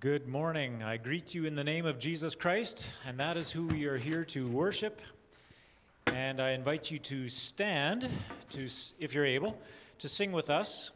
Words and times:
Good 0.00 0.26
morning. 0.26 0.82
I 0.82 0.96
greet 0.96 1.34
you 1.34 1.44
in 1.44 1.56
the 1.56 1.62
name 1.62 1.84
of 1.84 1.98
Jesus 1.98 2.34
Christ, 2.34 2.88
and 3.06 3.20
that 3.20 3.36
is 3.36 3.50
who 3.50 3.66
we 3.66 3.84
are 3.84 3.98
here 3.98 4.24
to 4.24 4.48
worship. 4.48 5.02
And 6.14 6.40
I 6.40 6.52
invite 6.52 6.90
you 6.90 6.98
to 7.00 7.28
stand, 7.28 8.08
to, 8.52 8.66
if 8.98 9.14
you're 9.14 9.26
able, 9.26 9.58
to 9.98 10.08
sing 10.08 10.32
with 10.32 10.48
us. 10.48 10.90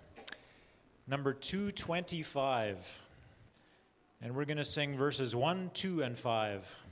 Number 1.07 1.35
225. 1.35 3.03
And 4.23 4.35
we're 4.35 4.47
going 4.47 4.57
to 4.57 4.65
sing 4.65 4.97
verses 4.97 5.37
1, 5.37 5.73
2, 5.75 6.03
and 6.03 6.19
5. 6.19 6.84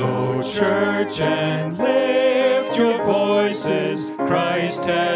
Rise, 0.00 0.08
O 0.08 0.42
church, 0.42 1.20
and 1.20 1.78
lift 1.78 2.76
your 2.76 3.04
voices. 3.04 4.10
Christ 4.16 4.84
has 4.84 5.09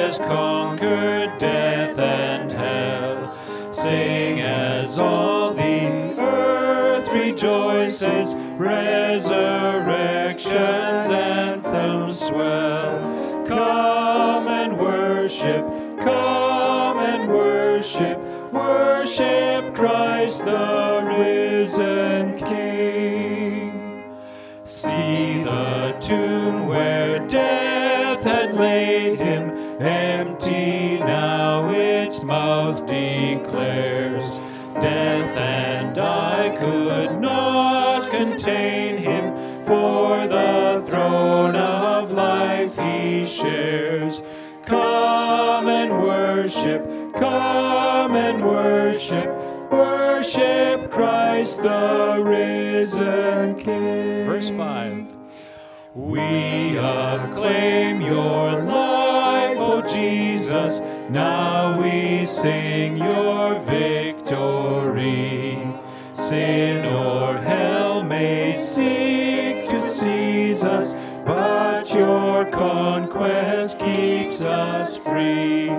risen 52.84 53.56
King 53.56 54.26
Verse 54.26 54.50
5. 54.50 55.06
we 55.94 56.76
acclaim 56.76 58.02
your 58.02 58.60
life, 58.60 59.56
O 59.58 59.80
Jesus. 59.80 60.80
Now 61.08 61.80
we 61.80 62.26
sing 62.26 62.98
your 62.98 63.58
victory. 63.60 65.56
Sin 66.12 66.84
or 66.84 67.38
hell 67.38 68.02
may 68.02 68.54
seek 68.58 69.70
to 69.70 69.80
seize 69.80 70.62
us, 70.62 70.92
but 71.24 71.90
your 71.90 72.44
conquest 72.50 73.78
keeps 73.78 74.42
us 74.42 74.94
free. 74.98 75.72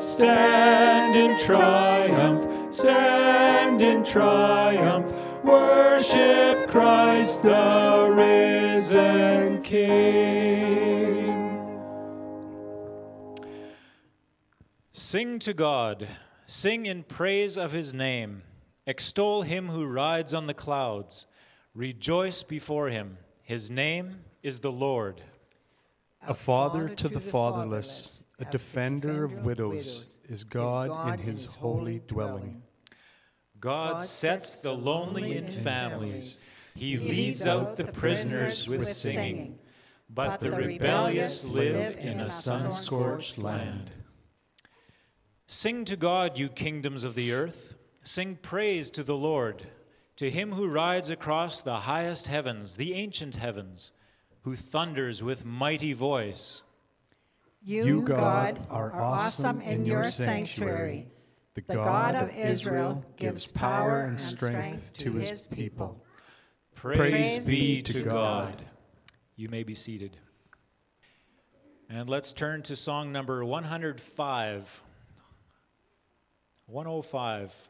Stand 0.00 1.14
in 1.14 1.38
triumph, 1.38 2.74
stand 2.74 3.80
in 3.80 4.02
triumph. 4.02 5.06
Worship 6.68 6.80
Christ 6.80 7.42
the 7.44 8.12
risen 8.14 9.62
King. 9.62 11.00
Sing 14.92 15.38
to 15.38 15.54
God, 15.54 16.08
sing 16.46 16.84
in 16.86 17.04
praise 17.04 17.56
of 17.56 17.72
his 17.72 17.94
name, 17.94 18.42
extol 18.86 19.42
him 19.42 19.68
who 19.68 19.86
rides 19.86 20.34
on 20.34 20.46
the 20.46 20.54
clouds, 20.54 21.26
rejoice 21.74 22.42
before 22.42 22.90
him. 22.90 23.16
His 23.42 23.70
name 23.70 24.20
is 24.42 24.60
the 24.60 24.72
Lord. 24.72 25.22
A 26.26 26.34
father 26.34 26.90
to 26.90 27.08
the 27.08 27.20
fatherless, 27.20 28.24
a 28.38 28.44
defender 28.44 29.24
of 29.24 29.44
widows, 29.44 30.10
is 30.28 30.44
God 30.44 31.14
in 31.14 31.20
his 31.20 31.46
holy 31.46 32.02
dwelling. 32.06 32.62
God 33.58 34.04
sets 34.04 34.60
the 34.60 34.72
lonely 34.72 35.36
in 35.36 35.50
families. 35.50 36.44
He 36.78 36.96
leads 36.96 37.44
out 37.44 37.74
the 37.74 37.84
prisoners 37.84 38.68
with 38.68 38.86
singing, 38.86 39.58
but 40.08 40.38
the 40.38 40.52
rebellious 40.52 41.44
live 41.44 41.98
in 41.98 42.20
a 42.20 42.28
sun 42.28 42.70
scorched 42.70 43.36
land. 43.36 43.90
Sing 45.48 45.84
to 45.86 45.96
God, 45.96 46.38
you 46.38 46.48
kingdoms 46.48 47.02
of 47.02 47.16
the 47.16 47.32
earth. 47.32 47.74
Sing 48.04 48.38
praise 48.40 48.90
to 48.90 49.02
the 49.02 49.16
Lord, 49.16 49.66
to 50.16 50.30
him 50.30 50.52
who 50.52 50.68
rides 50.68 51.10
across 51.10 51.60
the 51.60 51.80
highest 51.80 52.28
heavens, 52.28 52.76
the 52.76 52.94
ancient 52.94 53.34
heavens, 53.34 53.90
who 54.42 54.54
thunders 54.54 55.20
with 55.20 55.44
mighty 55.44 55.92
voice. 55.92 56.62
You, 57.60 58.02
God, 58.02 58.64
are 58.70 58.94
awesome 58.94 59.60
in 59.62 59.84
your 59.84 60.12
sanctuary. 60.12 61.08
The 61.54 61.74
God 61.74 62.14
of 62.14 62.36
Israel 62.36 63.04
gives 63.16 63.48
power 63.48 64.02
and 64.02 64.20
strength 64.20 64.92
to 64.98 65.14
his 65.14 65.48
people. 65.48 66.04
Praise, 66.78 67.44
be 67.44 67.82
to 67.82 68.02
God. 68.02 68.62
You 69.34 69.48
may 69.48 69.64
be 69.64 69.74
seated. 69.74 70.16
And 71.90 72.08
let's 72.08 72.30
turn 72.30 72.62
to 72.62 72.76
song 72.76 73.10
number 73.10 73.44
105. 73.44 74.82
105. 76.66 77.68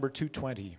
Number 0.00 0.08
220. 0.08 0.78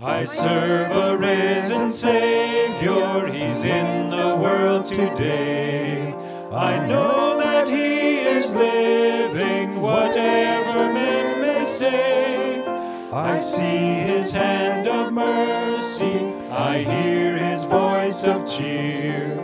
I 0.00 0.24
serve 0.24 0.92
a 0.92 1.16
risen 1.16 1.90
Savior, 1.90 3.26
He's 3.26 3.64
in 3.64 4.10
the 4.10 4.36
world 4.40 4.84
today. 4.84 6.14
I 6.52 6.86
know 6.86 7.40
that 7.40 7.68
He 7.68 8.18
is 8.18 8.54
living, 8.54 9.80
whatever 9.80 10.92
men 10.94 11.40
may 11.40 11.64
say. 11.64 12.64
I 13.12 13.40
see 13.40 14.04
His 14.12 14.30
hand 14.30 14.86
of 14.86 15.12
mercy, 15.12 16.32
I 16.52 16.78
hear 16.84 17.36
His 17.36 17.64
voice 17.64 18.22
of 18.22 18.48
cheer. 18.48 19.41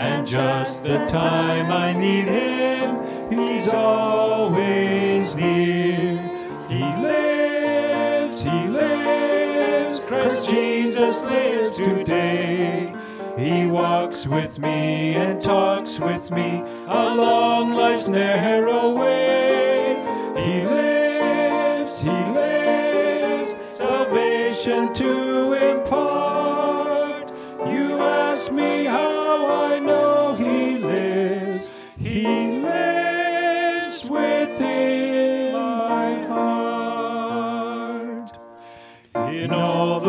And 0.00 0.26
just 0.26 0.82
the 0.82 0.98
time 1.06 1.70
I 1.70 1.92
need 1.92 2.26
Him, 2.26 3.30
He's 3.30 3.68
always 3.72 5.36
near. 5.36 6.16
He 6.68 6.80
lives, 6.80 8.42
He 8.42 8.68
lives, 8.68 10.00
Christ 10.00 10.48
Jesus 10.48 11.22
lives 11.24 11.72
today. 11.72 12.94
He 13.36 13.66
walks 13.66 14.00
walks 14.10 14.26
with 14.26 14.58
me 14.58 15.14
and 15.14 15.40
talks 15.40 16.00
with 16.00 16.30
me 16.30 16.64
along 16.86 17.74
life's 17.74 18.08
narrow 18.08 18.96
way. 18.96 19.39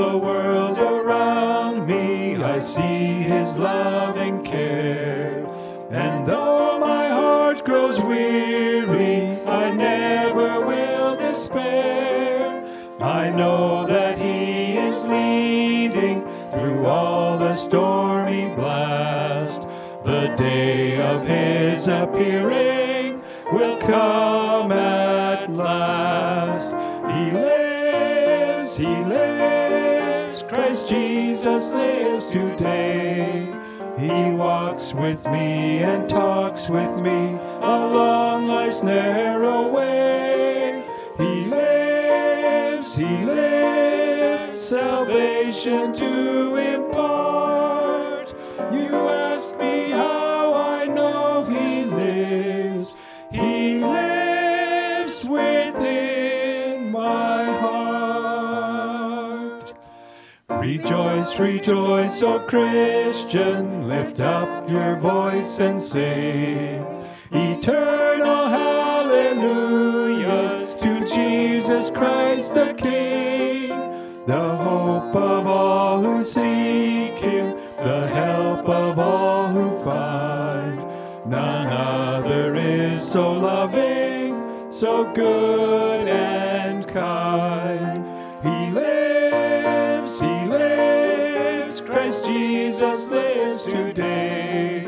The 0.01 0.17
world 0.17 0.77
around 0.79 1.85
me, 1.85 2.35
I 2.35 2.57
see 2.59 3.21
His 3.33 3.57
loving 3.57 4.43
care. 4.43 5.45
And 5.91 6.25
though 6.27 6.79
my 6.79 7.07
heart 7.09 7.63
grows 7.63 7.99
weary, 8.01 9.39
I 9.45 9.71
never 9.75 10.65
will 10.65 11.15
despair. 11.17 12.63
I 12.99 13.29
know 13.29 13.85
that 13.85 14.17
He 14.17 14.77
is 14.87 15.03
leading 15.03 16.21
through 16.51 16.85
all 16.85 17.37
the 17.37 17.53
stormy 17.53 18.47
blast. 18.55 19.61
The 20.03 20.33
day 20.35 20.99
of 21.11 21.27
His 21.27 21.87
appearing 21.87 23.21
will 23.51 23.77
come 23.77 24.30
Jesus 31.41 31.71
lives 31.73 32.27
today. 32.29 33.51
He 33.97 34.35
walks 34.35 34.93
with 34.93 35.25
me 35.25 35.79
and 35.79 36.07
talks 36.07 36.69
with 36.69 37.01
me 37.01 37.39
along 37.59 38.45
life's 38.45 38.83
narrow 38.83 39.30
Rejoice, 61.21 61.39
rejoice, 61.39 62.23
O 62.23 62.39
Christian, 62.39 63.87
lift 63.87 64.19
up 64.19 64.67
your 64.67 64.95
voice 64.95 65.59
and 65.59 65.79
say, 65.79 66.83
eternal 67.31 68.47
hallelujahs 68.47 69.53
to 70.73 71.05
Jesus 71.05 71.91
Christ 71.91 72.55
the 72.55 72.73
King, 72.73 73.69
the 74.25 74.55
hope 74.57 75.15
of 75.15 75.45
all 75.45 76.01
who 76.01 76.23
seek 76.23 77.13
Him, 77.19 77.55
the 77.77 78.07
help 78.07 78.67
of 78.67 78.97
all 78.97 79.47
who 79.49 79.79
find. 79.83 80.79
None 81.29 81.67
other 81.71 82.55
is 82.55 83.07
so 83.07 83.31
loving, 83.33 84.71
so 84.71 85.03
good 85.13 86.07
and 86.07 86.87
kind. 86.87 88.00
Jesus 92.25 93.07
lives 93.07 93.65
today. 93.65 94.87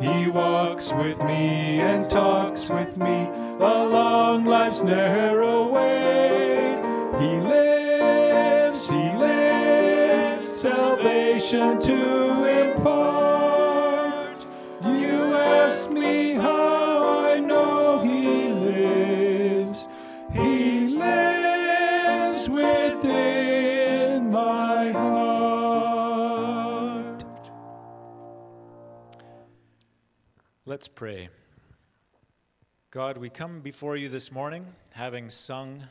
He 0.00 0.28
walks 0.28 0.92
with 0.92 1.18
me 1.24 1.80
and 1.80 2.10
talks 2.10 2.68
with 2.68 2.98
me 2.98 3.28
along 3.60 4.44
life's 4.44 4.82
narrow 4.82 5.68
way. 5.68 6.76
He 7.18 7.40
lives, 7.40 8.88
He 8.88 9.16
lives, 9.16 10.50
salvation 10.50 11.80
to 11.80 12.70
impart. 12.70 14.46
You 14.84 15.34
ask 15.34 15.90
me 15.90 16.32
how 16.34 17.30
I 17.30 17.40
know 17.40 18.02
He 18.02 18.52
lives. 18.52 19.88
He 20.32 20.73
Let's 30.74 30.88
pray. 30.88 31.28
God, 32.90 33.16
we 33.16 33.30
come 33.30 33.60
before 33.60 33.96
you 33.96 34.08
this 34.08 34.32
morning 34.32 34.66
having 34.90 35.30
sung 35.30 35.84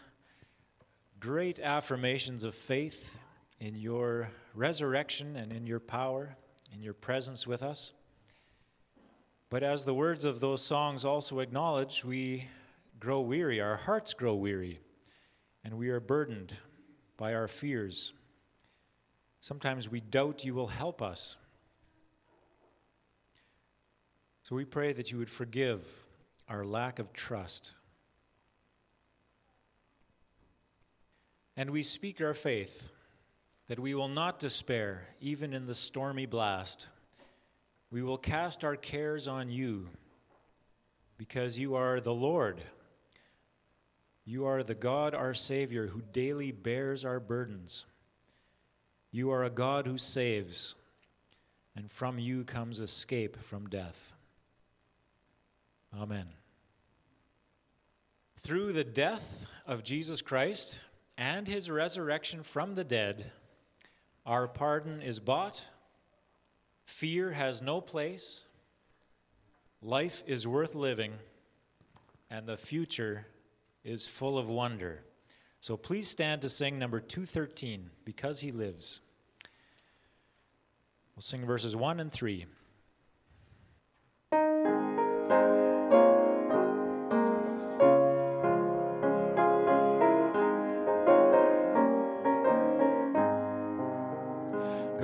great 1.21 1.57
affirmations 1.57 2.43
of 2.43 2.53
faith 2.53 3.17
in 3.61 3.77
your 3.77 4.29
resurrection 4.53 5.37
and 5.37 5.53
in 5.53 5.65
your 5.65 5.79
power, 5.79 6.35
in 6.73 6.81
your 6.81 6.93
presence 6.93 7.47
with 7.47 7.63
us. 7.63 7.93
But 9.49 9.63
as 9.63 9.85
the 9.85 9.93
words 9.93 10.25
of 10.25 10.41
those 10.41 10.61
songs 10.61 11.05
also 11.05 11.39
acknowledge, 11.39 12.03
we 12.03 12.49
grow 12.99 13.21
weary, 13.21 13.61
our 13.61 13.77
hearts 13.77 14.13
grow 14.13 14.35
weary, 14.35 14.81
and 15.63 15.77
we 15.77 15.91
are 15.91 16.01
burdened 16.01 16.57
by 17.15 17.33
our 17.33 17.47
fears. 17.47 18.11
Sometimes 19.39 19.87
we 19.87 20.01
doubt 20.01 20.43
you 20.43 20.53
will 20.53 20.67
help 20.67 21.01
us. 21.01 21.37
So 24.43 24.57
we 24.57 24.65
pray 24.65 24.91
that 24.91 25.11
you 25.11 25.17
would 25.17 25.29
forgive 25.29 26.05
our 26.49 26.65
lack 26.65 26.99
of 26.99 27.13
trust. 27.13 27.71
And 31.55 31.69
we 31.69 31.81
speak 31.81 32.19
our 32.19 32.33
faith 32.33 32.89
that 33.67 33.79
we 33.79 33.95
will 33.95 34.09
not 34.09 34.39
despair, 34.39 35.07
even 35.21 35.53
in 35.53 35.65
the 35.65 35.73
stormy 35.73 36.25
blast. 36.25 36.89
We 37.89 38.01
will 38.01 38.17
cast 38.17 38.65
our 38.65 38.75
cares 38.75 39.27
on 39.27 39.49
you 39.49 39.87
because 41.17 41.57
you 41.57 41.75
are 41.75 42.01
the 42.01 42.13
Lord. 42.13 42.61
You 44.25 44.45
are 44.45 44.61
the 44.61 44.75
God, 44.75 45.15
our 45.15 45.33
Savior, 45.33 45.87
who 45.87 46.01
daily 46.11 46.51
bears 46.51 47.05
our 47.05 47.21
burdens. 47.21 47.85
You 49.11 49.31
are 49.31 49.43
a 49.43 49.49
God 49.49 49.87
who 49.87 49.97
saves, 49.97 50.75
and 51.75 51.89
from 51.89 52.19
you 52.19 52.43
comes 52.43 52.81
escape 52.81 53.41
from 53.41 53.69
death. 53.69 54.15
Amen. 55.99 56.25
Through 58.39 58.73
the 58.73 58.83
death 58.83 59.45
of 59.65 59.83
Jesus 59.83 60.21
Christ 60.21 60.81
and 61.17 61.47
his 61.47 61.69
resurrection 61.69 62.43
from 62.43 62.75
the 62.75 62.83
dead, 62.83 63.31
our 64.25 64.47
pardon 64.47 65.01
is 65.01 65.19
bought, 65.19 65.67
fear 66.85 67.31
has 67.31 67.61
no 67.61 67.79
place, 67.79 68.45
life 69.81 70.23
is 70.25 70.47
worth 70.47 70.75
living, 70.75 71.13
and 72.29 72.47
the 72.47 72.57
future 72.57 73.27
is 73.83 74.07
full 74.07 74.37
of 74.37 74.49
wonder. 74.49 75.03
So 75.59 75.77
please 75.77 76.07
stand 76.07 76.41
to 76.41 76.49
sing 76.49 76.79
number 76.79 76.99
213, 76.99 77.89
Because 78.03 78.39
He 78.39 78.51
Lives. 78.51 79.01
We'll 81.15 81.21
sing 81.21 81.45
verses 81.45 81.75
1 81.75 81.99
and 81.99 82.11
3. 82.11 82.45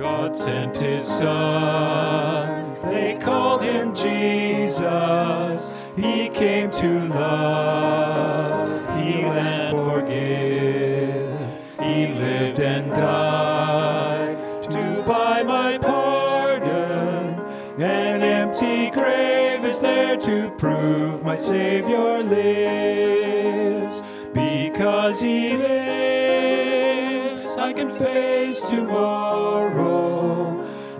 God 0.00 0.34
sent 0.34 0.78
his 0.78 1.06
son, 1.06 2.74
they 2.84 3.18
called 3.20 3.62
him 3.62 3.94
Jesus. 3.94 5.74
He 5.94 6.30
came 6.30 6.70
to 6.70 7.00
love, 7.08 8.70
heal 8.98 9.30
and 9.30 9.76
forgive. 9.84 11.38
He 11.82 12.14
lived 12.14 12.60
and 12.60 12.90
died 12.92 14.38
to 14.70 15.02
buy 15.06 15.42
my 15.42 15.76
pardon. 15.76 17.38
An 17.78 18.22
empty 18.22 18.90
grave 18.90 19.66
is 19.66 19.80
there 19.80 20.16
to 20.16 20.50
prove 20.56 21.22
my 21.22 21.36
Savior 21.36 22.22
lives. 22.22 24.00
Because 24.32 25.20
he 25.20 25.58
lives, 25.58 27.54
I 27.58 27.74
can 27.74 27.90
face 27.90 28.62
tomorrow. 28.62 29.89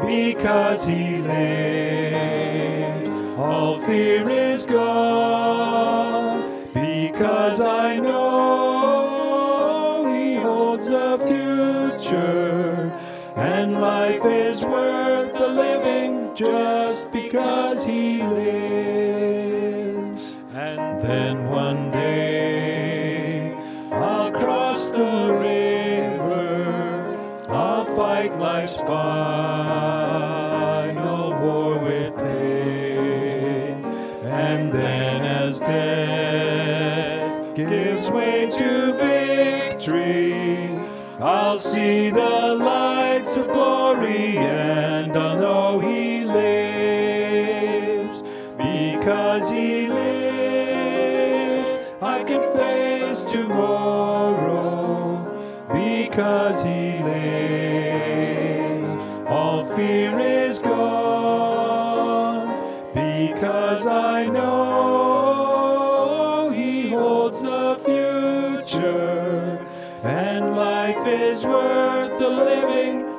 Because 0.07 0.87
he 0.87 1.19
lives, 1.19 3.21
all 3.39 3.79
fear 3.81 4.29
is 4.29 4.67
gone. 4.67 6.43
Because 6.75 7.61
I 7.61 7.99
know 7.99 10.13
he 10.13 10.35
holds 10.35 10.87
the 10.87 11.19
future, 11.19 12.93
and 13.37 13.81
life 13.81 14.25
is 14.25 14.65
worth 14.65 15.33
the 15.33 15.49
living 15.49 16.35
just 16.35 17.13
Then 17.13 18.60
see 41.61 42.09
the 42.09 42.40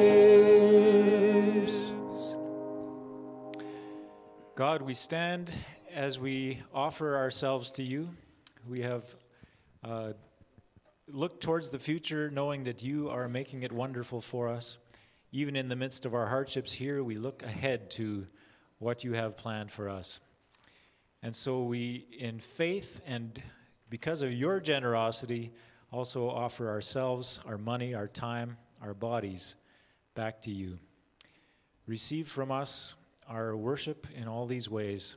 God, 4.54 4.80
we 4.82 4.94
stand 4.94 5.52
as 5.94 6.18
we 6.18 6.62
offer 6.72 7.16
ourselves 7.16 7.70
to 7.72 7.82
you. 7.82 8.08
We 8.66 8.80
have 8.80 9.14
uh, 9.84 10.14
looked 11.06 11.42
towards 11.42 11.68
the 11.70 11.78
future, 11.78 12.30
knowing 12.30 12.64
that 12.64 12.82
you 12.82 13.10
are 13.10 13.28
making 13.28 13.62
it 13.62 13.72
wonderful 13.72 14.22
for 14.22 14.48
us. 14.48 14.78
Even 15.30 15.54
in 15.54 15.68
the 15.68 15.76
midst 15.76 16.06
of 16.06 16.14
our 16.14 16.26
hardships 16.26 16.72
here, 16.72 17.04
we 17.04 17.16
look 17.16 17.42
ahead 17.42 17.90
to 17.92 18.26
what 18.78 19.04
you 19.04 19.12
have 19.12 19.36
planned 19.36 19.70
for 19.70 19.90
us. 19.90 20.20
And 21.22 21.36
so 21.36 21.62
we, 21.62 22.06
in 22.18 22.40
faith 22.40 23.02
and 23.06 23.42
because 23.90 24.22
of 24.22 24.32
your 24.32 24.60
generosity, 24.60 25.52
also 25.92 26.28
offer 26.28 26.68
ourselves, 26.68 27.40
our 27.46 27.58
money, 27.58 27.94
our 27.94 28.08
time, 28.08 28.56
our 28.82 28.94
bodies 28.94 29.54
back 30.14 30.40
to 30.42 30.50
you. 30.50 30.78
Receive 31.86 32.28
from 32.28 32.50
us 32.50 32.94
our 33.28 33.56
worship 33.56 34.06
in 34.14 34.28
all 34.28 34.46
these 34.46 34.68
ways. 34.68 35.16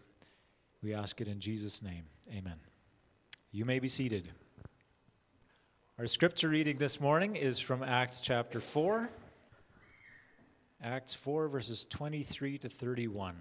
We 0.82 0.94
ask 0.94 1.20
it 1.22 1.28
in 1.28 1.40
Jesus' 1.40 1.82
name. 1.82 2.04
Amen. 2.32 2.60
You 3.52 3.66
may 3.66 3.80
be 3.80 3.90
seated. 3.90 4.30
Our 6.00 6.08
scripture 6.08 6.50
reading 6.50 6.78
this 6.78 7.00
morning 7.00 7.36
is 7.36 7.60
from 7.60 7.84
Acts 7.84 8.22
chapter 8.22 8.60
4. 8.60 9.10
Acts 10.84 11.14
4, 11.14 11.48
verses 11.48 11.86
23 11.86 12.58
to 12.60 12.70
31. 12.70 13.36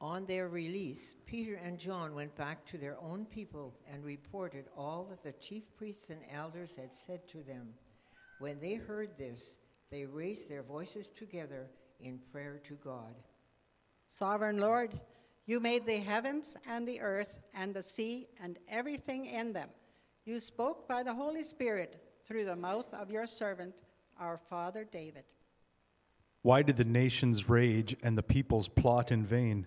On 0.00 0.26
their 0.26 0.48
release, 0.48 1.16
Peter 1.26 1.54
and 1.56 1.76
John 1.76 2.14
went 2.14 2.36
back 2.36 2.64
to 2.66 2.78
their 2.78 2.96
own 3.00 3.24
people 3.24 3.74
and 3.92 4.04
reported 4.04 4.66
all 4.76 5.04
that 5.10 5.24
the 5.24 5.32
chief 5.40 5.64
priests 5.76 6.10
and 6.10 6.20
elders 6.32 6.76
had 6.76 6.94
said 6.94 7.26
to 7.28 7.42
them. 7.42 7.74
When 8.38 8.60
they 8.60 8.74
heard 8.74 9.18
this, 9.18 9.58
they 9.90 10.04
raised 10.04 10.48
their 10.48 10.62
voices 10.62 11.10
together 11.10 11.66
in 12.00 12.20
prayer 12.30 12.60
to 12.64 12.74
God. 12.74 13.14
Sovereign 14.06 14.58
Lord, 14.58 15.00
you 15.46 15.58
made 15.58 15.84
the 15.84 15.96
heavens 15.96 16.56
and 16.68 16.86
the 16.86 17.00
earth 17.00 17.40
and 17.52 17.74
the 17.74 17.82
sea 17.82 18.28
and 18.40 18.58
everything 18.68 19.24
in 19.24 19.52
them. 19.52 19.68
You 20.24 20.38
spoke 20.38 20.86
by 20.86 21.02
the 21.02 21.14
Holy 21.14 21.42
Spirit 21.42 22.00
through 22.24 22.44
the 22.44 22.54
mouth 22.54 22.92
of 22.94 23.10
your 23.10 23.26
servant, 23.26 23.74
our 24.20 24.38
father 24.38 24.84
David. 24.84 25.24
Why 26.42 26.62
did 26.62 26.76
the 26.76 26.84
nations 26.84 27.48
rage 27.48 27.96
and 28.02 28.16
the 28.16 28.22
peoples 28.22 28.68
plot 28.68 29.10
in 29.10 29.24
vain? 29.24 29.66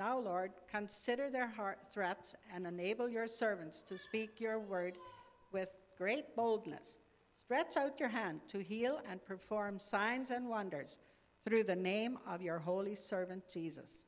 Now, 0.00 0.18
Lord, 0.18 0.52
consider 0.66 1.28
their 1.28 1.46
heart 1.46 1.78
threats 1.92 2.34
and 2.54 2.66
enable 2.66 3.06
your 3.06 3.26
servants 3.26 3.82
to 3.82 3.98
speak 3.98 4.40
your 4.40 4.58
word 4.58 4.96
with 5.52 5.72
great 5.98 6.34
boldness. 6.34 6.98
Stretch 7.34 7.76
out 7.76 8.00
your 8.00 8.08
hand 8.08 8.40
to 8.48 8.62
heal 8.62 9.02
and 9.10 9.22
perform 9.22 9.78
signs 9.78 10.30
and 10.30 10.48
wonders 10.48 11.00
through 11.44 11.64
the 11.64 11.76
name 11.76 12.18
of 12.26 12.40
your 12.40 12.58
holy 12.58 12.94
servant 12.94 13.44
Jesus. 13.52 14.04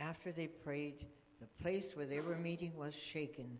After 0.00 0.32
they 0.32 0.46
prayed, 0.46 1.04
the 1.40 1.62
place 1.62 1.94
where 1.94 2.06
they 2.06 2.20
were 2.20 2.36
meeting 2.36 2.74
was 2.74 2.94
shaken, 2.94 3.58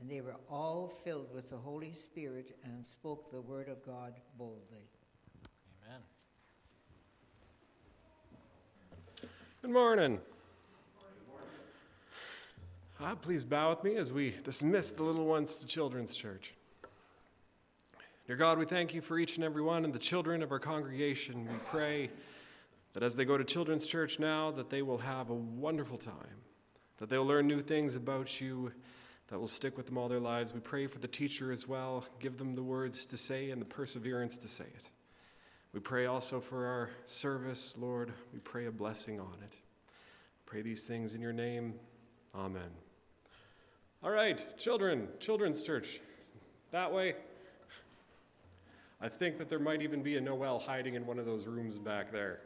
and 0.00 0.10
they 0.10 0.20
were 0.20 0.36
all 0.50 0.92
filled 1.02 1.32
with 1.34 1.48
the 1.48 1.56
Holy 1.56 1.94
Spirit 1.94 2.58
and 2.62 2.84
spoke 2.84 3.30
the 3.30 3.40
word 3.40 3.70
of 3.70 3.82
God 3.86 4.12
boldly. 4.36 4.90
Amen. 5.86 6.02
Good 9.62 9.70
morning. 9.70 10.20
Ah, 13.02 13.14
please 13.14 13.44
bow 13.44 13.70
with 13.70 13.82
me 13.82 13.96
as 13.96 14.12
we 14.12 14.34
dismiss 14.44 14.90
the 14.90 15.02
little 15.02 15.24
ones 15.24 15.56
to 15.56 15.66
Children's 15.66 16.14
Church. 16.14 16.52
Dear 18.26 18.36
God, 18.36 18.58
we 18.58 18.66
thank 18.66 18.92
you 18.92 19.00
for 19.00 19.18
each 19.18 19.36
and 19.36 19.44
every 19.44 19.62
one 19.62 19.86
and 19.86 19.94
the 19.94 19.98
children 19.98 20.42
of 20.42 20.52
our 20.52 20.58
congregation. 20.58 21.48
We 21.50 21.58
pray 21.64 22.10
that 22.92 23.02
as 23.02 23.16
they 23.16 23.24
go 23.24 23.38
to 23.38 23.44
Children's 23.44 23.86
Church 23.86 24.18
now, 24.18 24.50
that 24.50 24.68
they 24.68 24.82
will 24.82 24.98
have 24.98 25.30
a 25.30 25.34
wonderful 25.34 25.96
time, 25.96 26.42
that 26.98 27.08
they'll 27.08 27.24
learn 27.24 27.46
new 27.46 27.62
things 27.62 27.96
about 27.96 28.38
you 28.38 28.70
that 29.28 29.40
will 29.40 29.46
stick 29.46 29.78
with 29.78 29.86
them 29.86 29.96
all 29.96 30.10
their 30.10 30.20
lives. 30.20 30.52
We 30.52 30.60
pray 30.60 30.86
for 30.86 30.98
the 30.98 31.08
teacher 31.08 31.50
as 31.50 31.66
well. 31.66 32.04
Give 32.18 32.36
them 32.36 32.54
the 32.54 32.62
words 32.62 33.06
to 33.06 33.16
say 33.16 33.50
and 33.50 33.62
the 33.62 33.66
perseverance 33.66 34.36
to 34.36 34.48
say 34.48 34.64
it. 34.64 34.90
We 35.72 35.80
pray 35.80 36.04
also 36.04 36.38
for 36.38 36.66
our 36.66 36.90
service, 37.06 37.74
Lord. 37.78 38.12
We 38.34 38.40
pray 38.40 38.66
a 38.66 38.70
blessing 38.70 39.18
on 39.18 39.38
it. 39.42 39.56
Pray 40.44 40.60
these 40.60 40.84
things 40.84 41.14
in 41.14 41.22
your 41.22 41.32
name. 41.32 41.76
Amen. 42.34 42.89
All 44.02 44.10
right, 44.10 44.42
children, 44.56 45.08
children's 45.18 45.62
church. 45.62 46.00
That 46.70 46.90
way. 46.90 47.16
I 48.98 49.10
think 49.10 49.36
that 49.36 49.50
there 49.50 49.58
might 49.58 49.82
even 49.82 50.02
be 50.02 50.16
a 50.16 50.20
Noel 50.22 50.58
hiding 50.58 50.94
in 50.94 51.04
one 51.04 51.18
of 51.18 51.26
those 51.26 51.46
rooms 51.46 51.78
back 51.78 52.10
there. 52.10 52.40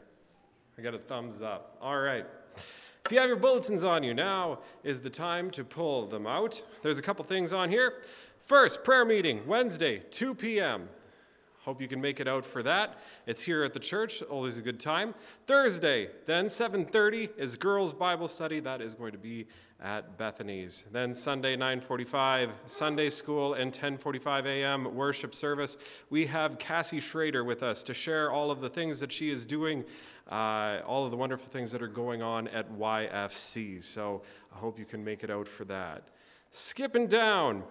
I 0.77 0.81
got 0.81 0.93
a 0.93 0.97
thumbs 0.97 1.41
up. 1.41 1.77
All 1.81 1.99
right. 1.99 2.25
If 3.05 3.11
you 3.11 3.19
have 3.19 3.29
your 3.29 3.37
bulletins 3.37 3.85
on 3.85 4.03
you, 4.03 4.13
now 4.13 4.59
is 4.83 4.99
the 4.99 5.09
time 5.09 5.49
to 5.51 5.63
pull 5.63 6.07
them 6.07 6.27
out. 6.27 6.61
There's 6.81 6.97
a 6.97 7.01
couple 7.01 7.23
things 7.23 7.53
on 7.53 7.69
here. 7.69 8.01
First, 8.41 8.83
prayer 8.83 9.05
meeting, 9.05 9.47
Wednesday, 9.47 9.99
2 10.11 10.35
p.m. 10.35 10.89
Hope 11.59 11.81
you 11.81 11.87
can 11.87 12.01
make 12.01 12.19
it 12.19 12.27
out 12.27 12.43
for 12.43 12.63
that. 12.63 12.99
It's 13.25 13.41
here 13.41 13.63
at 13.63 13.73
the 13.73 13.79
church, 13.79 14.21
always 14.23 14.57
a 14.57 14.61
good 14.61 14.79
time. 14.79 15.15
Thursday, 15.47 16.09
then 16.25 16.45
7:30 16.45 17.29
is 17.37 17.55
girls 17.55 17.93
Bible 17.93 18.27
study. 18.27 18.59
That 18.59 18.81
is 18.81 18.93
going 18.93 19.13
to 19.13 19.17
be 19.17 19.47
at 19.81 20.17
Bethany's. 20.17 20.85
Then 20.91 21.13
Sunday 21.13 21.55
9:45 21.55 22.51
Sunday 22.65 23.09
school 23.09 23.53
and 23.53 23.73
10:45 23.73 24.45
a.m. 24.45 24.95
worship 24.95 25.35
service. 25.35 25.77
We 26.09 26.27
have 26.27 26.57
Cassie 26.57 26.99
Schrader 26.99 27.43
with 27.43 27.61
us 27.61 27.83
to 27.83 27.93
share 27.93 28.31
all 28.31 28.51
of 28.51 28.61
the 28.61 28.69
things 28.69 28.99
that 28.99 29.11
she 29.11 29.29
is 29.29 29.45
doing, 29.45 29.83
uh, 30.31 30.79
all 30.85 31.05
of 31.05 31.11
the 31.11 31.17
wonderful 31.17 31.47
things 31.47 31.71
that 31.71 31.81
are 31.81 31.87
going 31.87 32.21
on 32.21 32.47
at 32.47 32.71
YFC. 32.71 33.83
So 33.83 34.23
I 34.53 34.57
hope 34.57 34.79
you 34.79 34.85
can 34.85 35.03
make 35.03 35.23
it 35.23 35.29
out 35.29 35.47
for 35.47 35.65
that. 35.65 36.09
Skipping 36.51 37.07
down 37.07 37.63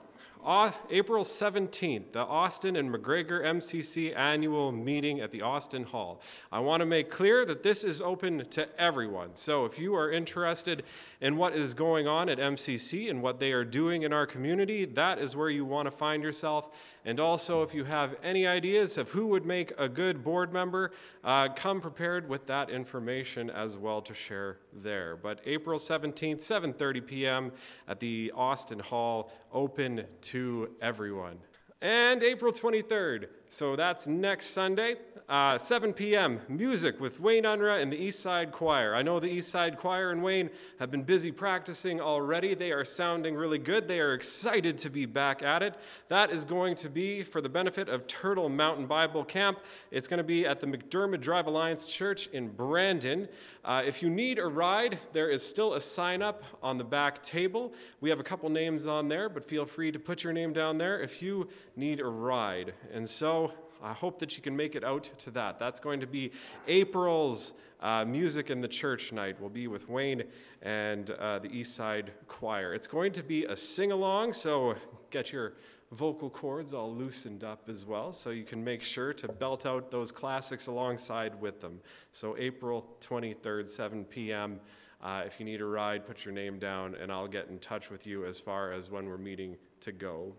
April 0.45 1.25
17th, 1.25 2.13
the 2.13 2.21
Austin 2.21 2.77
and 2.77 2.93
McGregor 2.93 3.43
MCC 3.43 4.15
annual 4.15 4.73
meeting 4.73 5.21
at 5.21 5.31
the 5.31 5.41
Austin 5.41 5.85
Hall. 5.85 6.21
I 6.53 6.61
want 6.61 6.81
to 6.81 6.87
make 6.87 7.11
clear 7.11 7.47
that 7.47 7.63
this 7.63 7.83
is 7.83 8.03
open 8.03 8.45
to 8.51 8.81
everyone. 8.81 9.35
So 9.35 9.65
if 9.65 9.79
you 9.79 9.95
are 9.95 10.11
interested 10.11 10.85
in 11.23 11.37
what 11.37 11.55
is 11.55 11.73
going 11.73 12.07
on 12.07 12.29
at 12.29 12.39
MCC 12.39 13.09
and 13.09 13.23
what 13.23 13.41
they 13.41 13.53
are 13.53 13.65
doing 13.65 14.03
in 14.03 14.13
our 14.13 14.27
community, 14.27 14.85
that 14.85 15.19
is 15.19 15.35
where 15.35 15.49
you 15.49 15.65
want 15.65 15.87
to 15.87 15.91
find 15.91 16.23
yourself. 16.23 16.69
And 17.07 17.21
also, 17.21 17.63
if 17.63 17.75
you 17.75 17.85
have 17.85 18.17
any 18.23 18.47
ideas 18.47 18.99
of 18.99 19.11
who 19.11 19.27
would 19.29 19.45
make 19.45 19.73
a 19.79 19.89
good 19.89 20.25
board 20.25 20.53
member, 20.53 20.91
uh, 21.23 21.49
come 21.55 21.81
prepared 21.81 22.29
with 22.29 22.47
that 22.47 22.71
information 22.71 23.51
as 23.51 23.77
well 23.77 24.01
to 24.03 24.15
share 24.15 24.59
there. 24.73 25.17
But 25.17 25.41
April 25.45 25.79
17th, 25.79 26.39
7:30 26.39 27.07
p.m. 27.07 27.53
at 27.89 28.01
the 28.01 28.33
Austin 28.35 28.79
Hall, 28.79 29.31
open 29.53 30.05
to 30.23 30.34
everyone. 30.81 31.39
And 31.81 32.25
April 32.25 32.51
23rd, 32.51 33.29
so 33.51 33.77
that's 33.77 34.09
next 34.09 34.47
Sunday, 34.47 34.97
uh, 35.29 35.57
7 35.57 35.93
p.m., 35.93 36.41
music 36.49 37.01
with 37.01 37.21
Wayne 37.21 37.45
Unruh 37.45 37.81
and 37.81 37.93
the 37.93 37.97
East 37.97 38.21
Side 38.21 38.51
Choir. 38.51 38.95
I 38.95 39.03
know 39.03 39.21
the 39.21 39.31
East 39.31 39.51
Side 39.51 39.77
Choir 39.77 40.11
and 40.11 40.23
Wayne 40.23 40.51
have 40.81 40.91
been 40.91 41.03
busy 41.03 41.31
practicing 41.31 42.01
already. 42.01 42.55
They 42.55 42.73
are 42.73 42.85
sounding 42.85 43.35
really 43.35 43.59
good. 43.59 43.87
They 43.87 44.01
are 44.01 44.13
excited 44.13 44.77
to 44.79 44.91
be 44.91 45.07
back 45.07 45.43
at 45.43 45.63
it. 45.63 45.77
That 46.09 46.31
is 46.31 46.45
going 46.45 46.75
to 46.77 46.91
be 46.91 47.23
for 47.23 47.41
the 47.41 47.49
benefit 47.49 47.89
of 47.89 48.07
Turtle 48.07 48.49
Mountain 48.49 48.87
Bible 48.87 49.25
Camp. 49.25 49.61
It's 49.91 50.09
going 50.09 50.19
to 50.19 50.25
be 50.25 50.47
at 50.47 50.61
the 50.61 50.67
McDermott 50.67 51.21
Drive 51.21 51.47
Alliance 51.47 51.87
Church 51.87 52.27
in 52.29 52.49
Brandon. 52.49 53.29
Uh, 53.65 53.83
if 53.87 54.03
you 54.03 54.11
need 54.11 54.39
a 54.39 54.47
ride, 54.47 54.99
there 55.15 55.31
is 55.31 55.47
still 55.47 55.73
a 55.73 55.81
sign 55.81 56.21
up 56.21 56.45
on 56.63 56.77
the 56.77 56.85
back 56.85 57.23
table. 57.23 57.73
We 58.03 58.11
have 58.11 58.21
a 58.21 58.23
couple 58.23 58.51
names 58.51 58.87
on 58.87 59.09
there, 59.09 59.31
but 59.31 59.43
feel 59.43 59.65
free 59.65 59.91
to 59.91 59.99
put 59.99 60.23
your 60.23 60.35
name 60.35 60.53
down 60.53 60.77
there 60.77 61.01
if 61.01 61.23
you 61.23 61.49
need 61.75 62.01
a 62.01 62.07
ride. 62.07 62.75
And 62.93 63.09
so, 63.09 63.53
I 63.83 63.93
hope 63.93 64.19
that 64.19 64.37
you 64.37 64.43
can 64.43 64.55
make 64.57 64.75
it 64.75 64.85
out 64.85 65.11
to 65.19 65.31
that. 65.33 65.59
That's 65.59 65.81
going 65.81 66.01
to 66.01 66.07
be 66.07 66.33
April's 66.69 67.55
uh, 67.81 68.05
music 68.05 68.51
in 68.51 68.61
the 68.61 68.69
church 68.69 69.13
night. 69.13 69.37
We'll 69.41 69.51
be 69.51 69.67
with 69.67 69.89
Wayne 69.89 70.25
and 70.63 71.11
uh, 71.11 71.39
the 71.39 71.49
East 71.49 71.75
Side 71.75 72.13
Choir. 72.29 72.75
It's 72.75 72.87
going 72.87 73.13
to 73.13 73.23
be 73.23 73.45
a 73.45 73.57
sing 73.57 73.93
along, 73.93 74.33
so 74.35 74.75
get 75.11 75.33
your 75.33 75.55
vocal 75.95 76.29
cords 76.29 76.75
all 76.75 76.93
loosened 76.93 77.45
up 77.45 77.69
as 77.69 77.87
well, 77.87 78.13
so 78.13 78.31
you 78.31 78.45
can 78.45 78.63
make 78.63 78.83
sure 78.83 79.13
to 79.15 79.29
belt 79.29 79.65
out 79.65 79.91
those 79.91 80.13
classics 80.13 80.67
alongside 80.67 81.41
with 81.41 81.61
them. 81.61 81.81
So 82.13 82.37
April 82.39 82.87
23rd, 83.01 83.69
7 83.69 84.05
p.m. 84.05 84.61
Uh, 85.03 85.23
if 85.27 85.39
you 85.39 85.47
need 85.47 85.61
a 85.61 85.65
ride, 85.65 86.07
put 86.07 86.25
your 86.25 86.35
name 86.35 86.59
down, 86.59 86.95
and 86.95 87.13
I'll 87.13 87.29
get 87.29 87.49
in 87.49 87.59
touch 87.59 87.91
with 87.91 88.07
you 88.07 88.25
as 88.25 88.39
far 88.39 88.73
as 88.73 88.91
when 88.91 89.09
we're 89.09 89.19
meeting 89.19 89.57
to 89.81 89.93
go. 89.93 90.35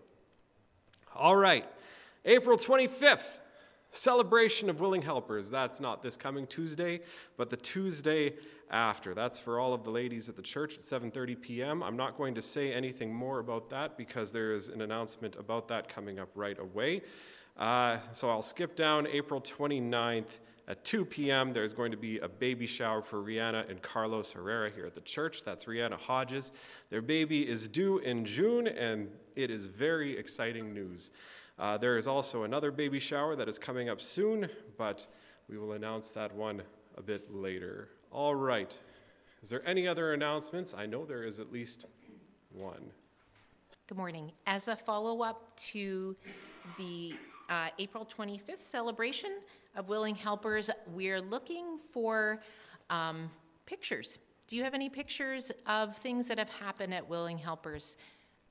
All 1.14 1.36
right. 1.36 1.66
April 2.24 2.58
25th, 2.58 3.38
celebration 3.90 4.68
of 4.68 4.80
willing 4.80 5.02
helpers. 5.02 5.50
That's 5.50 5.80
not 5.80 6.02
this 6.02 6.16
coming 6.16 6.46
Tuesday, 6.46 7.00
but 7.36 7.50
the 7.50 7.56
Tuesday 7.56 8.34
after. 8.70 9.14
That's 9.14 9.38
for 9.38 9.58
all 9.60 9.72
of 9.72 9.84
the 9.84 9.90
ladies 9.90 10.28
at 10.28 10.36
the 10.36 10.42
church 10.42 10.74
at 10.74 10.82
7:30 10.82 11.40
p.m. 11.40 11.82
I'm 11.82 11.96
not 11.96 12.16
going 12.16 12.34
to 12.34 12.42
say 12.42 12.72
anything 12.72 13.14
more 13.14 13.38
about 13.38 13.70
that 13.70 13.96
because 13.96 14.32
there 14.32 14.52
is 14.52 14.68
an 14.68 14.82
announcement 14.82 15.36
about 15.36 15.68
that 15.68 15.88
coming 15.88 16.18
up 16.18 16.30
right 16.34 16.58
away. 16.58 17.02
Uh, 17.56 17.98
so 18.12 18.28
I'll 18.28 18.42
skip 18.42 18.76
down 18.76 19.06
April 19.06 19.40
29th 19.40 20.38
at 20.68 20.84
2 20.84 21.04
p.m. 21.04 21.52
There's 21.52 21.72
going 21.72 21.90
to 21.92 21.96
be 21.96 22.18
a 22.18 22.28
baby 22.28 22.66
shower 22.66 23.02
for 23.02 23.22
Rihanna 23.22 23.70
and 23.70 23.80
Carlos 23.80 24.32
Herrera 24.32 24.70
here 24.70 24.84
at 24.84 24.94
the 24.94 25.00
church. 25.00 25.44
That's 25.44 25.64
Rihanna 25.64 25.98
Hodges. 25.98 26.52
Their 26.90 27.02
baby 27.02 27.48
is 27.48 27.68
due 27.68 27.98
in 27.98 28.24
June, 28.24 28.66
and 28.66 29.08
it 29.36 29.50
is 29.50 29.68
very 29.68 30.18
exciting 30.18 30.74
news. 30.74 31.12
Uh, 31.58 31.78
there 31.78 31.96
is 31.96 32.06
also 32.06 32.42
another 32.42 32.70
baby 32.70 32.98
shower 32.98 33.36
that 33.36 33.48
is 33.48 33.58
coming 33.58 33.88
up 33.88 34.00
soon, 34.00 34.50
but 34.76 35.06
we 35.48 35.56
will 35.56 35.72
announce 35.72 36.10
that 36.10 36.34
one 36.34 36.62
a 36.96 37.02
bit 37.02 37.32
later. 37.34 37.88
All 38.10 38.34
right. 38.34 38.78
Is 39.42 39.48
there 39.48 39.66
any 39.66 39.86
other 39.86 40.12
announcements? 40.12 40.74
I 40.76 40.86
know 40.86 41.04
there 41.04 41.24
is 41.24 41.38
at 41.40 41.52
least 41.52 41.86
one. 42.52 42.90
Good 43.86 43.98
morning. 43.98 44.32
As 44.46 44.68
a 44.68 44.76
follow 44.76 45.22
up 45.22 45.56
to 45.72 46.16
the 46.78 47.14
uh, 47.48 47.68
April 47.78 48.06
25th 48.06 48.58
celebration 48.58 49.30
of 49.76 49.88
Willing 49.88 50.14
Helpers, 50.14 50.70
we're 50.92 51.20
looking 51.20 51.78
for 51.78 52.40
um, 52.90 53.30
pictures. 53.66 54.18
Do 54.48 54.56
you 54.56 54.64
have 54.64 54.74
any 54.74 54.88
pictures 54.88 55.52
of 55.66 55.96
things 55.96 56.28
that 56.28 56.38
have 56.38 56.50
happened 56.50 56.94
at 56.94 57.08
Willing 57.08 57.38
Helpers 57.38 57.96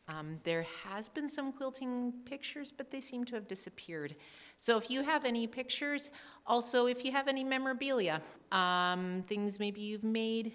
um, 0.07 0.39
there 0.43 0.65
has 0.83 1.09
been 1.09 1.27
some 1.27 1.51
quilting 1.51 2.13
pictures, 2.25 2.71
but 2.71 2.91
they 2.91 3.01
seem 3.01 3.25
to 3.25 3.35
have 3.35 3.47
disappeared. 3.47 4.15
So 4.57 4.77
if 4.77 4.89
you 4.89 5.03
have 5.03 5.25
any 5.25 5.47
pictures, 5.47 6.11
also 6.45 6.87
if 6.87 7.03
you 7.03 7.11
have 7.11 7.27
any 7.27 7.43
memorabilia, 7.43 8.21
um, 8.51 9.23
things 9.27 9.59
maybe 9.59 9.81
you've 9.81 10.03
made 10.03 10.53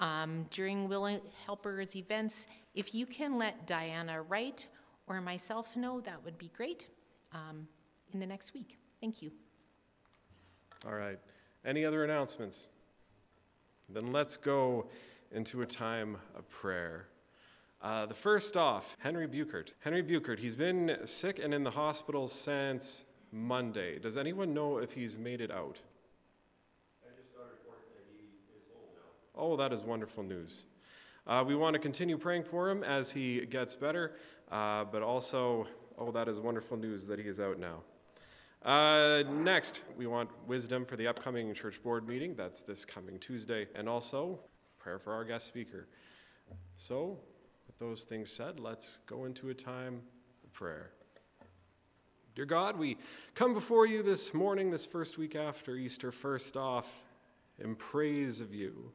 um, 0.00 0.46
during 0.50 0.88
Willing 0.88 1.20
Helpers 1.46 1.96
events, 1.96 2.46
if 2.74 2.94
you 2.94 3.06
can 3.06 3.38
let 3.38 3.66
Diana 3.66 4.22
Wright 4.22 4.66
or 5.06 5.20
myself 5.20 5.76
know, 5.76 6.00
that 6.00 6.24
would 6.24 6.38
be 6.38 6.50
great 6.56 6.88
um, 7.32 7.68
in 8.12 8.20
the 8.20 8.26
next 8.26 8.54
week. 8.54 8.78
Thank 9.00 9.22
you. 9.22 9.30
All 10.86 10.94
right. 10.94 11.18
Any 11.64 11.84
other 11.84 12.04
announcements? 12.04 12.70
Then 13.88 14.12
let's 14.12 14.36
go 14.36 14.86
into 15.30 15.62
a 15.62 15.66
time 15.66 16.16
of 16.36 16.48
prayer. 16.48 17.08
Uh, 17.82 18.06
the 18.06 18.14
first 18.14 18.56
off, 18.56 18.96
Henry 19.00 19.28
Buchert. 19.28 19.74
Henry 19.80 20.02
Buchert, 20.02 20.38
he's 20.38 20.56
been 20.56 20.96
sick 21.04 21.38
and 21.38 21.52
in 21.52 21.64
the 21.64 21.72
hospital 21.72 22.28
since 22.28 23.04
Monday. 23.34 23.98
Does 23.98 24.16
anyone 24.16 24.54
know 24.54 24.78
if 24.78 24.92
he's 24.92 25.18
made 25.18 25.40
it 25.40 25.50
out? 25.50 25.82
I 27.02 27.10
just 27.16 27.34
got 27.34 27.42
a 27.42 27.50
report 27.50 27.80
that 27.92 28.04
he 28.12 28.26
is 28.56 28.62
home 28.72 28.86
now. 28.94 29.42
Oh, 29.42 29.56
that 29.56 29.72
is 29.72 29.82
wonderful 29.82 30.22
news. 30.22 30.66
Uh, 31.26 31.42
we 31.44 31.56
want 31.56 31.74
to 31.74 31.80
continue 31.80 32.16
praying 32.16 32.44
for 32.44 32.70
him 32.70 32.84
as 32.84 33.10
he 33.10 33.44
gets 33.46 33.74
better, 33.74 34.16
uh, 34.52 34.84
but 34.84 35.02
also, 35.02 35.66
oh, 35.98 36.12
that 36.12 36.28
is 36.28 36.38
wonderful 36.38 36.76
news 36.76 37.06
that 37.06 37.18
he 37.18 37.26
is 37.26 37.40
out 37.40 37.58
now. 37.58 37.82
Uh, 38.64 39.24
next, 39.28 39.82
we 39.98 40.06
want 40.06 40.30
wisdom 40.46 40.84
for 40.84 40.96
the 40.96 41.06
upcoming 41.06 41.52
church 41.54 41.82
board 41.82 42.06
meeting. 42.06 42.34
That's 42.34 42.62
this 42.62 42.84
coming 42.84 43.18
Tuesday. 43.18 43.66
And 43.74 43.88
also, 43.88 44.38
prayer 44.78 44.98
for 44.98 45.12
our 45.12 45.24
guest 45.24 45.46
speaker. 45.46 45.88
So, 46.76 47.18
with 47.66 47.78
those 47.78 48.04
things 48.04 48.30
said, 48.30 48.60
let's 48.60 49.00
go 49.06 49.24
into 49.24 49.50
a 49.50 49.54
time 49.54 50.02
of 50.44 50.52
prayer. 50.52 50.92
Dear 52.34 52.46
God, 52.46 52.76
we 52.76 52.96
come 53.36 53.54
before 53.54 53.86
you 53.86 54.02
this 54.02 54.34
morning, 54.34 54.72
this 54.72 54.86
first 54.86 55.18
week 55.18 55.36
after 55.36 55.76
Easter, 55.76 56.10
first 56.10 56.56
off, 56.56 57.04
in 57.60 57.76
praise 57.76 58.40
of 58.40 58.52
you. 58.52 58.90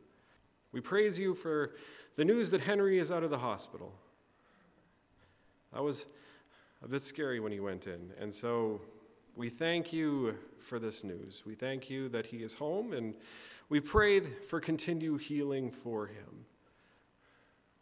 We 0.74 0.82
praise 0.82 1.18
you 1.18 1.34
for 1.34 1.74
the 2.18 2.26
news 2.26 2.52
that 2.52 2.60
Henry 2.60 3.00
is 3.00 3.10
out 3.10 3.24
of 3.24 3.30
the 3.30 3.38
hospital. 3.38 3.94
That 5.72 5.82
was 5.82 6.06
a 6.84 6.90
bit 6.90 7.02
scary 7.02 7.40
when 7.40 7.54
he 7.54 7.62
went 7.62 7.88
in. 7.88 8.12
And 8.20 8.34
so 8.34 8.82
we 9.38 9.48
thank 9.48 9.94
you 9.94 10.36
for 10.60 10.78
this 10.78 11.06
news. 11.06 11.44
We 11.46 11.56
thank 11.56 11.90
you 11.90 12.10
that 12.10 12.26
he 12.26 12.44
is 12.44 12.56
home, 12.56 12.92
and 12.92 13.16
we 13.70 13.80
pray 13.80 14.20
for 14.20 14.60
continued 14.60 15.22
healing 15.22 15.72
for 15.72 16.08
him. 16.08 16.46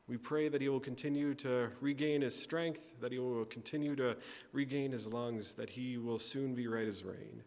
We 0.08 0.17
pray 0.17 0.48
that 0.48 0.62
he 0.62 0.70
will 0.70 0.80
continue 0.80 1.34
to 1.36 1.70
regain 1.82 2.22
his 2.22 2.36
strength, 2.36 3.00
that 3.02 3.12
he 3.12 3.20
will 3.20 3.43
continue 3.46 3.96
to 3.98 4.15
regain 4.54 4.91
his 4.93 5.06
lungs, 5.06 5.54
that 5.54 5.70
he 5.70 5.98
will 5.98 6.20
soon 6.20 6.56
be 6.56 6.67
right 6.67 6.88
as 6.88 7.04
rain. 7.04 7.43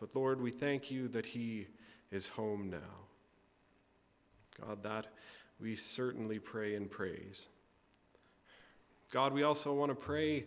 But 0.00 0.16
Lord, 0.16 0.40
we 0.40 0.50
thank 0.50 0.90
you 0.90 1.08
that 1.08 1.26
he 1.26 1.66
is 2.10 2.26
home 2.28 2.70
now. 2.70 3.04
God, 4.60 4.82
that 4.82 5.06
we 5.60 5.76
certainly 5.76 6.38
pray 6.38 6.74
and 6.74 6.90
praise. 6.90 7.48
God, 9.10 9.34
we 9.34 9.42
also 9.42 9.74
want 9.74 9.90
to 9.90 9.94
pray 9.94 10.46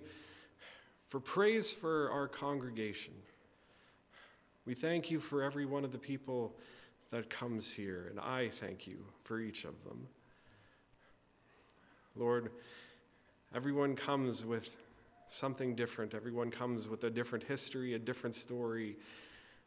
for 1.08 1.20
praise 1.20 1.72
for 1.72 2.10
our 2.12 2.28
congregation. 2.28 3.14
We 4.66 4.74
thank 4.74 5.12
you 5.12 5.20
for 5.20 5.44
every 5.44 5.66
one 5.66 5.86
of 5.86 5.92
the 5.92 6.00
people 6.00 6.56
that 7.12 7.30
comes 7.30 7.72
here, 7.72 8.08
and 8.10 8.20
I 8.20 8.50
thank 8.50 8.88
you 8.88 9.06
for 9.24 9.40
each 9.40 9.64
of 9.64 9.84
them. 9.84 10.08
Lord, 12.16 12.52
everyone 13.54 13.96
comes 13.96 14.46
with 14.46 14.78
something 15.28 15.76
different. 15.76 16.14
Everyone 16.14 16.50
comes 16.50 16.88
with 16.88 17.04
a 17.04 17.10
different 17.10 17.44
history, 17.44 17.94
a 17.94 18.00
different 18.00 18.36
story. 18.36 18.96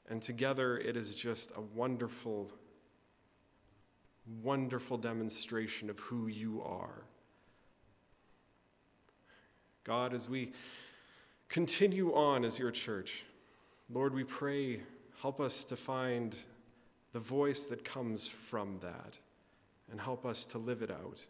And 0.08 0.22
together 0.22 0.78
it 0.78 0.96
is 0.96 1.14
just 1.14 1.50
a 1.56 1.60
wonderful, 1.60 2.50
wonderful 4.42 4.96
demonstration 4.96 5.90
of 5.90 5.98
who 5.98 6.28
you 6.28 6.62
are. 6.62 7.02
God, 9.84 10.14
as 10.14 10.28
we 10.28 10.52
continue 11.48 12.14
on 12.14 12.44
as 12.44 12.58
your 12.58 12.70
church, 12.70 13.24
Lord, 13.92 14.14
we 14.14 14.24
pray, 14.24 14.80
help 15.20 15.40
us 15.40 15.64
to 15.64 15.76
find 15.76 16.36
the 17.12 17.18
voice 17.18 17.64
that 17.64 17.84
comes 17.84 18.26
from 18.26 18.78
that 18.80 19.18
and 19.90 20.00
help 20.00 20.26
us 20.26 20.44
to 20.46 20.58
live 20.58 20.82
it 20.82 20.90
out 20.90 21.26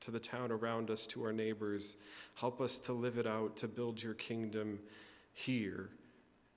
to 0.00 0.10
the 0.10 0.20
town 0.20 0.52
around 0.52 0.90
us, 0.90 1.06
to 1.08 1.24
our 1.24 1.32
neighbors. 1.32 1.96
Help 2.34 2.60
us 2.60 2.78
to 2.80 2.92
live 2.92 3.18
it 3.18 3.26
out, 3.26 3.56
to 3.56 3.68
build 3.68 4.02
your 4.02 4.14
kingdom 4.14 4.78
here 5.32 5.90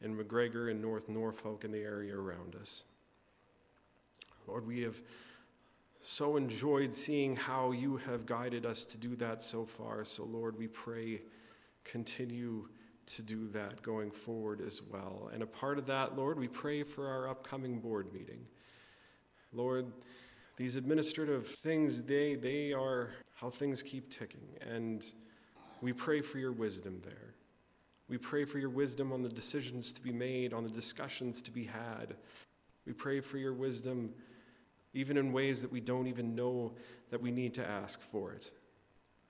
in 0.02 0.16
McGregor 0.16 0.72
and 0.72 0.82
North 0.82 1.10
Norfolk 1.10 1.64
and 1.64 1.74
the 1.74 1.80
area 1.80 2.16
around 2.16 2.56
us. 2.60 2.84
Lord, 4.48 4.66
we 4.66 4.82
have 4.82 5.02
so 6.00 6.36
enjoyed 6.36 6.94
seeing 6.94 7.36
how 7.36 7.72
you 7.72 7.98
have 7.98 8.26
guided 8.26 8.66
us 8.66 8.86
to 8.86 8.98
do 8.98 9.16
that 9.18 9.42
so 9.42 9.64
far. 9.64 10.04
So, 10.04 10.24
Lord, 10.24 10.58
we 10.58 10.68
pray 10.68 11.22
continue 11.84 12.68
to 13.06 13.22
do 13.22 13.48
that 13.50 13.82
going 13.82 14.12
forward 14.12 14.62
as 14.66 14.82
well. 14.82 15.30
And 15.34 15.44
a 15.44 15.48
part 15.48 15.78
of 15.78 15.86
that, 15.88 16.18
Lord, 16.18 16.40
we 16.40 16.48
pray 16.48 16.84
for 16.84 17.08
our 17.08 17.28
upcoming 17.28 17.80
board 17.80 18.12
meeting. 18.14 18.46
Lord, 19.54 19.92
these 20.56 20.76
administrative 20.76 21.48
things, 21.48 22.04
they, 22.04 22.36
they 22.36 22.74
are 22.74 23.12
how 23.42 23.50
things 23.50 23.82
keep 23.82 24.10
ticking. 24.10 24.48
And 24.62 25.12
we 25.82 25.92
pray 25.92 26.22
for 26.22 26.38
your 26.38 26.52
wisdom 26.52 27.02
there. 27.04 27.34
We 28.08 28.18
pray 28.18 28.46
for 28.46 28.60
your 28.60 28.70
wisdom 28.70 29.12
on 29.12 29.24
the 29.24 29.30
decisions 29.30 29.92
to 29.94 30.02
be 30.02 30.12
made, 30.12 30.54
on 30.54 30.64
the 30.64 30.70
discussions 30.70 31.42
to 31.44 31.52
be 31.52 31.64
had. 31.64 32.16
We 32.86 32.94
pray 32.94 33.20
for 33.20 33.38
your 33.38 33.54
wisdom 33.54 34.14
even 34.94 35.18
in 35.18 35.32
ways 35.32 35.62
that 35.62 35.72
we 35.72 35.80
don't 35.80 36.08
even 36.08 36.36
know 36.36 36.74
that 37.10 37.22
we 37.22 37.32
need 37.32 37.54
to 37.56 37.66
ask 37.66 38.02
for 38.02 38.34
it. 38.34 38.52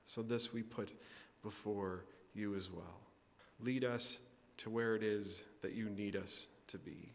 So, 0.04 0.24
this 0.24 0.52
we 0.52 0.64
put 0.64 0.92
before 1.44 2.06
you 2.34 2.56
as 2.56 2.72
well. 2.72 3.00
Lead 3.60 3.86
us 3.86 4.20
to 4.58 4.72
where 4.72 4.96
it 4.96 5.04
is 5.04 5.46
that 5.62 5.74
you 5.74 5.90
need 5.90 6.16
us 6.16 6.48
to 6.68 6.80
be. 6.80 7.14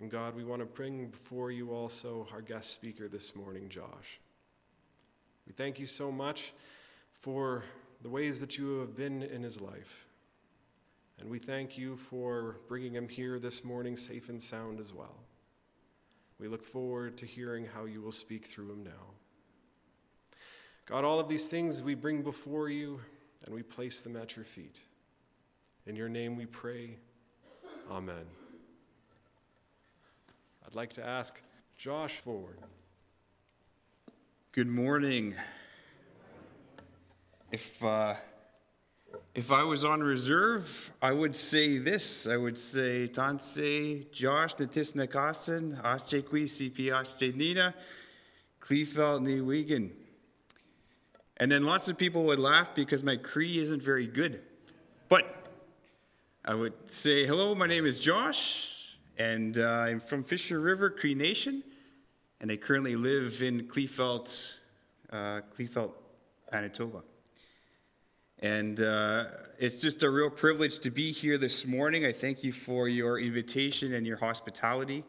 And 0.00 0.10
God, 0.10 0.34
we 0.34 0.42
want 0.42 0.60
to 0.60 0.66
bring 0.66 1.06
before 1.06 1.52
you 1.52 1.72
also 1.72 2.26
our 2.32 2.42
guest 2.42 2.72
speaker 2.72 3.06
this 3.06 3.36
morning, 3.36 3.68
Josh. 3.68 4.18
We 5.50 5.54
thank 5.54 5.80
you 5.80 5.86
so 5.86 6.12
much 6.12 6.52
for 7.10 7.64
the 8.02 8.08
ways 8.08 8.38
that 8.38 8.56
you 8.56 8.78
have 8.78 8.94
been 8.94 9.20
in 9.20 9.42
his 9.42 9.60
life. 9.60 10.06
And 11.18 11.28
we 11.28 11.40
thank 11.40 11.76
you 11.76 11.96
for 11.96 12.58
bringing 12.68 12.94
him 12.94 13.08
here 13.08 13.40
this 13.40 13.64
morning 13.64 13.96
safe 13.96 14.28
and 14.28 14.40
sound 14.40 14.78
as 14.78 14.94
well. 14.94 15.16
We 16.38 16.46
look 16.46 16.62
forward 16.62 17.16
to 17.16 17.26
hearing 17.26 17.66
how 17.66 17.86
you 17.86 18.00
will 18.00 18.12
speak 18.12 18.46
through 18.46 18.70
him 18.70 18.84
now. 18.84 19.08
God, 20.86 21.02
all 21.02 21.18
of 21.18 21.28
these 21.28 21.48
things 21.48 21.82
we 21.82 21.96
bring 21.96 22.22
before 22.22 22.68
you 22.68 23.00
and 23.44 23.52
we 23.52 23.64
place 23.64 24.02
them 24.02 24.14
at 24.14 24.36
your 24.36 24.44
feet. 24.44 24.84
In 25.84 25.96
your 25.96 26.08
name 26.08 26.36
we 26.36 26.46
pray. 26.46 26.96
Amen. 27.90 28.24
I'd 30.64 30.76
like 30.76 30.92
to 30.92 31.04
ask 31.04 31.42
Josh 31.76 32.18
forward. 32.18 32.60
Good 34.52 34.66
morning. 34.66 35.36
If, 37.52 37.84
uh, 37.84 38.16
if 39.32 39.52
I 39.52 39.62
was 39.62 39.84
on 39.84 40.02
reserve, 40.02 40.90
I 41.00 41.12
would 41.12 41.36
say 41.36 41.78
this. 41.78 42.26
I 42.26 42.36
would 42.36 42.58
say, 42.58 43.06
Tanse, 43.06 44.10
Josh, 44.10 44.56
Natis 44.56 44.94
Nakasan, 44.94 45.80
Asjekwi, 45.84 46.46
CP 46.46 46.86
Asjenina, 46.86 47.74
Kleefeld, 48.60 49.22
Ni 49.22 49.40
Wigan. 49.40 49.92
And 51.36 51.52
then 51.52 51.64
lots 51.64 51.88
of 51.88 51.96
people 51.96 52.24
would 52.24 52.40
laugh 52.40 52.74
because 52.74 53.04
my 53.04 53.14
Cree 53.14 53.58
isn't 53.58 53.84
very 53.84 54.08
good. 54.08 54.42
But 55.08 55.46
I 56.44 56.54
would 56.54 56.90
say, 56.90 57.24
hello, 57.24 57.54
my 57.54 57.68
name 57.68 57.86
is 57.86 58.00
Josh, 58.00 58.96
and 59.16 59.58
uh, 59.58 59.86
I'm 59.86 60.00
from 60.00 60.24
Fisher 60.24 60.58
River 60.58 60.90
Cree 60.90 61.14
Nation, 61.14 61.62
and 62.40 62.48
they 62.48 62.56
currently 62.56 62.96
live 62.96 63.42
in 63.42 63.64
Kleefeld, 63.64 64.56
uh, 65.12 65.40
Kleefeld, 65.56 65.92
Manitoba. 66.50 67.02
And 68.38 68.80
uh, 68.80 69.24
it's 69.58 69.76
just 69.76 70.02
a 70.02 70.10
real 70.10 70.30
privilege 70.30 70.78
to 70.80 70.90
be 70.90 71.12
here 71.12 71.36
this 71.36 71.66
morning. 71.66 72.06
I 72.06 72.12
thank 72.12 72.42
you 72.42 72.52
for 72.52 72.88
your 72.88 73.18
invitation 73.18 73.92
and 73.92 74.06
your 74.06 74.16
hospitality. 74.16 75.04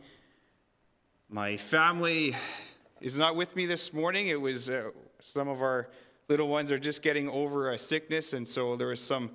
My 1.30 1.56
family 1.56 2.36
is 3.00 3.18
not 3.18 3.38
with 3.38 3.56
me 3.56 3.66
this 3.66 3.94
morning. 3.94 4.28
It 4.28 4.40
was 4.40 4.70
uh, 4.70 4.90
some 5.22 5.48
of 5.48 5.62
our 5.62 5.88
little 6.28 6.50
ones 6.50 6.72
are 6.72 6.80
just 6.80 7.02
getting 7.02 7.30
over 7.30 7.72
a 7.72 7.80
sickness, 7.80 8.34
and 8.34 8.46
so 8.46 8.76
there 8.76 8.88
was 8.88 9.02
some 9.02 9.32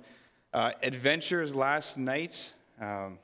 uh, 0.53 0.73
adventures 0.83 1.55
last 1.55 1.97
night. 1.97 2.53
Um, 2.79 3.17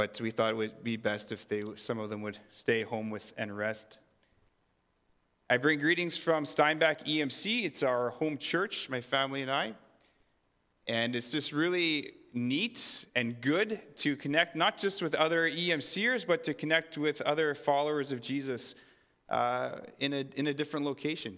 but 0.00 0.18
we 0.18 0.30
thought 0.30 0.48
it 0.48 0.56
would 0.56 0.82
be 0.82 0.96
best 0.96 1.30
if 1.30 1.46
they, 1.46 1.62
some 1.76 1.98
of 1.98 2.08
them 2.08 2.22
would 2.22 2.38
stay 2.52 2.82
home 2.82 3.10
with 3.10 3.34
and 3.36 3.54
rest. 3.54 3.98
I 5.50 5.58
bring 5.58 5.78
greetings 5.78 6.16
from 6.16 6.46
Steinbach 6.46 7.00
EMC. 7.00 7.66
It's 7.66 7.82
our 7.82 8.08
home 8.08 8.38
church, 8.38 8.88
my 8.88 9.02
family 9.02 9.42
and 9.42 9.50
I. 9.50 9.74
And 10.86 11.14
it's 11.14 11.30
just 11.30 11.52
really 11.52 12.12
neat 12.32 13.04
and 13.14 13.38
good 13.42 13.78
to 13.96 14.16
connect 14.16 14.56
not 14.56 14.78
just 14.78 15.02
with 15.02 15.14
other 15.14 15.46
EMCers, 15.50 16.26
but 16.26 16.44
to 16.44 16.54
connect 16.54 16.96
with 16.96 17.20
other 17.20 17.54
followers 17.54 18.10
of 18.10 18.22
Jesus 18.22 18.76
uh, 19.28 19.80
in, 19.98 20.14
a, 20.14 20.24
in 20.34 20.46
a 20.46 20.54
different 20.54 20.86
location. 20.86 21.36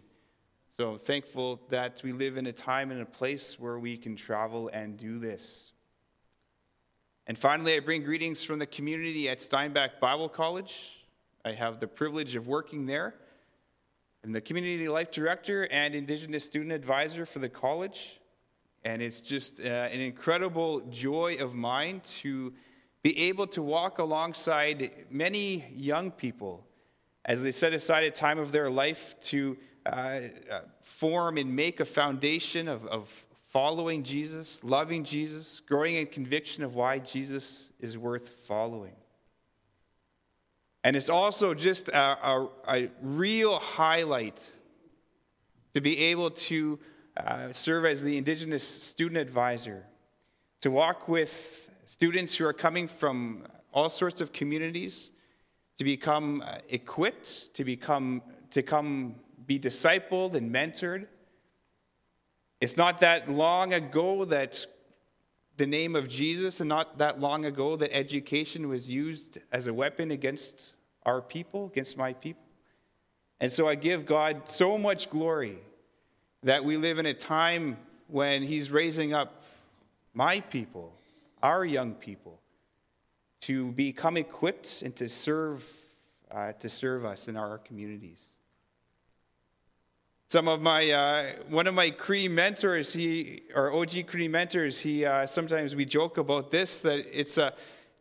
So 0.71 0.95
thankful 0.95 1.63
that 1.71 2.01
we 2.05 2.13
live 2.13 2.37
in 2.37 2.47
a 2.47 2.53
time 2.53 2.93
and 2.93 3.03
a 3.03 3.07
place 3.07 3.59
where 3.59 3.81
we 3.81 3.97
can 3.97 4.15
travel 4.15 4.71
and 4.73 4.97
do 4.97 5.19
this. 5.19 5.72
And 7.27 7.39
finally, 7.39 7.77
I 7.77 7.81
bring 7.81 8.03
greetings 8.03 8.43
from 8.43 8.59
the 8.59 8.67
community 8.67 9.29
at 9.29 9.41
Steinbach 9.41 10.01
Bible 10.01 10.29
College. 10.29 11.05
I 11.45 11.53
have 11.53 11.79
the 11.79 11.87
privilege 11.87 12.35
of 12.35 12.49
working 12.49 12.87
there. 12.87 13.15
I'm 14.25 14.33
the 14.33 14.41
community 14.41 14.89
life 14.89 15.11
director 15.11 15.69
and 15.71 15.95
Indigenous 15.95 16.45
student 16.45 16.73
advisor 16.73 17.25
for 17.25 17.39
the 17.39 17.49
college. 17.49 18.21
And 18.85 19.01
it's 19.01 19.21
just 19.21 19.61
uh, 19.61 19.65
an 19.65 20.01
incredible 20.01 20.81
joy 20.91 21.37
of 21.37 21.55
mine 21.55 22.01
to 22.21 22.53
be 23.03 23.17
able 23.29 23.47
to 23.49 23.63
walk 23.63 23.99
alongside 23.99 24.91
many 25.11 25.65
young 25.77 26.11
people 26.11 26.67
as 27.25 27.43
they 27.43 27.53
set 27.53 27.73
aside 27.73 28.03
a 28.03 28.11
time 28.11 28.39
of 28.39 28.51
their 28.51 28.71
life 28.71 29.15
to 29.23 29.57
uh, 29.87 29.91
uh, 30.51 30.61
form 30.81 31.39
and 31.39 31.55
make 31.55 31.79
a 31.79 31.85
foundation 31.85 32.67
of, 32.67 32.85
of 32.87 33.25
following 33.53 34.03
Jesus, 34.03 34.65
loving 34.65 35.05
Jesus, 35.05 35.61
growing 35.61 35.97
in 35.97 36.07
conviction 36.07 36.65
of 36.65 36.75
why 36.75 36.99
Jesus 36.99 37.71
is 37.81 37.99
worth 37.99 38.31
following. 38.47 38.95
And 40.85 40.97
it's 40.97 41.11
also 41.11 41.53
just 41.53 41.91
a, 41.91 42.01
a, 42.01 42.49
a 42.67 42.91
real 43.03 43.59
highlight 43.59 44.51
to 45.75 45.83
be 45.83 45.99
able 45.99 46.31
to 46.31 46.79
uh, 47.15 47.53
serve 47.53 47.85
as 47.85 48.03
the 48.03 48.17
Indigenous 48.17 48.67
student 48.67 49.19
advisor, 49.19 49.85
to 50.63 50.71
walk 50.71 51.07
with 51.07 51.69
students 51.85 52.35
who 52.35 52.47
are 52.47 52.55
coming 52.55 52.89
from 52.89 53.47
all 53.71 53.91
sorts 53.91 54.23
of 54.23 54.33
communities, 54.33 55.13
to 55.77 55.85
become 55.85 56.43
uh, 56.43 56.57
equipped, 56.71 57.53
to 57.55 57.65
become 57.65 58.23
to 58.51 58.63
come 58.63 59.17
be 59.47 59.59
discipled 59.59 60.37
and 60.37 60.55
mentored. 60.55 61.07
It's 62.63 62.77
not 62.77 62.99
that 62.99 63.29
long 63.29 63.73
ago 63.73 64.25
that 64.27 64.65
the 65.57 65.67
name 65.67 65.97
of 65.97 66.07
Jesus, 66.07 66.61
and 66.61 66.69
not 66.69 66.99
that 66.99 67.19
long 67.19 67.45
ago 67.45 67.75
that 67.75 67.93
education 67.93 68.69
was 68.69 68.89
used 68.89 69.39
as 69.51 69.67
a 69.67 69.75
weapon 69.75 70.13
against 70.13 70.71
our 71.05 71.21
people, 71.21 71.67
against 71.73 71.97
my 71.97 72.13
people. 72.13 72.45
And 73.41 73.51
so 73.51 73.67
I 73.67 73.75
give 73.75 74.07
God 74.07 74.43
so 74.49 74.79
much 74.79 75.11
glory 75.11 75.59
that 76.45 76.65
we 76.65 76.77
live 76.77 77.01
in 77.01 77.07
a 77.07 77.15
time 77.15 77.79
when 78.07 78.45
He's 78.45 78.71
raising 78.71 79.13
up 79.13 79.43
my 80.15 80.39
people, 80.39 80.95
our 81.43 81.65
young 81.65 81.95
people, 81.95 82.39
to 83.41 83.73
become 83.73 84.17
equipped 84.17 84.83
and 84.83 84.95
to 84.95 85.09
serve, 85.09 85.67
uh, 86.31 86.53
to 86.53 86.69
serve 86.69 87.05
us 87.05 87.27
in 87.27 87.37
our 87.37 87.59
communities. 87.59 88.23
Some 90.33 90.49
of 90.49 90.63
my, 90.63 90.91
uh, 90.91 91.33
one 91.51 91.67
of 91.67 91.75
my 91.75 91.91
Cree 91.91 92.27
mentors, 92.27 92.95
he, 92.95 93.43
or 93.55 93.71
OG 93.71 94.07
Cree 94.07 94.29
mentors, 94.29 94.81
he, 94.81 95.05
uh, 95.05 95.27
sometimes 95.27 95.77
we 95.77 95.85
joke 95.85 96.17
about 96.17 96.51
this, 96.51 96.81
that 96.81 97.05
it's 97.13 97.37
a, 97.37 97.53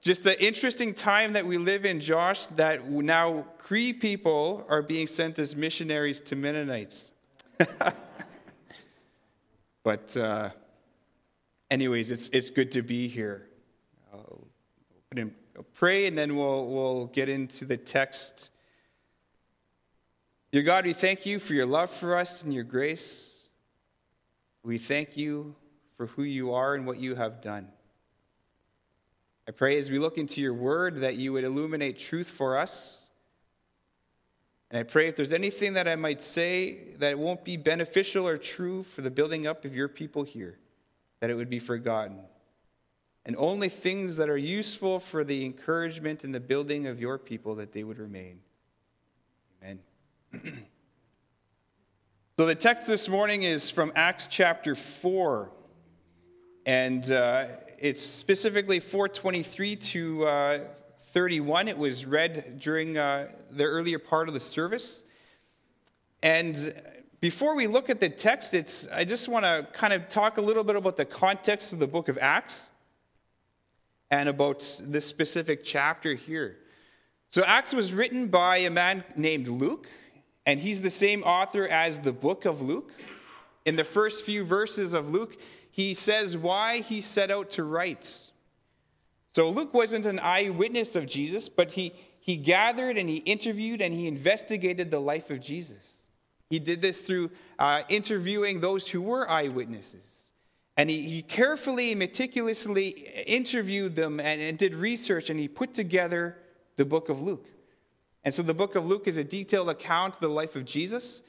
just 0.02 0.26
an 0.26 0.36
interesting 0.40 0.94
time 0.94 1.34
that 1.34 1.46
we 1.46 1.58
live 1.58 1.84
in, 1.84 2.00
Josh, 2.00 2.46
that 2.56 2.90
now 2.90 3.48
Cree 3.58 3.92
people 3.92 4.66
are 4.70 4.82
being 4.82 5.08
sent 5.08 5.40
as 5.40 5.58
missionaries 5.58 6.22
to 6.22 6.38
Mennonites. 6.38 7.12
but, 9.84 10.16
uh, 10.16 10.52
anyways, 11.70 12.12
it's, 12.12 12.30
it's 12.30 12.50
good 12.50 12.72
to 12.72 12.82
be 12.82 13.10
here. 13.10 13.50
I'll 14.14 14.48
pray 15.74 16.08
and 16.08 16.18
then 16.18 16.38
we'll, 16.38 16.66
we'll 16.68 17.08
get 17.08 17.28
into 17.28 17.66
the 17.66 17.76
text 17.76 18.52
Dear 20.52 20.64
God, 20.64 20.86
we 20.86 20.92
thank 20.92 21.26
you 21.26 21.40
for 21.40 21.54
your 21.54 21.66
love 21.66 21.90
for 21.90 22.18
us 22.18 22.44
and 22.44 22.54
your 22.54 22.66
grace. 22.66 23.38
We 24.64 24.78
thank 24.78 25.16
you 25.16 25.56
for 25.96 26.08
who 26.08 26.24
you 26.24 26.52
are 26.54 26.76
and 26.76 26.86
what 26.86 26.98
you 27.00 27.16
have 27.16 27.40
done. 27.40 27.70
I 29.48 29.52
pray 29.52 29.78
as 29.78 29.90
we 29.90 29.98
look 29.98 30.18
into 30.18 30.42
your 30.42 30.54
word 30.54 30.98
that 30.98 31.16
you 31.16 31.32
would 31.32 31.46
illuminate 31.46 31.98
truth 31.98 32.28
for 32.28 32.58
us. 32.58 33.00
And 34.70 34.78
I 34.78 34.84
pray 34.84 35.08
if 35.08 35.16
there's 35.16 35.32
anything 35.32 35.74
that 35.74 35.88
I 35.88 35.96
might 35.96 36.22
say 36.22 36.96
that 36.98 37.18
won't 37.18 37.46
be 37.46 37.56
beneficial 37.56 38.28
or 38.28 38.38
true 38.38 38.84
for 38.84 39.02
the 39.02 39.10
building 39.10 39.48
up 39.48 39.64
of 39.64 39.74
your 39.74 39.88
people 39.88 40.24
here, 40.24 40.60
that 41.22 41.30
it 41.30 41.36
would 41.36 41.50
be 41.50 41.60
forgotten. 41.60 42.20
And 43.26 43.38
only 43.38 43.70
things 43.70 44.18
that 44.18 44.30
are 44.30 44.38
useful 44.38 45.00
for 45.00 45.24
the 45.24 45.46
encouragement 45.46 46.26
and 46.26 46.36
the 46.36 46.42
building 46.42 46.88
of 46.88 47.00
your 47.00 47.18
people 47.18 47.56
that 47.56 47.72
they 47.72 47.86
would 47.86 48.00
remain. 48.00 48.42
So 52.38 52.48
the 52.48 52.56
text 52.56 52.88
this 52.88 53.08
morning 53.08 53.44
is 53.44 53.70
from 53.70 53.92
Acts 53.96 54.26
chapter 54.26 54.74
4. 54.74 55.52
And 56.66 57.12
uh, 57.12 57.48
it's 57.78 58.02
specifically 58.02 58.80
423 58.80 59.76
to 59.76 60.26
uh, 60.26 60.60
31. 61.12 61.68
It 61.68 61.78
was 61.78 62.08
read 62.08 62.58
during 62.60 62.98
uh, 62.98 63.28
the 63.52 63.66
earlier 63.66 64.00
part 64.00 64.28
of 64.28 64.34
the 64.34 64.40
service. 64.40 65.04
And 66.24 66.74
before 67.20 67.54
we 67.54 67.68
look 67.68 67.92
at 67.92 68.00
the 68.00 68.10
text, 68.10 68.56
it's, 68.56 68.88
I 68.92 69.04
just 69.04 69.28
want 69.28 69.46
to 69.46 69.68
kind 69.74 69.94
of 69.94 70.10
talk 70.10 70.38
a 70.38 70.42
little 70.42 70.64
bit 70.64 70.76
about 70.76 70.98
the 70.98 71.06
context 71.06 71.74
of 71.74 71.80
the 71.80 71.86
book 71.86 72.10
of 72.10 72.18
Acts 72.20 72.70
and 74.10 74.28
about 74.28 74.82
this 74.82 75.06
specific 75.06 75.64
chapter 75.64 76.16
here. 76.16 76.58
So, 77.30 77.44
Acts 77.46 77.72
was 77.72 77.94
written 77.94 78.28
by 78.28 78.58
a 78.58 78.72
man 78.72 79.04
named 79.16 79.48
Luke, 79.48 79.88
and 80.46 80.60
he's 80.60 80.82
the 80.82 80.90
same 80.90 81.24
author 81.24 81.68
as 81.68 82.00
the 82.00 82.12
book 82.12 82.46
of 82.46 82.62
Luke. 82.62 82.92
In 83.66 83.76
the 83.76 83.84
first 83.84 84.26
few 84.26 84.44
verses 84.44 84.94
of 84.94 85.10
Luke, 85.10 85.38
he 85.70 85.94
says 85.94 86.36
why 86.36 86.80
he 86.80 87.00
set 87.00 87.30
out 87.30 87.52
to 87.52 87.64
write. 87.64 88.20
So, 89.34 89.50
Luke 89.50 89.74
wasn't 89.74 90.06
an 90.06 90.20
eyewitness 90.20 90.96
of 90.96 91.06
Jesus, 91.08 91.48
but 91.48 91.72
he, 91.72 91.94
he 92.20 92.36
gathered 92.36 92.98
and 92.98 93.08
he 93.08 93.18
interviewed 93.18 93.82
and 93.82 93.94
he 93.94 94.08
investigated 94.08 94.92
the 94.92 95.00
life 95.00 95.30
of 95.30 95.40
Jesus. 95.40 95.98
He 96.50 96.60
did 96.60 96.82
this 96.82 97.00
through 97.00 97.32
uh, 97.58 97.84
interviewing 97.88 98.60
those 98.60 98.90
who 98.90 99.02
were 99.02 99.30
eyewitnesses. 99.30 100.06
And 100.76 100.90
he, 100.90 101.02
he 101.02 101.22
carefully 101.22 101.92
and 101.92 102.00
meticulously 102.00 102.90
interviewed 103.26 103.96
them 103.96 104.20
and, 104.20 104.42
and 104.42 104.58
did 104.58 104.74
research 104.76 105.30
and 105.30 105.40
he 105.40 105.48
put 105.48 105.74
together 105.74 106.38
the 106.76 106.84
book 106.86 107.08
of 107.08 107.22
Luke. 107.22 107.48
And 108.24 108.34
so 108.34 108.44
the 108.44 108.54
book 108.54 108.76
of 108.76 108.88
Luke 108.88 109.08
is 109.08 109.18
a 109.18 109.24
detailed 109.24 109.70
account 109.70 110.16
of 110.16 110.20
the 110.20 110.28
life 110.28 110.56
of 110.56 110.66
Jesus. 110.66 111.24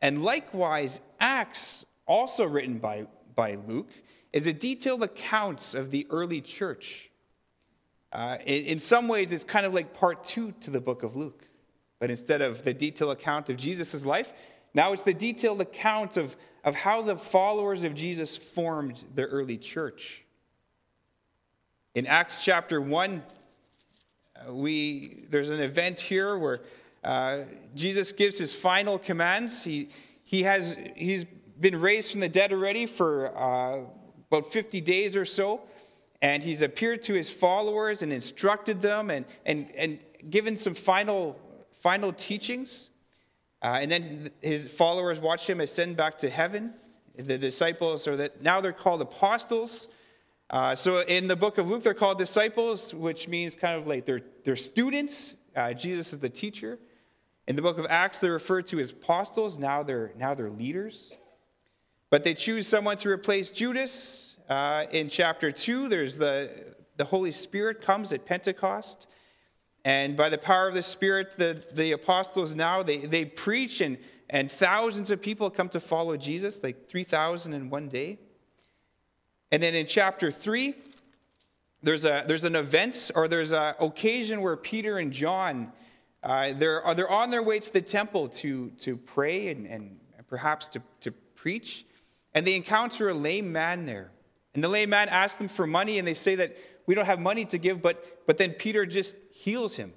And 0.00 0.22
likewise, 0.22 1.00
Acts, 1.20 1.86
also 2.06 2.44
written 2.44 2.78
by, 2.78 3.06
by 3.34 3.54
Luke, 3.66 3.90
is 4.32 4.46
a 4.46 4.52
detailed 4.52 5.02
account 5.02 5.74
of 5.74 5.90
the 5.90 6.06
early 6.10 6.40
church. 6.40 7.10
Uh, 8.12 8.36
in, 8.44 8.64
in 8.64 8.78
some 8.78 9.08
ways, 9.08 9.32
it's 9.32 9.44
kind 9.44 9.64
of 9.64 9.72
like 9.72 9.94
part 9.94 10.24
two 10.24 10.52
to 10.60 10.70
the 10.70 10.80
book 10.80 11.02
of 11.02 11.16
Luke. 11.16 11.44
But 11.98 12.10
instead 12.10 12.42
of 12.42 12.62
the 12.64 12.74
detailed 12.74 13.12
account 13.12 13.48
of 13.48 13.56
Jesus' 13.56 14.04
life, 14.04 14.32
now 14.74 14.92
it's 14.92 15.02
the 15.02 15.14
detailed 15.14 15.60
account 15.60 16.16
of, 16.16 16.36
of 16.64 16.74
how 16.74 17.00
the 17.00 17.16
followers 17.16 17.84
of 17.84 17.94
Jesus 17.94 18.36
formed 18.36 19.02
the 19.14 19.24
early 19.24 19.56
church. 19.56 20.24
In 21.94 22.06
Acts 22.06 22.44
chapter 22.44 22.80
1, 22.80 23.22
uh, 23.22 23.33
we, 24.48 25.24
there's 25.30 25.50
an 25.50 25.60
event 25.60 26.00
here 26.00 26.38
where 26.38 26.60
uh, 27.02 27.40
Jesus 27.74 28.12
gives 28.12 28.38
his 28.38 28.54
final 28.54 28.98
commands. 28.98 29.64
He, 29.64 29.90
he 30.24 30.42
has, 30.44 30.76
he's 30.96 31.24
been 31.60 31.80
raised 31.80 32.10
from 32.10 32.20
the 32.20 32.28
dead 32.28 32.52
already 32.52 32.86
for 32.86 33.36
uh, 33.36 33.80
about 34.30 34.46
50 34.46 34.80
days 34.80 35.14
or 35.14 35.24
so, 35.24 35.62
and 36.22 36.42
he's 36.42 36.62
appeared 36.62 37.02
to 37.04 37.14
his 37.14 37.30
followers 37.30 38.02
and 38.02 38.12
instructed 38.12 38.80
them 38.80 39.10
and, 39.10 39.24
and, 39.44 39.70
and 39.76 39.98
given 40.30 40.56
some 40.56 40.74
final, 40.74 41.38
final 41.72 42.12
teachings. 42.12 42.90
Uh, 43.62 43.78
and 43.80 43.90
then 43.90 44.30
his 44.40 44.70
followers 44.70 45.20
watched 45.20 45.48
him 45.48 45.60
ascend 45.60 45.96
back 45.96 46.18
to 46.18 46.28
heaven. 46.28 46.74
The 47.16 47.38
disciples 47.38 48.08
are 48.08 48.16
that 48.16 48.42
now 48.42 48.60
they're 48.60 48.72
called 48.72 49.00
apostles. 49.00 49.88
Uh, 50.54 50.72
so 50.72 51.00
in 51.00 51.26
the 51.26 51.34
book 51.34 51.58
of 51.58 51.68
Luke, 51.68 51.82
they're 51.82 51.94
called 51.94 52.16
disciples, 52.16 52.94
which 52.94 53.26
means 53.26 53.56
kind 53.56 53.76
of 53.76 53.88
like 53.88 54.06
they're, 54.06 54.20
they're 54.44 54.54
students. 54.54 55.34
Uh, 55.56 55.72
Jesus 55.72 56.12
is 56.12 56.20
the 56.20 56.28
teacher. 56.28 56.78
In 57.48 57.56
the 57.56 57.62
book 57.62 57.76
of 57.76 57.86
Acts, 57.90 58.18
they're 58.20 58.30
referred 58.30 58.68
to 58.68 58.78
as 58.78 58.92
apostles. 58.92 59.58
Now 59.58 59.82
they're, 59.82 60.12
now 60.16 60.32
they're 60.32 60.50
leaders. 60.50 61.12
But 62.08 62.22
they 62.22 62.34
choose 62.34 62.68
someone 62.68 62.98
to 62.98 63.08
replace 63.08 63.50
Judas. 63.50 64.36
Uh, 64.48 64.84
in 64.92 65.08
chapter 65.08 65.50
2, 65.50 65.88
there's 65.88 66.18
the, 66.18 66.76
the 66.98 67.04
Holy 67.04 67.32
Spirit 67.32 67.82
comes 67.82 68.12
at 68.12 68.24
Pentecost. 68.24 69.08
And 69.84 70.16
by 70.16 70.28
the 70.28 70.38
power 70.38 70.68
of 70.68 70.74
the 70.74 70.84
Spirit, 70.84 71.36
the, 71.36 71.64
the 71.72 71.90
apostles 71.90 72.54
now, 72.54 72.84
they, 72.84 72.98
they 72.98 73.24
preach, 73.24 73.80
and, 73.80 73.98
and 74.30 74.52
thousands 74.52 75.10
of 75.10 75.20
people 75.20 75.50
come 75.50 75.68
to 75.70 75.80
follow 75.80 76.16
Jesus, 76.16 76.62
like 76.62 76.88
3,000 76.88 77.54
in 77.54 77.70
one 77.70 77.88
day. 77.88 78.20
And 79.54 79.62
then 79.62 79.76
in 79.76 79.86
chapter 79.86 80.32
3, 80.32 80.74
there's, 81.80 82.04
a, 82.04 82.24
there's 82.26 82.42
an 82.42 82.56
event 82.56 83.12
or 83.14 83.28
there's 83.28 83.52
an 83.52 83.76
occasion 83.78 84.42
where 84.42 84.56
Peter 84.56 84.98
and 84.98 85.12
John, 85.12 85.70
uh, 86.24 86.54
they're, 86.54 86.82
they're 86.96 87.08
on 87.08 87.30
their 87.30 87.40
way 87.40 87.60
to 87.60 87.72
the 87.72 87.80
temple 87.80 88.26
to, 88.30 88.70
to 88.80 88.96
pray 88.96 89.50
and, 89.50 89.64
and 89.68 89.96
perhaps 90.26 90.66
to, 90.70 90.82
to 91.02 91.12
preach. 91.36 91.86
And 92.34 92.44
they 92.44 92.56
encounter 92.56 93.10
a 93.10 93.14
lame 93.14 93.52
man 93.52 93.84
there. 93.86 94.10
And 94.54 94.64
the 94.64 94.68
lame 94.68 94.90
man 94.90 95.08
asks 95.08 95.38
them 95.38 95.46
for 95.46 95.68
money, 95.68 96.00
and 96.00 96.08
they 96.08 96.14
say 96.14 96.34
that 96.34 96.56
we 96.86 96.96
don't 96.96 97.06
have 97.06 97.20
money 97.20 97.44
to 97.44 97.56
give, 97.56 97.80
but, 97.80 98.26
but 98.26 98.38
then 98.38 98.54
Peter 98.54 98.84
just 98.84 99.14
heals 99.30 99.76
him. 99.76 99.92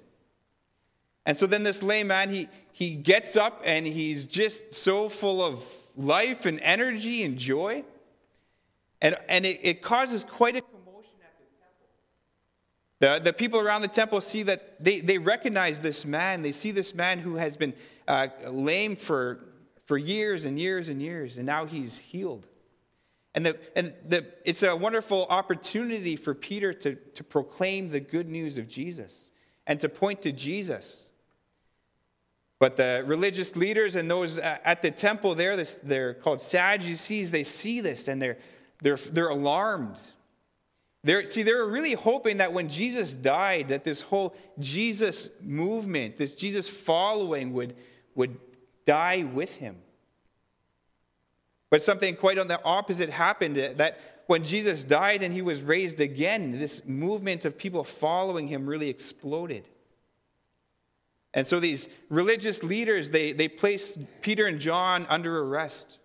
And 1.26 1.36
so 1.36 1.48
then 1.48 1.64
this 1.64 1.82
lame 1.82 2.06
man, 2.06 2.30
he, 2.30 2.48
he 2.70 2.94
gets 2.94 3.34
up 3.34 3.60
and 3.64 3.84
he's 3.84 4.28
just 4.28 4.72
so 4.72 5.08
full 5.08 5.44
of 5.44 5.64
life 5.96 6.46
and 6.46 6.60
energy 6.60 7.24
and 7.24 7.36
joy. 7.36 7.82
And, 9.00 9.16
and 9.28 9.46
it, 9.46 9.60
it 9.62 9.82
causes 9.82 10.24
quite 10.24 10.56
a 10.56 10.60
commotion 10.60 11.12
at 11.22 11.38
the 11.38 11.46
temple. 13.08 13.24
The, 13.24 13.30
the 13.30 13.32
people 13.32 13.60
around 13.60 13.82
the 13.82 13.88
temple 13.88 14.20
see 14.20 14.42
that 14.44 14.82
they, 14.82 15.00
they 15.00 15.18
recognize 15.18 15.78
this 15.78 16.04
man. 16.04 16.42
They 16.42 16.52
see 16.52 16.72
this 16.72 16.94
man 16.94 17.20
who 17.20 17.36
has 17.36 17.56
been 17.56 17.74
uh, 18.08 18.28
lame 18.46 18.96
for, 18.96 19.38
for 19.86 19.96
years 19.96 20.46
and 20.46 20.58
years 20.58 20.88
and 20.88 21.00
years, 21.00 21.36
and 21.36 21.46
now 21.46 21.64
he's 21.64 21.98
healed. 21.98 22.46
And, 23.34 23.46
the, 23.46 23.58
and 23.76 23.94
the, 24.04 24.26
it's 24.44 24.64
a 24.64 24.74
wonderful 24.74 25.26
opportunity 25.30 26.16
for 26.16 26.34
Peter 26.34 26.72
to, 26.72 26.96
to 26.96 27.22
proclaim 27.22 27.90
the 27.90 28.00
good 28.00 28.28
news 28.28 28.58
of 28.58 28.68
Jesus 28.68 29.30
and 29.66 29.78
to 29.80 29.88
point 29.88 30.22
to 30.22 30.32
Jesus. 30.32 31.08
But 32.58 32.76
the 32.76 33.04
religious 33.06 33.54
leaders 33.54 33.94
and 33.94 34.10
those 34.10 34.38
at 34.38 34.82
the 34.82 34.90
temple 34.90 35.36
there, 35.36 35.56
they're 35.56 36.14
called 36.14 36.40
Sadducees, 36.40 37.30
they 37.30 37.44
see 37.44 37.80
this 37.80 38.08
and 38.08 38.20
they're, 38.20 38.38
they're, 38.82 38.96
they're 38.96 39.28
alarmed. 39.28 39.96
They're, 41.04 41.26
see, 41.26 41.42
they're 41.42 41.66
really 41.66 41.94
hoping 41.94 42.38
that 42.38 42.52
when 42.52 42.68
Jesus 42.68 43.14
died, 43.14 43.68
that 43.68 43.84
this 43.84 44.00
whole 44.00 44.34
Jesus 44.58 45.30
movement, 45.40 46.16
this 46.16 46.32
Jesus 46.32 46.68
following 46.68 47.52
would, 47.52 47.74
would 48.14 48.36
die 48.84 49.22
with 49.22 49.56
him. 49.56 49.76
But 51.70 51.82
something 51.82 52.16
quite 52.16 52.38
on 52.38 52.48
the 52.48 52.62
opposite 52.64 53.10
happened 53.10 53.56
that 53.56 54.00
when 54.26 54.44
Jesus 54.44 54.84
died 54.84 55.22
and 55.22 55.32
he 55.32 55.42
was 55.42 55.62
raised 55.62 56.00
again, 56.00 56.58
this 56.58 56.84
movement 56.84 57.44
of 57.44 57.56
people 57.56 57.84
following 57.84 58.48
him 58.48 58.66
really 58.66 58.90
exploded. 58.90 59.68
And 61.34 61.46
so 61.46 61.60
these 61.60 61.88
religious 62.08 62.62
leaders, 62.62 63.10
they, 63.10 63.32
they 63.32 63.48
placed 63.48 63.98
Peter 64.22 64.46
and 64.46 64.60
John 64.60 65.06
under 65.08 65.38
arrest. 65.42 65.98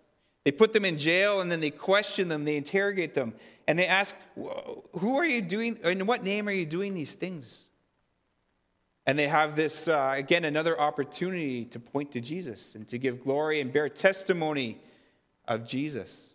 They 0.44 0.52
put 0.52 0.72
them 0.72 0.84
in 0.84 0.98
jail 0.98 1.40
and 1.40 1.50
then 1.50 1.60
they 1.60 1.70
question 1.70 2.28
them, 2.28 2.44
they 2.44 2.56
interrogate 2.56 3.14
them, 3.14 3.34
and 3.66 3.78
they 3.78 3.86
ask, 3.86 4.14
Who 4.36 5.16
are 5.16 5.24
you 5.24 5.40
doing, 5.40 5.78
in 5.82 6.06
what 6.06 6.22
name 6.22 6.48
are 6.48 6.52
you 6.52 6.66
doing 6.66 6.94
these 6.94 7.12
things? 7.12 7.64
And 9.06 9.18
they 9.18 9.28
have 9.28 9.54
this, 9.56 9.88
uh, 9.88 10.14
again, 10.16 10.44
another 10.44 10.80
opportunity 10.80 11.64
to 11.66 11.80
point 11.80 12.12
to 12.12 12.20
Jesus 12.20 12.74
and 12.74 12.88
to 12.88 12.98
give 12.98 13.22
glory 13.22 13.60
and 13.60 13.72
bear 13.72 13.88
testimony 13.88 14.80
of 15.46 15.66
Jesus. 15.66 16.32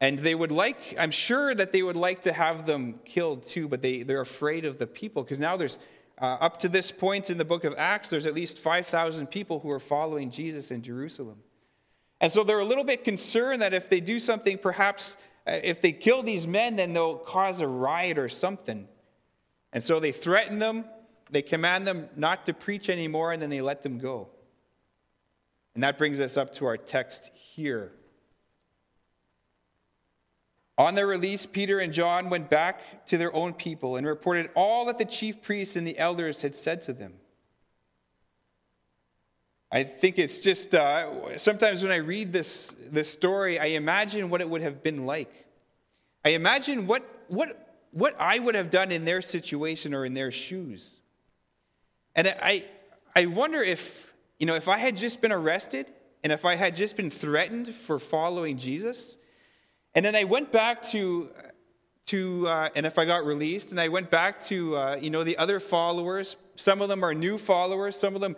And 0.00 0.18
they 0.18 0.34
would 0.34 0.52
like, 0.52 0.94
I'm 0.98 1.10
sure 1.10 1.54
that 1.54 1.72
they 1.72 1.82
would 1.82 1.96
like 1.96 2.22
to 2.22 2.32
have 2.32 2.66
them 2.66 3.00
killed 3.04 3.46
too, 3.46 3.68
but 3.68 3.82
they, 3.82 4.02
they're 4.02 4.20
afraid 4.20 4.64
of 4.64 4.78
the 4.78 4.86
people 4.86 5.22
because 5.22 5.40
now 5.40 5.56
there's, 5.56 5.78
uh, 6.20 6.36
up 6.40 6.58
to 6.60 6.68
this 6.68 6.92
point 6.92 7.30
in 7.30 7.38
the 7.38 7.44
book 7.44 7.64
of 7.64 7.74
Acts, 7.76 8.10
there's 8.10 8.26
at 8.26 8.34
least 8.34 8.58
5,000 8.58 9.26
people 9.28 9.60
who 9.60 9.70
are 9.70 9.80
following 9.80 10.30
Jesus 10.30 10.70
in 10.70 10.82
Jerusalem. 10.82 11.38
And 12.20 12.32
so 12.32 12.42
they're 12.44 12.58
a 12.58 12.64
little 12.64 12.84
bit 12.84 13.04
concerned 13.04 13.62
that 13.62 13.72
if 13.72 13.88
they 13.88 14.00
do 14.00 14.18
something, 14.18 14.58
perhaps 14.58 15.16
uh, 15.46 15.60
if 15.62 15.80
they 15.80 15.92
kill 15.92 16.22
these 16.22 16.46
men, 16.46 16.76
then 16.76 16.92
they'll 16.92 17.16
cause 17.16 17.60
a 17.60 17.68
riot 17.68 18.18
or 18.18 18.28
something. 18.28 18.88
And 19.72 19.82
so 19.84 20.00
they 20.00 20.12
threaten 20.12 20.58
them, 20.58 20.84
they 21.30 21.42
command 21.42 21.86
them 21.86 22.08
not 22.16 22.46
to 22.46 22.54
preach 22.54 22.88
anymore, 22.88 23.32
and 23.32 23.40
then 23.40 23.50
they 23.50 23.60
let 23.60 23.82
them 23.82 23.98
go. 23.98 24.28
And 25.74 25.84
that 25.84 25.98
brings 25.98 26.18
us 26.18 26.36
up 26.36 26.52
to 26.54 26.66
our 26.66 26.76
text 26.76 27.30
here. 27.34 27.92
On 30.76 30.94
their 30.94 31.06
release, 31.06 31.44
Peter 31.44 31.80
and 31.80 31.92
John 31.92 32.30
went 32.30 32.48
back 32.48 33.06
to 33.06 33.18
their 33.18 33.34
own 33.34 33.52
people 33.52 33.96
and 33.96 34.06
reported 34.06 34.50
all 34.54 34.84
that 34.86 34.98
the 34.98 35.04
chief 35.04 35.42
priests 35.42 35.76
and 35.76 35.86
the 35.86 35.98
elders 35.98 36.42
had 36.42 36.54
said 36.54 36.82
to 36.82 36.92
them. 36.92 37.14
I 39.70 39.82
think 39.82 40.18
it's 40.18 40.38
just 40.38 40.74
uh, 40.74 41.36
sometimes 41.36 41.82
when 41.82 41.92
I 41.92 41.96
read 41.96 42.32
this, 42.32 42.74
this 42.90 43.10
story, 43.12 43.58
I 43.58 43.66
imagine 43.66 44.30
what 44.30 44.40
it 44.40 44.48
would 44.48 44.62
have 44.62 44.82
been 44.82 45.04
like. 45.04 45.46
I 46.24 46.30
imagine 46.30 46.86
what, 46.86 47.04
what, 47.28 47.76
what 47.90 48.16
I 48.18 48.38
would 48.38 48.54
have 48.54 48.70
done 48.70 48.90
in 48.90 49.04
their 49.04 49.20
situation 49.20 49.92
or 49.92 50.06
in 50.06 50.14
their 50.14 50.30
shoes. 50.30 50.96
And 52.16 52.34
I, 52.42 52.64
I 53.14 53.26
wonder 53.26 53.60
if, 53.60 54.12
you 54.38 54.46
know, 54.46 54.54
if 54.54 54.68
I 54.68 54.78
had 54.78 54.96
just 54.96 55.20
been 55.20 55.32
arrested 55.32 55.86
and 56.24 56.32
if 56.32 56.44
I 56.46 56.54
had 56.54 56.74
just 56.74 56.96
been 56.96 57.10
threatened 57.10 57.74
for 57.74 57.98
following 57.98 58.56
Jesus, 58.56 59.18
and 59.94 60.04
then 60.04 60.16
I 60.16 60.24
went 60.24 60.50
back 60.50 60.82
to, 60.88 61.28
to 62.06 62.48
uh, 62.48 62.68
and 62.74 62.86
if 62.86 62.98
I 62.98 63.04
got 63.04 63.24
released, 63.24 63.70
and 63.70 63.80
I 63.80 63.88
went 63.88 64.10
back 64.10 64.40
to, 64.46 64.76
uh, 64.76 64.96
you 64.96 65.10
know, 65.10 65.24
the 65.24 65.36
other 65.36 65.60
followers, 65.60 66.36
some 66.56 66.80
of 66.80 66.88
them 66.88 67.04
are 67.04 67.14
new 67.14 67.38
followers, 67.38 67.96
some 67.96 68.14
of 68.14 68.20
them 68.20 68.34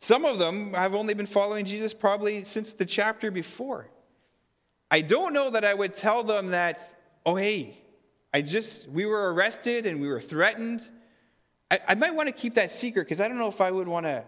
some 0.00 0.24
of 0.24 0.38
them 0.38 0.72
have 0.72 0.94
only 0.94 1.12
been 1.12 1.26
following 1.26 1.66
Jesus 1.66 1.92
probably 1.92 2.42
since 2.44 2.72
the 2.72 2.86
chapter 2.86 3.30
before. 3.30 3.86
I 4.90 5.02
don't 5.02 5.34
know 5.34 5.50
that 5.50 5.64
I 5.64 5.74
would 5.74 5.94
tell 5.94 6.24
them 6.24 6.48
that, 6.48 6.96
oh, 7.24 7.36
hey, 7.36 7.78
I 8.32 8.40
just, 8.40 8.88
we 8.88 9.04
were 9.04 9.32
arrested 9.32 9.84
and 9.84 10.00
we 10.00 10.08
were 10.08 10.18
threatened. 10.18 10.88
I, 11.70 11.80
I 11.88 11.94
might 11.94 12.14
want 12.14 12.28
to 12.28 12.32
keep 12.32 12.54
that 12.54 12.70
secret 12.70 13.04
because 13.04 13.20
I 13.20 13.28
don't 13.28 13.38
know 13.38 13.48
if 13.48 13.60
I 13.60 13.70
would 13.70 13.86
want 13.86 14.06
to 14.06 14.24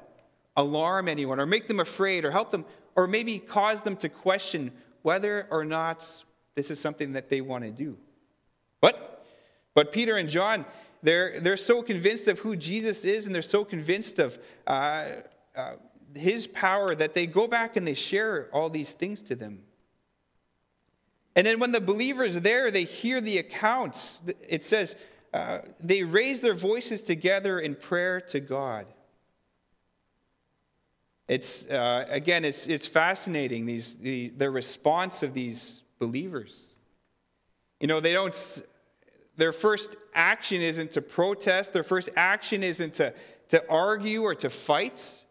alarm 0.56 1.08
anyone 1.08 1.40
or 1.40 1.46
make 1.46 1.66
them 1.66 1.80
afraid 1.80 2.26
or 2.26 2.30
help 2.30 2.50
them 2.50 2.66
or 2.94 3.06
maybe 3.06 3.38
cause 3.38 3.80
them 3.80 3.96
to 3.96 4.10
question 4.10 4.72
whether 5.00 5.46
or 5.50 5.64
not 5.64 6.06
this 6.54 6.70
is 6.70 6.78
something 6.78 7.14
that 7.14 7.30
they 7.30 7.40
want 7.40 7.64
to 7.64 7.70
do. 7.70 7.96
But, 8.82 9.24
but 9.74 9.90
Peter 9.90 10.16
and 10.16 10.28
John, 10.28 10.66
they're, 11.02 11.40
they're 11.40 11.56
so 11.56 11.82
convinced 11.82 12.28
of 12.28 12.40
who 12.40 12.56
Jesus 12.56 13.06
is 13.06 13.24
and 13.24 13.34
they're 13.34 13.40
so 13.40 13.64
convinced 13.64 14.18
of, 14.18 14.38
uh, 14.66 15.06
uh, 15.56 15.72
his 16.14 16.46
power 16.46 16.94
that 16.94 17.14
they 17.14 17.26
go 17.26 17.46
back 17.46 17.76
and 17.76 17.86
they 17.86 17.94
share 17.94 18.48
all 18.52 18.70
these 18.70 18.92
things 18.92 19.22
to 19.24 19.34
them. 19.34 19.62
And 21.34 21.46
then 21.46 21.58
when 21.58 21.72
the 21.72 21.80
believers 21.80 22.40
there, 22.40 22.70
they 22.70 22.84
hear 22.84 23.20
the 23.20 23.38
accounts, 23.38 24.22
it 24.48 24.64
says 24.64 24.96
uh, 25.32 25.60
they 25.80 26.02
raise 26.02 26.40
their 26.40 26.54
voices 26.54 27.00
together 27.00 27.58
in 27.58 27.74
prayer 27.74 28.20
to 28.20 28.40
God. 28.40 28.86
It's, 31.28 31.66
uh, 31.66 32.04
again, 32.10 32.44
it's, 32.44 32.66
it's 32.66 32.86
fascinating, 32.86 33.64
these, 33.64 33.94
the, 33.94 34.28
the 34.30 34.50
response 34.50 35.22
of 35.22 35.32
these 35.32 35.82
believers. 35.98 36.66
You 37.80 37.86
know, 37.86 38.00
they 38.00 38.12
don't, 38.12 38.62
their 39.36 39.52
first 39.52 39.96
action 40.12 40.60
isn't 40.60 40.92
to 40.92 41.00
protest, 41.00 41.72
their 41.72 41.82
first 41.82 42.10
action 42.16 42.62
isn't 42.62 42.94
to, 42.94 43.14
to 43.48 43.64
argue 43.70 44.22
or 44.22 44.34
to 44.34 44.50
fight. 44.50 45.22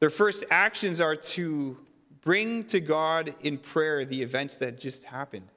Their 0.00 0.10
first 0.10 0.44
actions 0.50 1.00
are 1.00 1.16
to 1.16 1.78
bring 2.20 2.64
to 2.64 2.80
God 2.80 3.34
in 3.42 3.56
prayer 3.56 4.04
the 4.04 4.22
events 4.22 4.54
that 4.56 4.78
just 4.78 5.04
happened. 5.04 5.48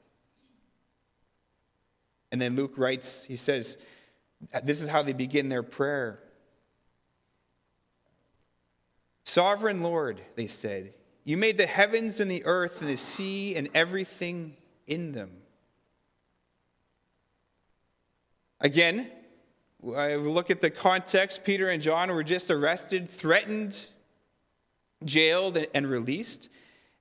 And 2.32 2.40
then 2.42 2.56
Luke 2.56 2.74
writes, 2.78 3.24
he 3.24 3.36
says, 3.36 3.78
this 4.64 4.82
is 4.82 4.88
how 4.88 5.02
they 5.02 5.14
begin 5.14 5.50
their 5.50 5.64
prayer. 5.64 6.20
Sovereign 9.26 9.82
Lord, 9.82 10.22
they 10.36 10.48
said, 10.48 10.94
you 11.24 11.38
made 11.38 11.58
the 11.58 11.68
heavens 11.68 12.20
and 12.20 12.32
the 12.32 12.46
earth 12.46 12.82
and 12.82 12.90
the 12.90 12.98
sea 12.98 13.56
and 13.56 13.70
everything 13.74 14.56
in 14.88 15.12
them. 15.12 15.32
Again, 18.62 19.10
I 19.96 20.16
look 20.16 20.50
at 20.50 20.62
the 20.62 20.70
context. 20.70 21.44
Peter 21.44 21.70
and 21.70 21.82
John 21.82 22.10
were 22.12 22.24
just 22.24 22.50
arrested, 22.50 23.10
threatened, 23.10 23.88
jailed 25.04 25.58
and 25.74 25.90
released. 25.90 26.50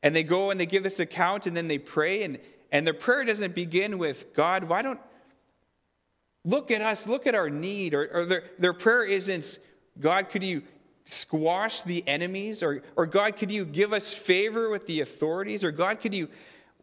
And 0.03 0.15
they 0.15 0.23
go 0.23 0.51
and 0.51 0.61
they 0.61 0.67
give 0.67 0.83
this 0.83 1.01
account 1.01 1.47
and 1.47 1.57
then 1.57 1.69
they 1.69 1.79
pray. 1.79 2.23
And, 2.23 2.39
and 2.71 2.87
their 2.87 2.95
prayer 2.95 3.25
doesn't 3.25 3.55
begin 3.55 3.99
with, 3.99 4.35
God, 4.35 4.65
why 4.65 4.83
don't, 4.83 5.01
look 6.45 6.71
at 6.71 6.81
us, 6.81 7.07
look 7.07 7.27
at 7.27 7.35
our 7.35 7.51
need. 7.51 7.95
Or, 7.95 8.09
or 8.13 8.25
their, 8.25 8.45
their 8.59 8.73
prayer 8.73 9.05
isn't, 9.05 9.59
God, 9.99 10.31
could 10.31 10.43
you 10.43 10.63
squash 11.05 11.83
the 11.83 12.07
enemies? 12.07 12.63
Or, 12.63 12.83
or 12.97 13.07
God, 13.07 13.37
could 13.37 13.51
you 13.51 13.65
give 13.65 13.93
us 13.93 14.13
favor 14.13 14.71
with 14.71 14.87
the 14.87 15.01
authorities? 15.01 15.65
Or 15.65 15.73
God, 15.73 16.01
could 16.01 16.15
you 16.15 16.29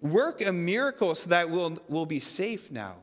work 0.02 0.46
a 0.46 0.52
miracle 0.52 1.16
so 1.16 1.30
that 1.30 1.50
we'll, 1.50 1.80
we'll 1.88 2.06
be 2.06 2.20
safe 2.20 2.72
now? 2.72 2.96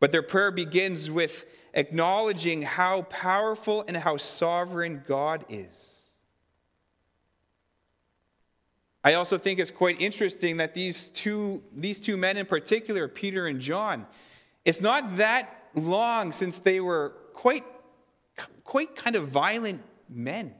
But 0.00 0.12
their 0.12 0.22
prayer 0.22 0.50
begins 0.50 1.10
with 1.10 1.46
acknowledging 1.72 2.62
how 2.62 3.02
powerful 3.02 3.84
and 3.86 3.96
how 3.96 4.16
sovereign 4.16 5.02
God 5.06 5.44
is. 5.48 5.93
I 9.06 9.14
also 9.14 9.36
think 9.36 9.60
it's 9.60 9.70
quite 9.70 10.00
interesting 10.00 10.56
that 10.56 10.72
these 10.72 11.10
two, 11.10 11.62
these 11.76 12.00
two 12.00 12.16
men 12.16 12.38
in 12.38 12.46
particular, 12.46 13.06
Peter 13.06 13.46
and 13.46 13.60
John, 13.60 14.06
it's 14.64 14.80
not 14.80 15.18
that 15.18 15.68
long 15.74 16.32
since 16.32 16.58
they 16.58 16.80
were 16.80 17.10
quite, 17.34 17.64
quite 18.64 18.96
kind 18.96 19.14
of 19.14 19.28
violent 19.28 19.82
men. 20.08 20.54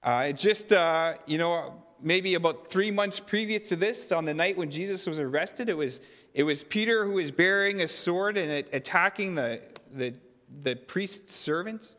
Uh, 0.00 0.30
just, 0.30 0.72
uh, 0.72 1.14
you 1.26 1.38
know, 1.38 1.82
maybe 2.00 2.34
about 2.34 2.70
three 2.70 2.92
months 2.92 3.18
previous 3.18 3.68
to 3.70 3.74
this, 3.74 4.12
on 4.12 4.24
the 4.24 4.34
night 4.34 4.56
when 4.56 4.70
Jesus 4.70 5.08
was 5.08 5.18
arrested, 5.18 5.68
it 5.68 5.76
was, 5.76 6.00
it 6.34 6.44
was 6.44 6.62
Peter 6.62 7.04
who 7.04 7.14
was 7.14 7.32
bearing 7.32 7.80
a 7.80 7.88
sword 7.88 8.36
and 8.36 8.68
attacking 8.72 9.34
the, 9.34 9.60
the, 9.92 10.14
the 10.62 10.76
priest's 10.76 11.34
servant. 11.34 11.96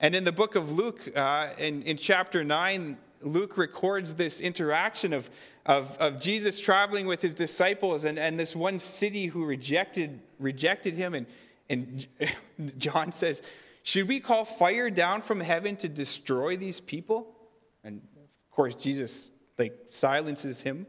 And 0.00 0.16
in 0.16 0.24
the 0.24 0.32
book 0.32 0.56
of 0.56 0.72
Luke, 0.72 1.12
uh, 1.14 1.50
in, 1.58 1.82
in 1.82 1.96
chapter 1.96 2.42
9, 2.42 2.96
Luke 3.22 3.56
records 3.56 4.14
this 4.14 4.40
interaction 4.40 5.12
of, 5.12 5.30
of, 5.64 5.96
of 5.98 6.20
Jesus 6.20 6.60
traveling 6.60 7.06
with 7.06 7.22
his 7.22 7.34
disciples 7.34 8.04
and, 8.04 8.18
and 8.18 8.38
this 8.38 8.54
one 8.54 8.78
city 8.78 9.26
who 9.26 9.44
rejected, 9.44 10.20
rejected 10.38 10.94
him. 10.94 11.14
And, 11.14 11.26
and 11.68 12.06
John 12.78 13.12
says, 13.12 13.42
Should 13.82 14.08
we 14.08 14.20
call 14.20 14.44
fire 14.44 14.90
down 14.90 15.22
from 15.22 15.40
heaven 15.40 15.76
to 15.76 15.88
destroy 15.88 16.56
these 16.56 16.80
people? 16.80 17.34
And 17.82 18.02
of 18.16 18.50
course, 18.50 18.74
Jesus 18.74 19.30
like 19.58 19.76
silences 19.88 20.62
him. 20.62 20.86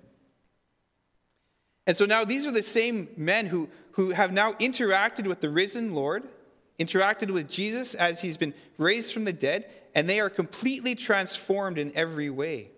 And 1.85 1.95
so 1.95 2.05
now 2.05 2.25
these 2.25 2.45
are 2.45 2.51
the 2.51 2.63
same 2.63 3.07
men 3.15 3.45
who, 3.45 3.69
who 3.91 4.11
have 4.11 4.33
now 4.33 4.53
interacted 4.53 5.25
with 5.25 5.39
the 5.39 5.49
risen 5.49 5.93
Lord 5.93 6.27
interacted 6.79 7.31
with 7.31 7.49
Jesus 7.49 7.95
as 7.95 8.21
he's 8.21 8.37
been 8.37 8.53
raised 8.77 9.13
from 9.13 9.25
the 9.25 9.33
dead, 9.33 9.69
and 9.95 10.07
they 10.07 10.19
are 10.19 10.29
completely 10.29 10.95
transformed 10.95 11.77
in 11.77 11.91
every 11.95 12.29
way. 12.29 12.71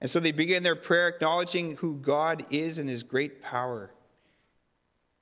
And 0.00 0.10
so 0.10 0.20
they 0.20 0.32
begin 0.32 0.62
their 0.62 0.76
prayer 0.76 1.08
acknowledging 1.08 1.76
who 1.76 1.96
God 1.96 2.46
is 2.50 2.78
and 2.78 2.88
his 2.88 3.02
great 3.02 3.42
power. 3.42 3.90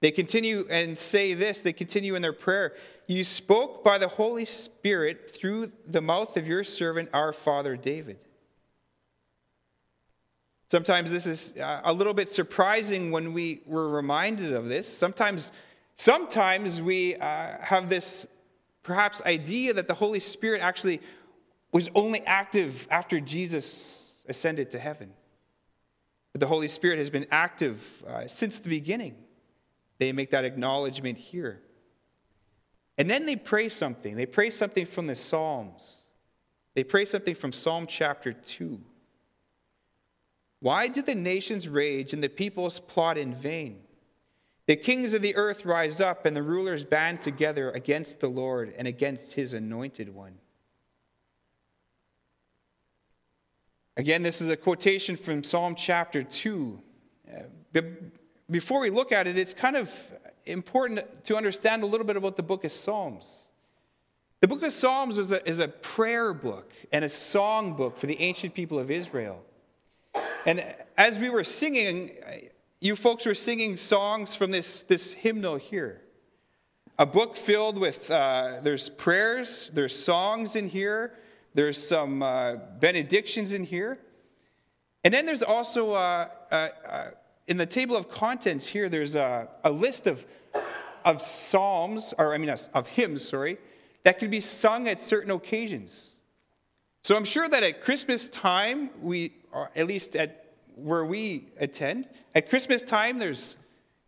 They 0.00 0.10
continue 0.10 0.66
and 0.68 0.98
say 0.98 1.32
this, 1.32 1.60
they 1.60 1.72
continue 1.72 2.14
in 2.14 2.20
their 2.20 2.34
prayer 2.34 2.74
You 3.06 3.24
spoke 3.24 3.82
by 3.82 3.98
the 3.98 4.08
Holy 4.08 4.44
Spirit 4.44 5.34
through 5.34 5.72
the 5.86 6.02
mouth 6.02 6.36
of 6.36 6.46
your 6.46 6.64
servant, 6.64 7.08
our 7.12 7.32
father 7.32 7.76
David. 7.76 8.18
Sometimes 10.70 11.10
this 11.10 11.26
is 11.26 11.56
uh, 11.56 11.82
a 11.84 11.92
little 11.92 12.14
bit 12.14 12.28
surprising 12.28 13.12
when 13.12 13.32
we 13.32 13.62
were 13.64 13.88
reminded 13.88 14.52
of 14.52 14.68
this. 14.68 14.88
Sometimes 14.92 15.52
Sometimes 15.96 16.82
we 16.82 17.16
uh, 17.16 17.58
have 17.60 17.88
this 17.88 18.26
perhaps 18.82 19.22
idea 19.24 19.72
that 19.74 19.88
the 19.88 19.94
Holy 19.94 20.20
Spirit 20.20 20.60
actually 20.60 21.00
was 21.72 21.88
only 21.94 22.20
active 22.20 22.86
after 22.90 23.20
Jesus 23.20 24.22
ascended 24.28 24.70
to 24.72 24.78
heaven. 24.78 25.12
But 26.32 26.40
the 26.40 26.46
Holy 26.46 26.68
Spirit 26.68 26.98
has 26.98 27.10
been 27.10 27.26
active 27.30 28.04
uh, 28.06 28.26
since 28.26 28.58
the 28.58 28.68
beginning. 28.68 29.16
They 29.98 30.12
make 30.12 30.30
that 30.30 30.44
acknowledgement 30.44 31.18
here. 31.18 31.62
And 32.98 33.10
then 33.10 33.26
they 33.26 33.36
pray 33.36 33.68
something. 33.68 34.16
They 34.16 34.26
pray 34.26 34.50
something 34.50 34.86
from 34.86 35.06
the 35.06 35.16
Psalms. 35.16 35.98
They 36.74 36.84
pray 36.84 37.04
something 37.04 37.34
from 37.34 37.52
Psalm 37.52 37.86
chapter 37.86 38.32
2. 38.32 38.80
Why 40.60 40.88
did 40.88 41.06
the 41.06 41.14
nations 41.14 41.68
rage 41.68 42.12
and 42.12 42.22
the 42.22 42.28
peoples 42.28 42.80
plot 42.80 43.16
in 43.18 43.34
vain? 43.34 43.83
The 44.66 44.76
kings 44.76 45.12
of 45.12 45.20
the 45.20 45.36
earth 45.36 45.66
rise 45.66 46.00
up, 46.00 46.24
and 46.24 46.34
the 46.34 46.42
rulers 46.42 46.84
band 46.84 47.20
together 47.20 47.70
against 47.70 48.20
the 48.20 48.28
Lord 48.28 48.72
and 48.78 48.88
against 48.88 49.34
his 49.34 49.52
anointed 49.52 50.14
one. 50.14 50.38
Again, 53.96 54.22
this 54.22 54.40
is 54.40 54.48
a 54.48 54.56
quotation 54.56 55.16
from 55.16 55.44
Psalm 55.44 55.74
chapter 55.74 56.22
2. 56.22 56.80
Uh, 57.30 57.80
before 58.50 58.80
we 58.80 58.90
look 58.90 59.12
at 59.12 59.26
it, 59.26 59.38
it's 59.38 59.54
kind 59.54 59.76
of 59.76 59.92
important 60.46 61.24
to 61.24 61.36
understand 61.36 61.82
a 61.82 61.86
little 61.86 62.06
bit 62.06 62.16
about 62.16 62.36
the 62.36 62.42
book 62.42 62.64
of 62.64 62.72
Psalms. 62.72 63.44
The 64.40 64.48
book 64.48 64.62
of 64.62 64.72
Psalms 64.72 65.16
is 65.18 65.30
a, 65.30 65.46
is 65.48 65.58
a 65.58 65.68
prayer 65.68 66.34
book 66.34 66.72
and 66.90 67.04
a 67.04 67.08
song 67.08 67.74
book 67.74 67.96
for 67.96 68.06
the 68.06 68.20
ancient 68.20 68.54
people 68.54 68.78
of 68.78 68.90
Israel. 68.90 69.44
And 70.46 70.64
as 70.96 71.18
we 71.18 71.30
were 71.30 71.44
singing, 71.44 72.10
you 72.84 72.94
folks 72.94 73.24
were 73.24 73.34
singing 73.34 73.78
songs 73.78 74.36
from 74.36 74.50
this, 74.50 74.82
this 74.82 75.14
hymnal 75.14 75.56
here. 75.56 76.02
a 76.98 77.06
book 77.06 77.34
filled 77.34 77.78
with, 77.78 78.10
uh, 78.10 78.60
there's 78.62 78.90
prayers, 78.90 79.70
there's 79.72 79.98
songs 79.98 80.54
in 80.54 80.68
here, 80.68 81.14
there's 81.54 81.78
some 81.84 82.22
uh, 82.22 82.56
benedictions 82.78 83.54
in 83.54 83.64
here. 83.64 83.98
And 85.02 85.14
then 85.14 85.24
there's 85.24 85.42
also, 85.42 85.92
uh, 85.92 86.28
uh, 86.52 86.68
uh 86.86 87.10
in 87.46 87.56
the 87.56 87.64
table 87.64 87.96
of 87.96 88.10
contents 88.10 88.66
here, 88.66 88.90
there's 88.90 89.14
a, 89.14 89.48
a 89.64 89.70
list 89.70 90.06
of, 90.06 90.26
of 91.06 91.22
psalms, 91.22 92.12
or 92.18 92.34
I 92.34 92.38
mean, 92.38 92.54
of 92.74 92.86
hymns, 92.86 93.26
sorry, 93.26 93.56
that 94.02 94.18
can 94.18 94.28
be 94.28 94.40
sung 94.40 94.88
at 94.88 95.00
certain 95.00 95.30
occasions. 95.30 96.18
So 97.02 97.16
I'm 97.16 97.24
sure 97.24 97.48
that 97.48 97.62
at 97.62 97.80
Christmas 97.80 98.28
time, 98.28 98.90
we, 99.00 99.32
or 99.52 99.70
at 99.74 99.86
least 99.86 100.16
at 100.16 100.43
where 100.74 101.04
we 101.04 101.48
attend, 101.58 102.08
at 102.34 102.48
Christmas 102.48 102.82
time, 102.82 103.18
there's 103.18 103.56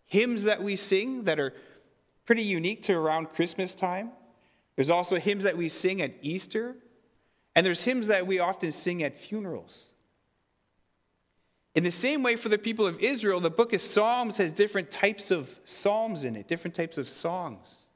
hymns 0.07 0.45
that 0.45 0.62
we 0.62 0.77
sing 0.77 1.25
that 1.25 1.39
are 1.39 1.53
pretty 2.25 2.43
unique 2.43 2.83
to 2.85 2.95
around 2.95 3.27
Christmas 3.31 3.75
time. 3.75 4.11
There's 4.75 4.91
also 4.91 5.17
hymns 5.17 5.45
that 5.45 5.57
we 5.57 5.69
sing 5.69 6.03
at 6.03 6.14
Easter, 6.23 6.77
and 7.55 7.67
there's 7.67 7.85
hymns 7.85 8.09
that 8.09 8.27
we 8.27 8.39
often 8.39 8.73
sing 8.73 9.03
at 9.03 9.17
funerals. 9.17 9.93
In 11.75 11.85
the 11.85 11.93
same 11.93 12.23
way, 12.23 12.37
for 12.37 12.49
the 12.49 12.59
people 12.59 12.87
of 12.87 12.99
Israel, 13.01 13.39
the 13.39 13.51
book 13.51 13.73
of 13.73 13.81
Psalms 13.81 14.39
has 14.39 14.53
different 14.53 14.91
types 14.91 15.31
of 15.31 15.59
psalms 15.64 16.25
in 16.25 16.35
it, 16.35 16.49
different 16.49 16.75
types 16.75 16.97
of 16.97 17.09
songs. 17.09 17.87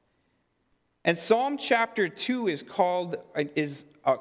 And 1.03 1.17
Psalm 1.17 1.57
chapter 1.57 2.07
2 2.07 2.47
is 2.47 2.61
called 2.61 3.17
is 3.55 3.85
a, 4.05 4.17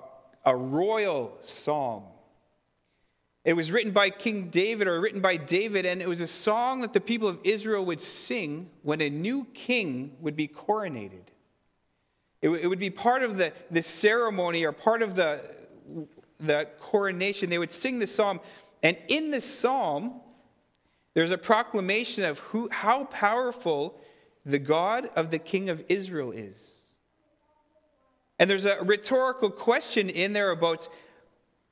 a 0.46 0.56
royal 0.56 1.36
psalm. 1.42 2.04
It 3.44 3.54
was 3.54 3.72
written 3.72 3.92
by 3.92 4.10
King 4.10 4.50
David 4.50 4.86
or 4.86 5.00
written 5.00 5.20
by 5.20 5.36
David, 5.36 5.86
and 5.86 6.02
it 6.02 6.08
was 6.08 6.20
a 6.20 6.26
song 6.26 6.82
that 6.82 6.92
the 6.92 7.00
people 7.00 7.26
of 7.26 7.38
Israel 7.42 7.84
would 7.86 8.00
sing 8.00 8.68
when 8.82 9.00
a 9.00 9.08
new 9.08 9.46
king 9.54 10.16
would 10.20 10.36
be 10.36 10.46
coronated. 10.46 11.22
It, 12.42 12.50
it 12.50 12.66
would 12.66 12.78
be 12.78 12.90
part 12.90 13.22
of 13.22 13.38
the, 13.38 13.52
the 13.70 13.82
ceremony 13.82 14.64
or 14.64 14.72
part 14.72 15.00
of 15.00 15.14
the, 15.14 15.40
the 16.38 16.68
coronation. 16.80 17.48
They 17.48 17.58
would 17.58 17.72
sing 17.72 17.98
the 17.98 18.06
psalm, 18.06 18.40
and 18.82 18.96
in 19.08 19.30
the 19.30 19.40
psalm, 19.40 20.20
there's 21.14 21.30
a 21.30 21.38
proclamation 21.38 22.24
of 22.24 22.38
who, 22.38 22.68
how 22.70 23.04
powerful 23.04 23.98
the 24.44 24.58
God 24.58 25.10
of 25.16 25.30
the 25.30 25.38
king 25.38 25.70
of 25.70 25.82
Israel 25.88 26.30
is. 26.32 26.72
And 28.38 28.48
there's 28.48 28.64
a 28.64 28.82
rhetorical 28.82 29.50
question 29.50 30.08
in 30.08 30.32
there 30.32 30.50
about 30.50 30.88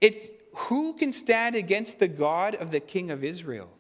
it's 0.01 0.29
who 0.59 0.93
can 0.95 1.13
stand 1.13 1.55
against 1.55 2.01
the 2.01 2.09
God 2.09 2.57
of 2.57 2.73
the 2.73 2.81
King 2.81 3.13
of 3.13 3.23
Israel? 3.23 3.71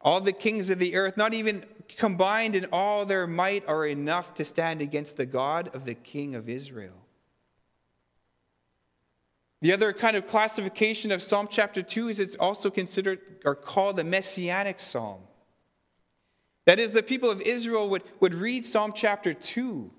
All 0.00 0.20
the 0.20 0.32
kings 0.32 0.70
of 0.70 0.78
the 0.78 0.96
earth, 0.96 1.16
not 1.16 1.34
even 1.34 1.64
combined 1.96 2.54
in 2.54 2.66
all 2.72 3.04
their 3.04 3.26
might, 3.26 3.68
are 3.68 3.84
enough 3.84 4.32
to 4.34 4.44
stand 4.44 4.80
against 4.80 5.18
the 5.18 5.26
God 5.26 5.70
of 5.74 5.84
the 5.84 5.94
King 5.94 6.34
of 6.34 6.48
Israel. 6.48 7.04
The 9.60 9.72
other 9.72 9.92
kind 9.92 10.16
of 10.16 10.26
classification 10.26 11.12
of 11.12 11.22
Psalm 11.22 11.48
chapter 11.50 11.82
2 11.82 12.08
is 12.08 12.20
it's 12.20 12.36
also 12.36 12.70
considered 12.70 13.20
or 13.44 13.54
called 13.54 13.96
the 13.96 14.04
Messianic 14.04 14.80
Psalm. 14.80 15.20
That 16.64 16.78
is, 16.78 16.92
the 16.92 17.02
people 17.02 17.30
of 17.30 17.42
Israel 17.42 17.88
would, 17.90 18.04
would 18.20 18.34
read 18.34 18.64
Psalm 18.64 18.92
chapter 18.94 19.34
2 19.34 19.90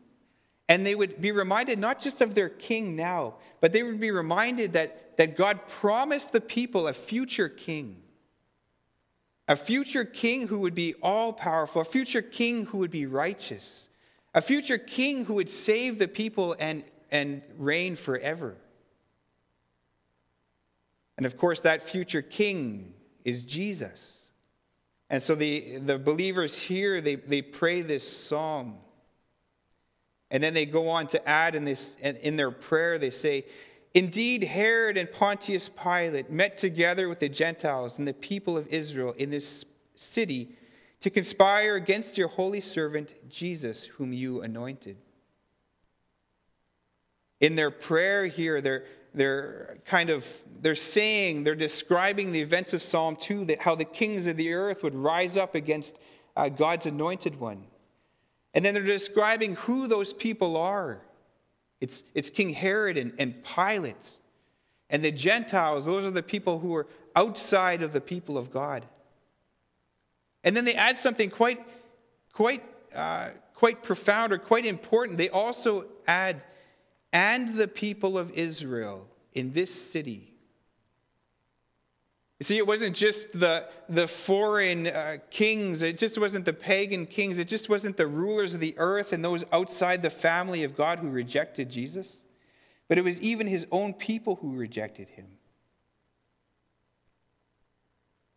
and 0.69 0.85
they 0.85 0.93
would 0.93 1.19
be 1.19 1.31
reminded 1.31 1.79
not 1.79 1.99
just 1.99 2.21
of 2.21 2.35
their 2.35 2.47
king 2.47 2.95
now, 2.95 3.33
but 3.59 3.73
they 3.73 3.81
would 3.81 3.99
be 3.99 4.11
reminded 4.11 4.73
that, 4.73 5.17
that 5.17 5.35
God 5.35 5.65
promised 5.67 6.31
the 6.31 6.39
people 6.39 6.87
a 6.87 6.93
future 6.93 7.49
king. 7.49 7.97
A 9.47 9.55
future 9.55 10.05
king 10.05 10.47
who 10.47 10.59
would 10.59 10.75
be 10.75 10.93
all 11.01 11.33
powerful, 11.33 11.81
a 11.81 11.85
future 11.85 12.21
king 12.21 12.67
who 12.67 12.77
would 12.77 12.91
be 12.91 13.07
righteous, 13.07 13.89
a 14.35 14.43
future 14.43 14.77
king 14.77 15.25
who 15.25 15.33
would 15.33 15.49
save 15.49 15.97
the 15.97 16.07
people 16.07 16.55
and, 16.59 16.83
and 17.09 17.41
reign 17.57 17.95
forever. 17.95 18.55
And 21.17 21.25
of 21.25 21.35
course, 21.35 21.61
that 21.61 21.81
future 21.81 22.21
king 22.21 22.93
is 23.25 23.43
Jesus. 23.43 24.19
And 25.09 25.21
so 25.23 25.33
the, 25.33 25.77
the 25.77 25.97
believers 25.97 26.61
here, 26.61 27.01
they, 27.01 27.15
they 27.15 27.41
pray 27.41 27.81
this 27.81 28.07
psalm. 28.07 28.77
And 30.31 30.43
then 30.43 30.53
they 30.53 30.65
go 30.65 30.89
on 30.89 31.07
to 31.07 31.27
add 31.27 31.55
in, 31.55 31.65
this, 31.65 31.95
in 32.01 32.37
their 32.37 32.51
prayer, 32.51 32.97
they 32.99 33.09
say, 33.09 33.45
Indeed, 33.93 34.43
Herod 34.43 34.97
and 34.97 35.11
Pontius 35.11 35.69
Pilate 35.69 36.29
met 36.29 36.57
together 36.57 37.09
with 37.09 37.19
the 37.19 37.29
Gentiles 37.29 37.97
and 37.97 38.07
the 38.07 38.13
people 38.13 38.55
of 38.55 38.67
Israel 38.67 39.15
in 39.17 39.31
this 39.31 39.65
city 39.95 40.55
to 41.01 41.09
conspire 41.09 41.75
against 41.75 42.17
your 42.17 42.27
holy 42.27 42.59
servant 42.59 43.15
Jesus, 43.29 43.85
whom 43.85 44.13
you 44.13 44.41
anointed. 44.41 44.97
In 47.39 47.55
their 47.55 47.71
prayer 47.71 48.25
here, 48.27 48.61
they're, 48.61 48.85
they're 49.13 49.79
kind 49.85 50.09
of 50.09 50.27
they're 50.61 50.75
saying 50.75 51.43
they're 51.43 51.55
describing 51.55 52.31
the 52.31 52.41
events 52.41 52.73
of 52.73 52.81
psalm 52.81 53.15
2 53.15 53.45
that 53.45 53.59
how 53.59 53.75
the 53.75 53.85
kings 53.85 54.27
of 54.27 54.37
the 54.37 54.53
earth 54.53 54.83
would 54.83 54.95
rise 54.95 55.37
up 55.37 55.55
against 55.55 55.97
uh, 56.35 56.49
god's 56.49 56.85
anointed 56.85 57.39
one 57.39 57.65
and 58.59 58.65
then 58.65 58.73
they're 58.73 58.83
describing 58.83 59.55
who 59.55 59.87
those 59.87 60.11
people 60.11 60.57
are. 60.57 60.99
It's, 61.79 62.03
it's 62.13 62.29
King 62.29 62.49
Herod 62.49 62.97
and, 62.97 63.13
and 63.17 63.41
Pilate. 63.41 64.17
And 64.89 65.01
the 65.01 65.13
Gentiles, 65.13 65.85
those 65.85 66.03
are 66.03 66.11
the 66.11 66.21
people 66.21 66.59
who 66.59 66.75
are 66.75 66.85
outside 67.15 67.81
of 67.83 67.93
the 67.93 68.01
people 68.01 68.37
of 68.37 68.51
God. 68.51 68.83
And 70.43 70.57
then 70.57 70.65
they 70.65 70.73
add 70.73 70.97
something 70.97 71.29
quite, 71.29 71.65
quite, 72.33 72.61
uh, 72.93 73.29
quite 73.55 73.81
profound 73.81 74.33
or 74.33 74.37
quite 74.37 74.65
important. 74.65 75.17
They 75.17 75.29
also 75.29 75.85
add, 76.05 76.43
and 77.13 77.53
the 77.53 77.69
people 77.69 78.17
of 78.17 78.29
Israel 78.31 79.07
in 79.33 79.53
this 79.53 79.73
city 79.73 80.28
you 82.39 82.45
see, 82.45 82.57
it 82.57 82.65
wasn't 82.65 82.95
just 82.95 83.37
the, 83.37 83.65
the 83.89 84.07
foreign 84.07 84.87
uh, 84.87 85.17
kings, 85.29 85.81
it 85.81 85.97
just 85.97 86.17
wasn't 86.17 86.45
the 86.45 86.53
pagan 86.53 87.05
kings, 87.05 87.37
it 87.37 87.49
just 87.49 87.67
wasn't 87.67 87.97
the 87.97 88.07
rulers 88.07 88.53
of 88.53 88.61
the 88.61 88.73
earth 88.77 89.11
and 89.11 89.23
those 89.23 89.43
outside 89.51 90.01
the 90.01 90.09
family 90.09 90.63
of 90.63 90.75
God 90.75 90.99
who 90.99 91.09
rejected 91.09 91.69
Jesus, 91.69 92.21
but 92.87 92.97
it 92.97 93.03
was 93.03 93.19
even 93.19 93.45
his 93.47 93.67
own 93.71 93.93
people 93.93 94.35
who 94.35 94.55
rejected 94.55 95.09
him. 95.09 95.27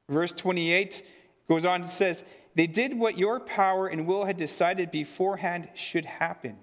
Verse 0.09 0.33
28 0.33 1.05
goes 1.49 1.65
on 1.65 1.83
and 1.83 1.91
says, 1.91 2.25
They 2.57 2.67
did 2.67 2.99
what 2.99 3.17
your 3.17 3.39
power 3.39 3.87
and 3.87 4.05
will 4.05 4.25
had 4.25 4.37
decided 4.37 4.91
beforehand 4.91 5.69
should 5.75 6.07
happen. 6.07 6.57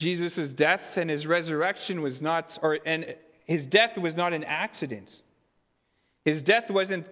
Jesus' 0.00 0.54
death 0.54 0.96
and 0.96 1.10
his 1.10 1.26
resurrection 1.26 2.00
was 2.00 2.22
not, 2.22 2.58
or 2.62 2.78
and 2.86 3.14
his 3.44 3.66
death 3.66 3.98
was 3.98 4.16
not 4.16 4.32
an 4.32 4.44
accident. 4.44 5.22
His 6.24 6.42
death 6.42 6.70
wasn't, 6.70 7.06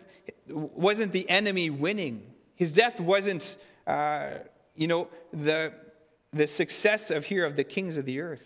wasn't 0.49 1.13
the 1.13 1.29
enemy 1.29 1.69
winning. 1.69 2.23
His 2.57 2.73
death 2.73 2.99
wasn't, 2.99 3.59
uh, 3.87 4.31
you 4.75 4.87
know, 4.87 5.09
the, 5.33 5.75
the 6.33 6.47
success 6.47 7.11
of 7.11 7.27
here 7.27 7.45
of 7.45 7.57
the 7.57 7.65
kings 7.65 7.99
of 7.99 8.07
the 8.07 8.21
earth. 8.21 8.45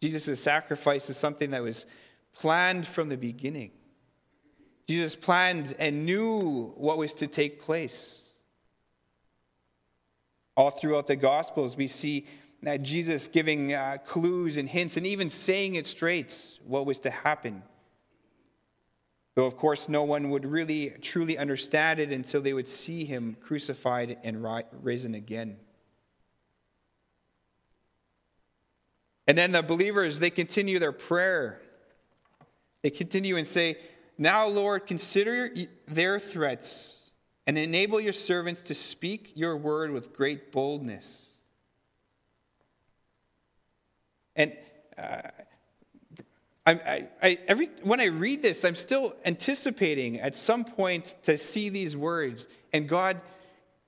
Jesus' 0.00 0.40
sacrifice 0.40 1.10
is 1.10 1.16
something 1.16 1.50
that 1.50 1.62
was 1.62 1.86
planned 2.32 2.86
from 2.86 3.08
the 3.08 3.16
beginning. 3.16 3.72
Jesus 4.86 5.16
planned 5.16 5.74
and 5.80 6.06
knew 6.06 6.72
what 6.76 6.98
was 6.98 7.14
to 7.14 7.26
take 7.26 7.60
place. 7.60 8.20
All 10.56 10.70
throughout 10.70 11.08
the 11.08 11.16
Gospels, 11.16 11.76
we 11.76 11.88
see 11.88 12.26
that 12.64 12.82
Jesus 12.82 13.28
giving 13.28 13.72
uh, 13.72 13.98
clues 14.04 14.56
and 14.56 14.68
hints 14.68 14.96
and 14.96 15.06
even 15.06 15.28
saying 15.30 15.74
it 15.74 15.86
straight 15.86 16.36
what 16.64 16.86
was 16.86 16.98
to 17.00 17.10
happen. 17.10 17.62
Though, 19.34 19.46
of 19.46 19.56
course, 19.56 19.88
no 19.88 20.04
one 20.04 20.30
would 20.30 20.46
really 20.46 20.90
truly 21.00 21.36
understand 21.36 21.98
it 21.98 22.10
until 22.10 22.40
they 22.40 22.52
would 22.52 22.68
see 22.68 23.04
him 23.04 23.36
crucified 23.40 24.16
and 24.22 24.42
ri- 24.42 24.64
risen 24.80 25.14
again. 25.14 25.56
And 29.26 29.36
then 29.36 29.52
the 29.52 29.62
believers, 29.62 30.18
they 30.18 30.30
continue 30.30 30.78
their 30.78 30.92
prayer. 30.92 31.60
They 32.82 32.90
continue 32.90 33.36
and 33.36 33.46
say, 33.46 33.78
Now, 34.18 34.46
Lord, 34.46 34.86
consider 34.86 35.50
their 35.88 36.20
threats 36.20 37.02
and 37.46 37.58
enable 37.58 38.00
your 38.00 38.12
servants 38.12 38.62
to 38.64 38.74
speak 38.74 39.32
your 39.34 39.56
word 39.56 39.90
with 39.90 40.12
great 40.14 40.52
boldness. 40.52 41.33
And 44.36 44.52
uh, 44.96 45.22
I, 46.66 47.08
I, 47.22 47.38
every, 47.46 47.66
when 47.82 48.00
I 48.00 48.06
read 48.06 48.42
this, 48.42 48.64
I'm 48.64 48.74
still 48.74 49.14
anticipating 49.24 50.20
at 50.20 50.34
some 50.34 50.64
point 50.64 51.14
to 51.24 51.36
see 51.36 51.68
these 51.68 51.96
words 51.96 52.48
and 52.72 52.88
God 52.88 53.20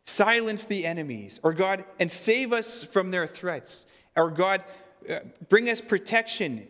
silence 0.05 0.65
the 0.65 0.87
enemies, 0.87 1.41
or 1.43 1.53
God 1.53 1.85
and 1.99 2.11
save 2.11 2.53
us 2.53 2.85
from 2.85 3.11
their 3.11 3.27
threats, 3.27 3.87
or 4.15 4.31
God 4.31 4.63
uh, 5.11 5.21
bring 5.49 5.69
us 5.69 5.81
protection. 5.81 6.69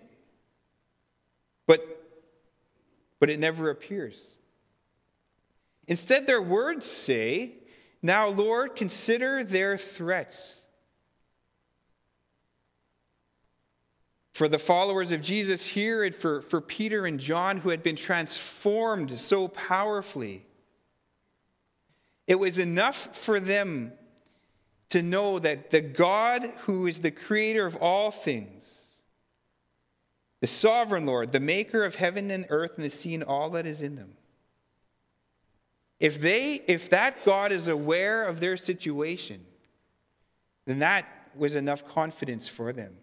But, 1.67 1.81
but 3.21 3.29
it 3.29 3.39
never 3.39 3.69
appears. 3.69 4.27
Instead, 5.87 6.27
their 6.27 6.41
words 6.41 6.87
say, 6.87 7.55
Now, 8.01 8.29
Lord, 8.29 8.75
consider 8.75 9.45
their 9.45 9.77
threats. 9.77 10.63
For 14.37 14.49
the 14.49 14.59
followers 14.59 15.13
of 15.13 15.23
Jesus 15.23 15.65
here 15.65 16.05
and 16.05 16.15
for, 16.15 16.43
for 16.43 16.61
Peter 16.61 17.07
and 17.07 17.19
John, 17.19 17.57
who 17.57 17.71
had 17.71 17.83
been 17.83 17.97
transformed 17.97 19.19
so 19.19 19.49
powerfully, 19.49 20.45
it 22.27 22.35
was 22.35 22.59
enough 22.59 23.17
for 23.17 23.41
them 23.41 23.93
to 24.91 25.03
know 25.03 25.39
that 25.39 25.71
the 25.71 25.81
God 25.81 26.53
who 26.65 26.87
is 26.87 26.99
the 26.99 27.11
creator 27.11 27.65
of 27.65 27.77
all 27.77 28.11
things, 28.11 29.01
the 30.43 30.47
sovereign 30.47 31.07
Lord, 31.07 31.33
the 31.33 31.41
maker 31.41 31.83
of 31.83 31.95
heaven 31.95 32.31
and 32.31 32.45
earth 32.51 32.73
and 32.77 32.85
the 32.85 32.91
sea 32.91 33.15
and 33.15 33.25
all 33.25 33.49
that 33.49 33.65
is 33.65 33.81
in 33.81 33.97
them, 33.97 34.19
if 35.99 36.21
they 36.21 36.63
if 36.67 36.91
that 36.91 37.25
God 37.25 37.53
is 37.53 37.69
aware 37.69 38.23
of 38.25 38.41
their 38.41 38.59
situation, 38.59 39.47
then 40.67 40.81
that 40.81 41.07
was 41.35 41.55
enough 41.55 41.89
confidence 41.89 42.47
for 42.49 42.75
them. 42.75 42.99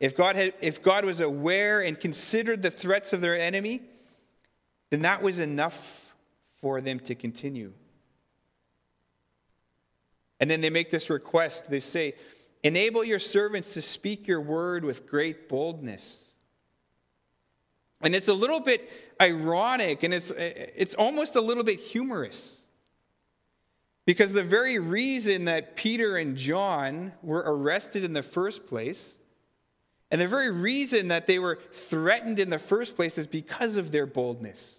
If 0.00 0.16
God, 0.16 0.34
had, 0.34 0.54
if 0.62 0.82
God 0.82 1.04
was 1.04 1.20
aware 1.20 1.80
and 1.80 2.00
considered 2.00 2.62
the 2.62 2.70
threats 2.70 3.12
of 3.12 3.20
their 3.20 3.38
enemy, 3.38 3.82
then 4.88 5.02
that 5.02 5.22
was 5.22 5.38
enough 5.38 6.14
for 6.60 6.80
them 6.80 6.98
to 7.00 7.14
continue. 7.14 7.72
And 10.40 10.50
then 10.50 10.62
they 10.62 10.70
make 10.70 10.90
this 10.90 11.10
request. 11.10 11.68
They 11.68 11.80
say, 11.80 12.14
Enable 12.62 13.04
your 13.04 13.18
servants 13.18 13.74
to 13.74 13.82
speak 13.82 14.26
your 14.26 14.40
word 14.40 14.84
with 14.84 15.06
great 15.06 15.48
boldness. 15.48 16.32
And 18.02 18.14
it's 18.14 18.28
a 18.28 18.34
little 18.34 18.60
bit 18.60 18.90
ironic 19.20 20.02
and 20.02 20.12
it's, 20.12 20.30
it's 20.36 20.94
almost 20.94 21.36
a 21.36 21.40
little 21.40 21.64
bit 21.64 21.80
humorous. 21.80 22.60
Because 24.06 24.32
the 24.32 24.42
very 24.42 24.78
reason 24.78 25.44
that 25.46 25.76
Peter 25.76 26.16
and 26.16 26.36
John 26.36 27.12
were 27.22 27.44
arrested 27.46 28.04
in 28.04 28.12
the 28.12 28.22
first 28.22 28.66
place, 28.66 29.19
and 30.10 30.20
the 30.20 30.26
very 30.26 30.50
reason 30.50 31.08
that 31.08 31.26
they 31.26 31.38
were 31.38 31.58
threatened 31.72 32.38
in 32.38 32.50
the 32.50 32.58
first 32.58 32.96
place, 32.96 33.16
is 33.16 33.26
because 33.26 33.76
of 33.76 33.92
their 33.92 34.06
boldness. 34.06 34.76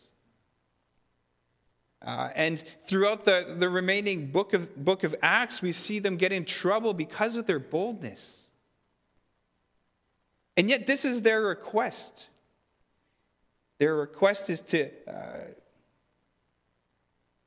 Uh, 2.02 2.30
and 2.36 2.64
throughout 2.88 3.26
the, 3.26 3.56
the 3.60 3.70
remaining 3.70 4.32
book 4.32 4.54
of, 4.54 4.76
book 4.84 5.04
of 5.04 5.16
Acts, 5.22 5.62
we 5.62 5.72
see 5.72 6.00
them 6.00 6.18
get 6.18 6.32
in 6.32 6.46
trouble 6.46 6.94
because 6.94 7.38
of 7.38 7.46
their 7.46 7.60
boldness. 7.60 8.50
And 10.58 10.70
yet, 10.70 10.88
this 10.88 11.06
is 11.06 11.22
their 11.22 11.42
request. 11.42 12.28
Their 13.78 13.96
request 13.96 14.50
is 14.50 14.62
to, 14.62 14.90
uh, 15.08 15.48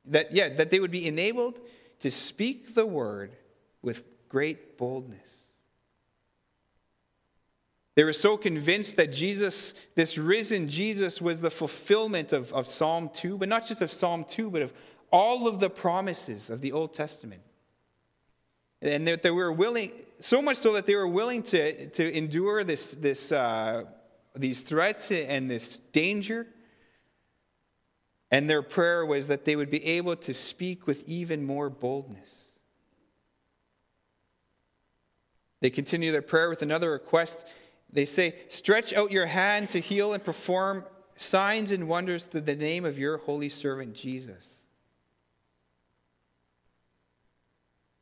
that, 0.05 0.31
yeah, 0.31 0.49
that 0.49 0.69
they 0.71 0.79
would 0.79 0.91
be 0.91 1.05
enabled 1.05 1.59
to 1.99 2.09
speak 2.09 2.73
the 2.73 2.85
word 2.85 3.35
with 3.81 4.03
great 4.29 4.77
boldness. 4.77 5.44
They 7.95 8.03
were 8.03 8.13
so 8.13 8.35
convinced 8.35 8.97
that 8.97 9.13
Jesus, 9.13 9.73
this 9.95 10.17
risen 10.17 10.67
Jesus, 10.67 11.21
was 11.21 11.39
the 11.39 11.49
fulfillment 11.49 12.33
of, 12.33 12.51
of 12.51 12.67
Psalm 12.67 13.09
2, 13.13 13.37
but 13.37 13.47
not 13.47 13.65
just 13.65 13.81
of 13.81 13.89
Psalm 13.89 14.25
2, 14.25 14.51
but 14.51 14.61
of 14.61 14.73
all 15.11 15.47
of 15.47 15.61
the 15.61 15.69
promises 15.69 16.49
of 16.49 16.59
the 16.59 16.73
Old 16.73 16.93
Testament. 16.93 17.41
And 18.81 19.07
that 19.07 19.23
they 19.23 19.31
were 19.31 19.51
willing, 19.51 19.91
so 20.19 20.41
much 20.41 20.57
so 20.57 20.73
that 20.73 20.85
they 20.85 20.95
were 20.95 21.07
willing 21.07 21.41
to, 21.43 21.87
to 21.91 22.17
endure 22.17 22.65
this, 22.65 22.91
this, 22.91 23.31
uh, 23.31 23.85
these 24.35 24.59
threats 24.59 25.09
and 25.09 25.49
this 25.49 25.79
danger. 25.79 26.47
And 28.29 28.49
their 28.49 28.61
prayer 28.61 29.05
was 29.05 29.27
that 29.27 29.45
they 29.45 29.55
would 29.55 29.71
be 29.71 29.83
able 29.85 30.17
to 30.17 30.33
speak 30.33 30.85
with 30.85 31.07
even 31.07 31.45
more 31.45 31.69
boldness. 31.69 32.41
They 35.61 35.69
continue 35.69 36.11
their 36.11 36.21
prayer 36.21 36.49
with 36.49 36.61
another 36.61 36.91
request 36.91 37.47
they 37.95 38.05
say, 38.05 38.35
Stretch 38.49 38.93
out 38.93 39.09
your 39.09 39.25
hand 39.25 39.69
to 39.69 39.79
heal 39.79 40.13
and 40.13 40.23
perform 40.23 40.83
signs 41.15 41.71
and 41.71 41.87
wonders 41.87 42.25
through 42.25 42.41
the 42.41 42.55
name 42.55 42.85
of 42.85 42.99
your 42.99 43.17
holy 43.17 43.49
servant 43.49 43.95
Jesus. 43.95 44.55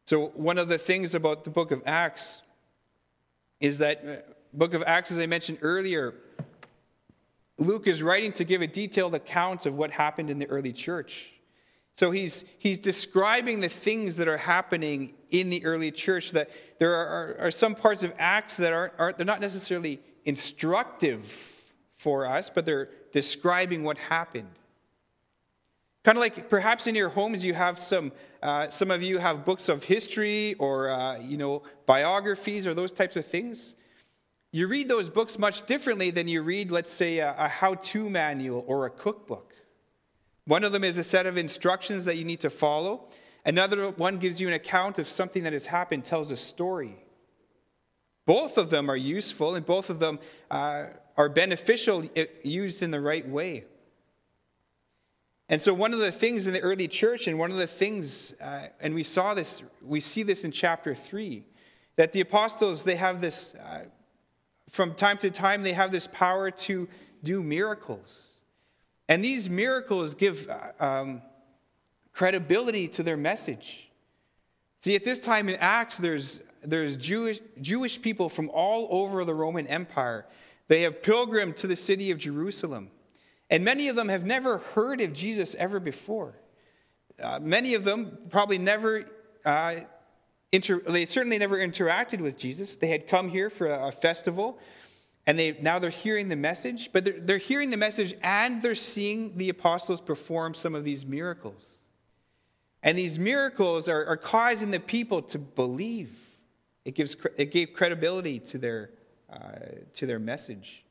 So, 0.05 0.27
one 0.35 0.57
of 0.57 0.67
the 0.67 0.79
things 0.79 1.15
about 1.15 1.43
the 1.43 1.51
book 1.51 1.71
of 1.71 1.83
Acts 1.85 2.41
is 3.61 3.77
that 3.77 4.03
uh, 4.05 4.31
book 4.51 4.73
of 4.73 4.83
Acts, 4.85 5.11
as 5.11 5.19
I 5.19 5.27
mentioned 5.27 5.59
earlier, 5.61 6.15
Luke 7.59 7.87
is 7.87 8.01
writing 8.01 8.33
to 8.33 8.43
give 8.43 8.63
a 8.63 8.67
detailed 8.67 9.13
account 9.13 9.67
of 9.67 9.75
what 9.75 9.91
happened 9.91 10.31
in 10.31 10.39
the 10.39 10.47
early 10.47 10.73
church. 10.73 11.33
So 11.95 12.11
he's, 12.11 12.43
he's 12.57 12.79
describing 12.79 13.59
the 13.59 13.69
things 13.69 14.15
that 14.15 14.27
are 14.27 14.37
happening 14.37 15.13
in 15.29 15.49
the 15.49 15.63
early 15.65 15.91
church, 15.91 16.31
that 16.31 16.49
there 16.79 16.93
are, 16.93 17.37
are, 17.39 17.51
some 17.51 17.75
parts 17.75 18.03
of 18.03 18.13
Acts 18.17 18.57
that 18.57 18.73
aren't, 18.73 18.93
aren't, 18.97 19.17
they're 19.17 19.25
not 19.25 19.41
necessarily 19.41 19.99
instructive 20.25 21.25
for 21.97 22.25
us, 22.25 22.49
but 22.49 22.65
they're 22.65 22.89
describing 23.11 23.83
what 23.83 23.97
happened. 23.97 24.49
Kind 26.03 26.17
of 26.17 26.21
like 26.21 26.49
perhaps 26.49 26.87
in 26.87 26.95
your 26.95 27.09
homes 27.09 27.45
you 27.45 27.53
have 27.53 27.79
some, 27.79 28.11
uh, 28.41 28.69
some 28.69 28.91
of 28.91 29.01
you 29.01 29.19
have 29.19 29.45
books 29.45 29.69
of 29.69 29.83
history 29.83 30.55
or, 30.55 30.89
uh, 30.89 31.19
you 31.19 31.37
know, 31.37 31.63
biographies 31.85 32.67
or 32.67 32.73
those 32.73 32.91
types 32.91 33.15
of 33.15 33.25
things. 33.25 33.75
You 34.51 34.67
read 34.67 34.87
those 34.87 35.09
books 35.09 35.39
much 35.39 35.65
differently 35.65 36.11
than 36.11 36.27
you 36.27 36.41
read, 36.41 36.71
let's 36.71 36.91
say, 36.91 37.19
a, 37.19 37.33
a 37.37 37.47
how-to 37.47 38.09
manual 38.09 38.63
or 38.67 38.85
a 38.85 38.89
cookbook. 38.89 39.52
One 40.45 40.63
of 40.63 40.71
them 40.71 40.83
is 40.83 40.97
a 40.97 41.03
set 41.03 41.25
of 41.25 41.37
instructions 41.37 42.05
that 42.05 42.17
you 42.17 42.25
need 42.25 42.41
to 42.41 42.49
follow. 42.49 43.05
Another 43.45 43.89
one 43.91 44.17
gives 44.17 44.41
you 44.41 44.47
an 44.47 44.53
account 44.53 44.99
of 44.99 45.07
something 45.07 45.43
that 45.43 45.53
has 45.53 45.67
happened, 45.67 46.05
tells 46.05 46.31
a 46.31 46.37
story. 46.37 46.97
Both 48.25 48.57
of 48.57 48.69
them 48.69 48.89
are 48.89 48.97
useful 48.97 49.55
and 49.55 49.65
both 49.65 49.89
of 49.89 49.99
them 49.99 50.19
uh, 50.49 50.85
are 51.17 51.29
beneficial 51.29 52.03
used 52.43 52.81
in 52.81 52.91
the 52.91 53.01
right 53.01 53.27
way. 53.27 53.65
And 55.49 55.61
so, 55.61 55.73
one 55.73 55.93
of 55.93 55.99
the 55.99 56.11
things 56.11 56.47
in 56.47 56.53
the 56.53 56.61
early 56.61 56.87
church, 56.87 57.27
and 57.27 57.37
one 57.37 57.51
of 57.51 57.57
the 57.57 57.67
things, 57.67 58.33
uh, 58.41 58.69
and 58.79 58.95
we 58.95 59.03
saw 59.03 59.33
this, 59.33 59.61
we 59.81 59.99
see 59.99 60.23
this 60.23 60.45
in 60.45 60.51
chapter 60.51 60.95
3, 60.95 61.43
that 61.97 62.13
the 62.13 62.21
apostles, 62.21 62.85
they 62.85 62.95
have 62.95 63.19
this, 63.19 63.53
uh, 63.55 63.81
from 64.69 64.95
time 64.95 65.17
to 65.19 65.29
time, 65.29 65.61
they 65.61 65.73
have 65.73 65.91
this 65.91 66.07
power 66.07 66.49
to 66.49 66.87
do 67.23 67.43
miracles. 67.43 68.32
And 69.13 69.23
these 69.23 69.47
miracles 69.47 70.15
give 70.15 70.49
uh, 70.49 70.83
um, 70.83 71.21
credibility 72.13 72.87
to 72.87 73.03
their 73.03 73.15
message. 73.15 73.91
See, 74.81 74.95
at 74.95 75.03
this 75.03 75.19
time 75.19 75.49
in 75.49 75.55
Acts, 75.57 75.97
there's, 75.97 76.41
there's 76.63 76.97
Jewish, 76.97 77.39
Jewish 77.61 78.01
people 78.01 78.27
from 78.27 78.49
all 78.49 78.87
over 78.89 79.23
the 79.23 79.35
Roman 79.35 79.67
Empire. 79.67 80.25
They 80.67 80.81
have 80.81 81.03
pilgrimed 81.03 81.57
to 81.57 81.67
the 81.67 81.75
city 81.75 82.09
of 82.09 82.17
Jerusalem. 82.17 82.89
And 83.51 83.63
many 83.63 83.87
of 83.87 83.95
them 83.95 84.09
have 84.09 84.25
never 84.25 84.57
heard 84.57 84.99
of 84.99 85.13
Jesus 85.13 85.53
ever 85.59 85.79
before. 85.79 86.33
Uh, 87.21 87.37
many 87.39 87.75
of 87.75 87.83
them 87.83 88.17
probably 88.31 88.57
never, 88.57 89.07
uh, 89.45 89.75
inter- 90.51 90.81
they 90.87 91.05
certainly 91.05 91.37
never 91.37 91.59
interacted 91.59 92.19
with 92.19 92.35
Jesus. 92.35 92.77
They 92.77 92.87
had 92.87 93.07
come 93.07 93.29
here 93.29 93.51
for 93.51 93.67
a, 93.67 93.89
a 93.89 93.91
festival 93.91 94.57
and 95.25 95.39
they 95.39 95.57
now 95.61 95.79
they're 95.79 95.89
hearing 95.89 96.29
the 96.29 96.35
message 96.35 96.89
but 96.91 97.05
they're, 97.05 97.19
they're 97.19 97.37
hearing 97.37 97.69
the 97.69 97.77
message 97.77 98.15
and 98.21 98.61
they're 98.61 98.75
seeing 98.75 99.37
the 99.37 99.49
apostles 99.49 100.01
perform 100.01 100.53
some 100.53 100.75
of 100.75 100.83
these 100.83 101.05
miracles. 101.05 101.79
And 102.85 102.97
these 102.97 103.17
miracles 103.17 103.87
are, 103.87 104.05
are 104.05 104.17
causing 104.17 104.71
the 104.71 104.79
people 104.79 105.21
to 105.21 105.39
believe. 105.39 106.19
It 106.83 106.95
gives 106.95 107.15
it 107.37 107.51
gave 107.51 107.73
credibility 107.73 108.39
to 108.39 108.57
their 108.57 108.89
uh, 109.31 109.37
to 109.93 110.05
their 110.05 110.19
message. 110.19 110.83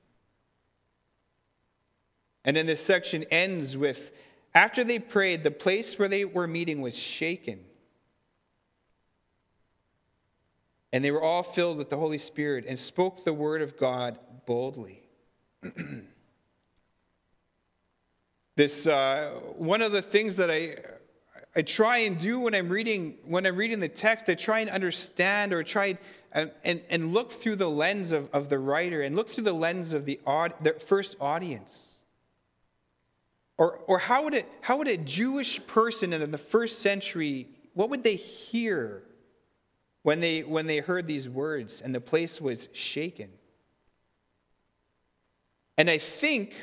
And 2.44 2.56
then 2.56 2.66
this 2.66 2.84
section 2.84 3.24
ends 3.24 3.76
with 3.76 4.12
after 4.54 4.84
they 4.84 4.98
prayed 4.98 5.44
the 5.44 5.50
place 5.50 5.98
where 5.98 6.08
they 6.08 6.24
were 6.24 6.46
meeting 6.46 6.80
was 6.80 6.96
shaken 6.96 7.64
And 10.92 11.04
they 11.04 11.10
were 11.10 11.22
all 11.22 11.42
filled 11.42 11.78
with 11.78 11.90
the 11.90 11.96
Holy 11.96 12.18
Spirit 12.18 12.64
and 12.68 12.78
spoke 12.78 13.24
the 13.24 13.32
word 13.32 13.62
of 13.62 13.78
God 13.78 14.18
boldly. 14.46 15.02
this 18.56 18.86
uh, 18.86 19.40
one 19.56 19.80
of 19.80 19.92
the 19.92 20.02
things 20.02 20.36
that 20.36 20.50
I 20.50 20.76
I 21.54 21.62
try 21.62 21.98
and 21.98 22.18
do 22.18 22.40
when 22.40 22.54
I'm 22.54 22.68
reading 22.68 23.18
when 23.24 23.46
I'm 23.46 23.56
reading 23.56 23.80
the 23.80 23.88
text, 23.88 24.28
I 24.28 24.34
try 24.34 24.60
and 24.60 24.70
understand 24.70 25.52
or 25.52 25.62
try 25.62 25.98
and, 26.32 26.50
and, 26.64 26.80
and 26.88 27.12
look 27.12 27.30
through 27.30 27.56
the 27.56 27.70
lens 27.70 28.12
of, 28.12 28.28
of 28.32 28.48
the 28.48 28.58
writer 28.58 29.02
and 29.02 29.14
look 29.14 29.28
through 29.28 29.44
the 29.44 29.52
lens 29.52 29.92
of 29.92 30.06
the, 30.06 30.18
aud, 30.26 30.54
the 30.62 30.72
first 30.72 31.16
audience. 31.20 31.92
Or, 33.58 33.80
or 33.86 33.98
how, 33.98 34.24
would 34.24 34.34
it, 34.34 34.48
how 34.62 34.78
would 34.78 34.88
a 34.88 34.96
Jewish 34.96 35.64
person 35.66 36.12
in 36.12 36.30
the 36.30 36.38
first 36.38 36.80
century, 36.80 37.48
what 37.74 37.90
would 37.90 38.02
they 38.02 38.16
hear 38.16 39.02
when 40.02 40.20
they, 40.20 40.42
when 40.42 40.66
they 40.66 40.78
heard 40.78 41.06
these 41.06 41.28
words 41.28 41.80
and 41.80 41.94
the 41.94 42.00
place 42.00 42.40
was 42.40 42.68
shaken. 42.72 43.30
And 45.78 45.88
I 45.88 45.98
think 45.98 46.54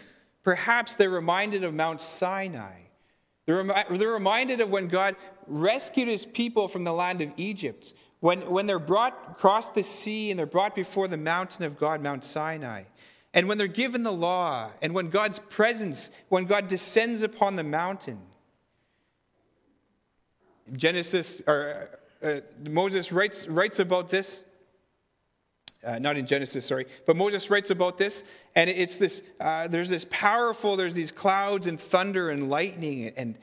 perhaps 0.43 0.95
they're 0.95 1.09
reminded 1.09 1.63
of 1.63 1.73
Mount 1.73 2.01
Sinai, 2.01 2.81
They're, 3.45 3.63
they're 3.63 4.11
reminded 4.11 4.61
of 4.61 4.69
when 4.69 4.87
God 4.87 5.15
rescued 5.47 6.07
his 6.07 6.25
people 6.25 6.67
from 6.67 6.83
the 6.83 6.93
land 6.93 7.21
of 7.21 7.31
Egypt, 7.35 7.95
when, 8.19 8.47
when 8.47 8.67
they're 8.67 8.77
brought 8.77 9.17
across 9.31 9.69
the 9.69 9.81
sea 9.81 10.29
and 10.29 10.37
they're 10.37 10.45
brought 10.45 10.75
before 10.75 11.07
the 11.07 11.17
mountain 11.17 11.65
of 11.65 11.75
God, 11.75 12.03
Mount 12.03 12.23
Sinai. 12.23 12.83
And 13.33 13.47
when 13.47 13.57
they're 13.57 13.67
given 13.67 14.03
the 14.03 14.11
law, 14.11 14.71
and 14.81 14.93
when 14.93 15.09
God's 15.09 15.39
presence, 15.39 16.11
when 16.27 16.45
God 16.45 16.67
descends 16.67 17.23
upon 17.23 17.55
the 17.55 17.63
mountain. 17.63 18.19
Genesis, 20.73 21.41
or 21.47 21.98
uh, 22.21 22.41
Moses 22.67 23.11
writes, 23.11 23.47
writes 23.47 23.79
about 23.79 24.09
this. 24.09 24.43
Uh, 25.81 25.97
not 25.97 26.17
in 26.17 26.25
Genesis, 26.25 26.65
sorry, 26.65 26.85
but 27.05 27.15
Moses 27.15 27.49
writes 27.49 27.71
about 27.71 27.97
this, 27.97 28.25
and 28.53 28.69
it's 28.69 28.97
this. 28.97 29.21
Uh, 29.39 29.65
there's 29.69 29.87
this 29.87 30.05
powerful. 30.09 30.75
There's 30.75 30.93
these 30.93 31.09
clouds 31.09 31.67
and 31.67 31.79
thunder 31.79 32.29
and 32.29 32.49
lightning 32.49 33.13
and 33.15 33.37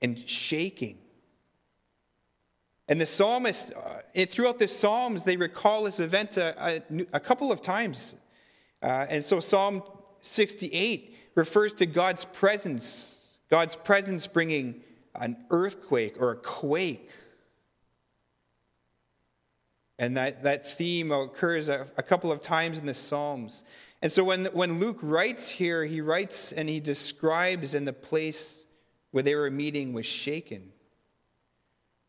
and 0.00 0.16
shaking. 0.28 0.98
And 2.90 3.00
the 3.00 3.06
psalmist, 3.06 3.72
uh, 3.72 4.26
throughout 4.26 4.58
the 4.58 4.66
Psalms, 4.66 5.22
they 5.22 5.36
recall 5.36 5.84
this 5.84 6.00
event 6.00 6.36
a, 6.36 6.82
a, 6.90 7.06
a 7.12 7.20
couple 7.20 7.52
of 7.52 7.62
times. 7.62 8.16
Uh, 8.82 9.06
and 9.08 9.24
so 9.24 9.38
Psalm 9.38 9.84
68 10.22 11.16
refers 11.36 11.72
to 11.74 11.86
God's 11.86 12.24
presence, 12.24 13.24
God's 13.48 13.76
presence 13.76 14.26
bringing 14.26 14.82
an 15.14 15.36
earthquake 15.50 16.16
or 16.18 16.32
a 16.32 16.36
quake. 16.36 17.08
And 20.00 20.16
that, 20.16 20.44
that 20.44 20.66
theme 20.66 21.12
occurs 21.12 21.68
a, 21.68 21.86
a 21.98 22.02
couple 22.02 22.32
of 22.32 22.40
times 22.40 22.78
in 22.78 22.86
the 22.86 22.94
Psalms. 22.94 23.64
And 24.00 24.10
so 24.10 24.24
when, 24.24 24.46
when 24.46 24.80
Luke 24.80 24.98
writes 25.02 25.50
here, 25.50 25.84
he 25.84 26.00
writes 26.00 26.52
and 26.52 26.70
he 26.70 26.80
describes 26.80 27.74
in 27.74 27.84
the 27.84 27.92
place 27.92 28.64
where 29.10 29.22
they 29.22 29.34
were 29.34 29.50
meeting 29.50 29.92
was 29.92 30.06
shaken. 30.06 30.72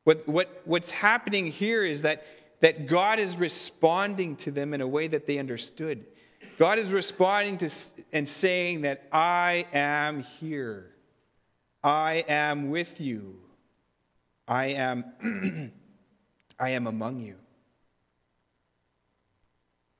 What, 0.05 0.25
what, 0.25 0.61
what's 0.63 0.91
happening 0.91 1.47
here 1.47 1.83
is 1.83 2.03
that, 2.03 2.25
that 2.61 2.87
God 2.87 3.19
is 3.19 3.35
responding 3.35 4.37
to 4.37 4.51
them 4.51 4.73
in 4.73 4.79
a 4.79 4.87
way 4.87 5.09
that 5.09 5.25
they 5.25 5.37
understood. 5.37 6.05
God 6.57 6.79
is 6.79 6.91
responding 6.91 7.57
to 7.57 7.69
and 8.13 8.27
saying 8.27 8.81
that 8.81 9.03
I 9.11 9.65
am 9.73 10.23
here. 10.23 10.95
I 11.83 12.23
am 12.29 12.69
with 12.69 13.01
you. 13.01 13.37
I 14.47 14.67
am 14.67 15.03
I 16.59 16.69
am 16.69 16.87
among 16.87 17.19
you. 17.19 17.35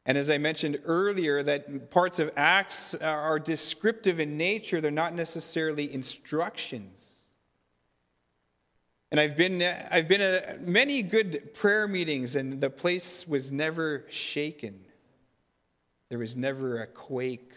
And 0.05 0.17
as 0.17 0.29
I 0.29 0.37
mentioned 0.39 0.79
earlier, 0.85 1.43
that 1.43 1.91
parts 1.91 2.19
of 2.19 2.31
Acts 2.35 2.95
are 2.95 3.39
descriptive 3.39 4.19
in 4.19 4.35
nature, 4.35 4.81
they're 4.81 4.91
not 4.91 5.13
necessarily 5.13 5.93
instructions. 5.93 7.19
And 9.11 9.19
I've 9.19 9.35
been, 9.35 9.61
I've 9.61 10.07
been 10.07 10.21
at 10.21 10.65
many 10.65 11.03
good 11.03 11.53
prayer 11.53 11.87
meetings, 11.87 12.35
and 12.35 12.61
the 12.61 12.69
place 12.69 13.27
was 13.27 13.51
never 13.51 14.05
shaken. 14.09 14.79
There 16.09 16.17
was 16.17 16.35
never 16.35 16.81
a 16.81 16.87
quake, 16.87 17.51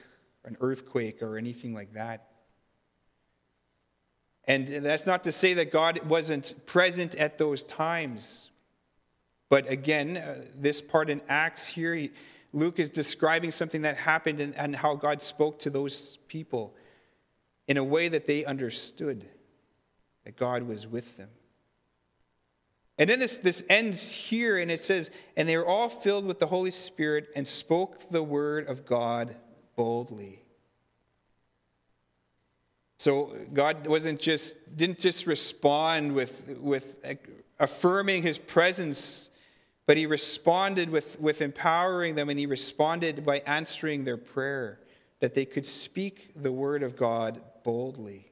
an 0.44 0.56
earthquake, 0.60 1.22
or 1.22 1.38
anything 1.38 1.72
like 1.72 1.94
that. 1.94 2.28
And 4.46 4.66
that's 4.66 5.06
not 5.06 5.24
to 5.24 5.32
say 5.32 5.54
that 5.54 5.72
God 5.72 6.00
wasn't 6.06 6.66
present 6.66 7.14
at 7.14 7.38
those 7.38 7.62
times. 7.62 8.50
But 9.48 9.70
again, 9.70 10.16
uh, 10.16 10.44
this 10.56 10.82
part 10.82 11.08
in 11.08 11.22
Acts 11.28 11.66
here, 11.66 11.94
he, 11.94 12.10
Luke 12.54 12.78
is 12.78 12.88
describing 12.88 13.50
something 13.50 13.82
that 13.82 13.96
happened 13.96 14.40
and, 14.40 14.56
and 14.56 14.74
how 14.76 14.94
God 14.94 15.20
spoke 15.20 15.58
to 15.60 15.70
those 15.70 16.18
people 16.28 16.74
in 17.66 17.76
a 17.76 17.84
way 17.84 18.08
that 18.08 18.26
they 18.26 18.44
understood 18.44 19.26
that 20.24 20.36
God 20.36 20.62
was 20.62 20.86
with 20.86 21.16
them. 21.16 21.28
And 22.96 23.10
then 23.10 23.18
this, 23.18 23.38
this 23.38 23.64
ends 23.68 24.12
here, 24.12 24.56
and 24.56 24.70
it 24.70 24.78
says, 24.78 25.10
And 25.36 25.48
they 25.48 25.56
were 25.56 25.66
all 25.66 25.88
filled 25.88 26.26
with 26.26 26.38
the 26.38 26.46
Holy 26.46 26.70
Spirit 26.70 27.28
and 27.34 27.46
spoke 27.46 28.08
the 28.10 28.22
word 28.22 28.68
of 28.68 28.86
God 28.86 29.34
boldly. 29.74 30.44
So 32.98 33.36
God 33.52 33.88
wasn't 33.88 34.20
just, 34.20 34.54
didn't 34.76 35.00
just 35.00 35.26
respond 35.26 36.14
with, 36.14 36.46
with 36.60 36.96
affirming 37.58 38.22
his 38.22 38.38
presence, 38.38 39.28
but 39.86 39.96
he 39.96 40.06
responded 40.06 40.90
with, 40.90 41.20
with 41.20 41.42
empowering 41.42 42.14
them, 42.14 42.28
and 42.28 42.38
he 42.38 42.46
responded 42.46 43.24
by 43.24 43.38
answering 43.40 44.04
their 44.04 44.16
prayer 44.16 44.80
that 45.20 45.34
they 45.34 45.44
could 45.44 45.66
speak 45.66 46.32
the 46.36 46.52
word 46.52 46.82
of 46.82 46.96
God 46.96 47.40
boldly. 47.62 48.30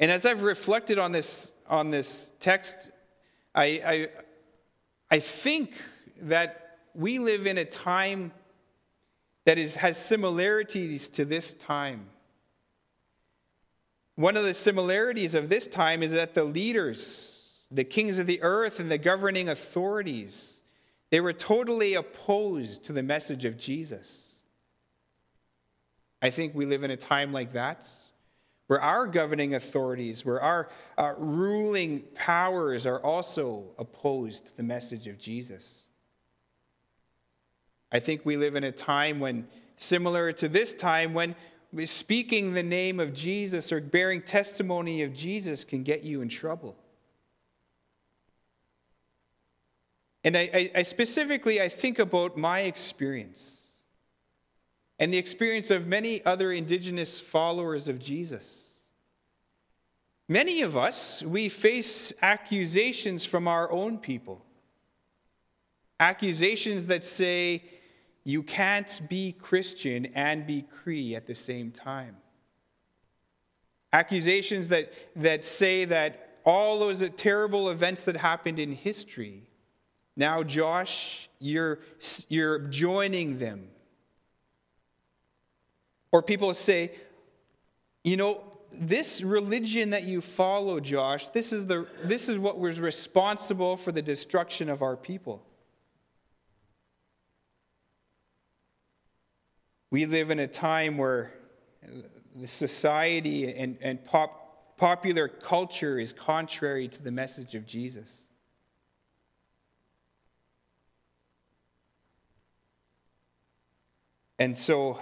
And 0.00 0.10
as 0.10 0.24
I've 0.24 0.42
reflected 0.42 0.98
on 0.98 1.12
this 1.12 1.52
on 1.68 1.90
this 1.90 2.32
text, 2.40 2.90
I, 3.54 3.64
I, 3.64 4.08
I 5.10 5.18
think 5.20 5.72
that 6.22 6.78
we 6.94 7.18
live 7.18 7.46
in 7.46 7.58
a 7.58 7.64
time 7.64 8.32
that 9.44 9.58
is, 9.58 9.74
has 9.76 9.96
similarities 9.98 11.08
to 11.10 11.24
this 11.24 11.52
time. 11.54 12.06
One 14.16 14.36
of 14.36 14.44
the 14.44 14.54
similarities 14.54 15.34
of 15.34 15.48
this 15.48 15.68
time 15.68 16.02
is 16.02 16.12
that 16.12 16.34
the 16.34 16.44
leaders, 16.44 17.37
the 17.70 17.84
kings 17.84 18.18
of 18.18 18.26
the 18.26 18.42
earth, 18.42 18.80
and 18.80 18.90
the 18.90 18.98
governing 18.98 19.48
authorities, 19.48 20.60
they 21.10 21.20
were 21.20 21.32
totally 21.32 21.94
opposed 21.94 22.84
to 22.84 22.92
the 22.92 23.02
message 23.02 23.44
of 23.44 23.58
Jesus. 23.58 24.24
I 26.20 26.30
think 26.30 26.54
we 26.54 26.66
live 26.66 26.82
in 26.82 26.90
a 26.90 26.96
time 26.96 27.32
like 27.32 27.52
that 27.52 27.86
where 28.68 28.80
our 28.80 29.06
governing 29.06 29.54
authorities, 29.54 30.24
where 30.24 30.40
our 30.40 30.68
uh, 30.96 31.14
ruling 31.16 32.00
powers 32.14 32.86
are 32.86 33.00
also 33.00 33.64
opposed 33.78 34.46
to 34.46 34.56
the 34.56 34.62
message 34.62 35.06
of 35.06 35.18
Jesus. 35.18 35.84
I 37.90 37.98
think 37.98 38.24
we 38.24 38.36
live 38.36 38.56
in 38.56 38.64
a 38.64 38.72
time 38.72 39.20
when, 39.20 39.48
similar 39.78 40.32
to 40.32 40.48
this 40.48 40.74
time, 40.74 41.14
when 41.14 41.34
speaking 41.86 42.52
the 42.52 42.62
name 42.62 43.00
of 43.00 43.14
Jesus 43.14 43.72
or 43.72 43.80
bearing 43.80 44.20
testimony 44.20 45.02
of 45.02 45.14
Jesus 45.14 45.64
can 45.64 45.82
get 45.82 46.02
you 46.02 46.20
in 46.20 46.28
trouble. 46.28 46.76
And 50.28 50.36
I, 50.36 50.70
I, 50.74 50.82
specifically, 50.82 51.58
I 51.58 51.70
think 51.70 51.98
about 51.98 52.36
my 52.36 52.60
experience 52.60 53.68
and 54.98 55.10
the 55.10 55.16
experience 55.16 55.70
of 55.70 55.86
many 55.86 56.22
other 56.26 56.52
indigenous 56.52 57.18
followers 57.18 57.88
of 57.88 57.98
Jesus. 57.98 58.72
Many 60.28 60.60
of 60.60 60.76
us, 60.76 61.22
we 61.22 61.48
face 61.48 62.12
accusations 62.20 63.24
from 63.24 63.48
our 63.48 63.72
own 63.72 63.96
people. 63.96 64.44
Accusations 65.98 66.84
that 66.88 67.04
say 67.04 67.64
you 68.22 68.42
can't 68.42 69.00
be 69.08 69.32
Christian 69.32 70.04
and 70.14 70.46
be 70.46 70.60
Cree 70.60 71.14
at 71.14 71.26
the 71.26 71.34
same 71.34 71.70
time. 71.70 72.18
Accusations 73.94 74.68
that, 74.68 74.92
that 75.16 75.46
say 75.46 75.86
that 75.86 76.40
all 76.44 76.78
those 76.78 77.02
terrible 77.16 77.70
events 77.70 78.02
that 78.02 78.18
happened 78.18 78.58
in 78.58 78.72
history, 78.72 79.47
now, 80.18 80.42
Josh, 80.42 81.30
you're, 81.38 81.78
you're 82.28 82.58
joining 82.58 83.38
them 83.38 83.68
or 86.10 86.22
people 86.22 86.52
say, 86.54 86.90
you 88.02 88.16
know, 88.16 88.42
this 88.72 89.22
religion 89.22 89.90
that 89.90 90.02
you 90.02 90.20
follow, 90.20 90.80
Josh, 90.80 91.28
this 91.28 91.52
is, 91.52 91.66
the, 91.66 91.86
this 92.02 92.28
is 92.28 92.36
what 92.36 92.58
was 92.58 92.80
responsible 92.80 93.76
for 93.76 93.92
the 93.92 94.02
destruction 94.02 94.68
of 94.68 94.82
our 94.82 94.96
people. 94.96 95.46
We 99.90 100.04
live 100.04 100.30
in 100.30 100.40
a 100.40 100.48
time 100.48 100.98
where 100.98 101.32
the 102.34 102.48
society 102.48 103.54
and, 103.54 103.78
and 103.80 104.04
pop, 104.04 104.76
popular 104.76 105.28
culture 105.28 106.00
is 106.00 106.12
contrary 106.12 106.88
to 106.88 107.02
the 107.02 107.12
message 107.12 107.54
of 107.54 107.66
Jesus. 107.66 108.24
And 114.38 114.56
so 114.56 115.00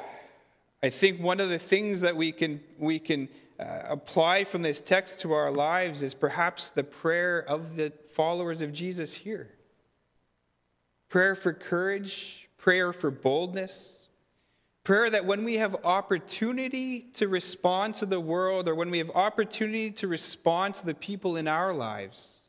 I 0.83 0.91
think 0.91 1.21
one 1.21 1.41
of 1.41 1.49
the 1.49 1.59
things 1.59 2.01
that 2.01 2.17
we 2.17 2.33
can, 2.33 2.61
we 2.79 2.99
can 2.99 3.29
uh, 3.59 3.81
apply 3.89 4.45
from 4.45 4.63
this 4.63 4.81
text 4.81 5.21
to 5.21 5.33
our 5.33 5.51
lives 5.51 6.03
is 6.03 6.15
perhaps 6.15 6.71
the 6.71 6.85
prayer 6.85 7.39
of 7.41 7.77
the 7.77 7.93
followers 8.13 8.63
of 8.63 8.73
Jesus 8.73 9.15
here. 9.15 9.51
Prayer 11.09 11.35
for 11.35 11.53
courage, 11.53 12.49
prayer 12.57 12.93
for 12.93 13.11
boldness, 13.11 14.09
prayer 14.85 15.11
that 15.11 15.25
when 15.25 15.45
we 15.45 15.55
have 15.55 15.77
opportunity 15.85 17.01
to 17.15 17.29
respond 17.29 17.95
to 17.97 18.07
the 18.07 18.21
world 18.21 18.69
or 18.69 18.75
when 18.75 18.91
we 18.91 18.99
have 18.99 19.11
opportunity 19.11 19.91
to 19.91 20.09
respond 20.09 20.75
to 20.75 20.87
the 20.87 20.95
people 20.95 21.37
in 21.37 21.47
our 21.47 21.73
lives 21.73 22.43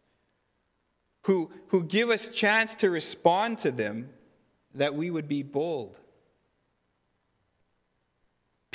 who, 1.24 1.52
who 1.68 1.84
give 1.84 2.10
us 2.10 2.30
chance 2.30 2.76
to 2.76 2.90
respond 2.90 3.58
to 3.58 3.72
them, 3.72 4.10
that 4.74 4.94
we 4.96 5.10
would 5.10 5.28
be 5.28 5.44
bold 5.44 6.00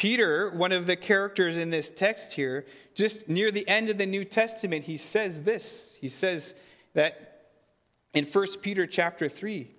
Peter, 0.03 0.51
one 0.51 0.73
of 0.73 0.87
the 0.87 0.97
characters 0.97 1.57
in 1.57 1.71
this 1.71 1.89
text 1.89 2.33
here, 2.33 2.67
just 2.93 3.29
near 3.29 3.53
the 3.53 3.69
end 3.69 3.89
of 3.89 3.99
the 3.99 4.05
New 4.05 4.25
Testament, 4.25 4.85
he 4.85 4.97
says 4.97 5.43
this. 5.43 5.95
He 6.01 6.09
says 6.09 6.57
that 6.95 7.51
in 8.13 8.25
1 8.25 8.47
Peter 8.63 8.85
chapter 8.85 9.29
3, 9.29 9.71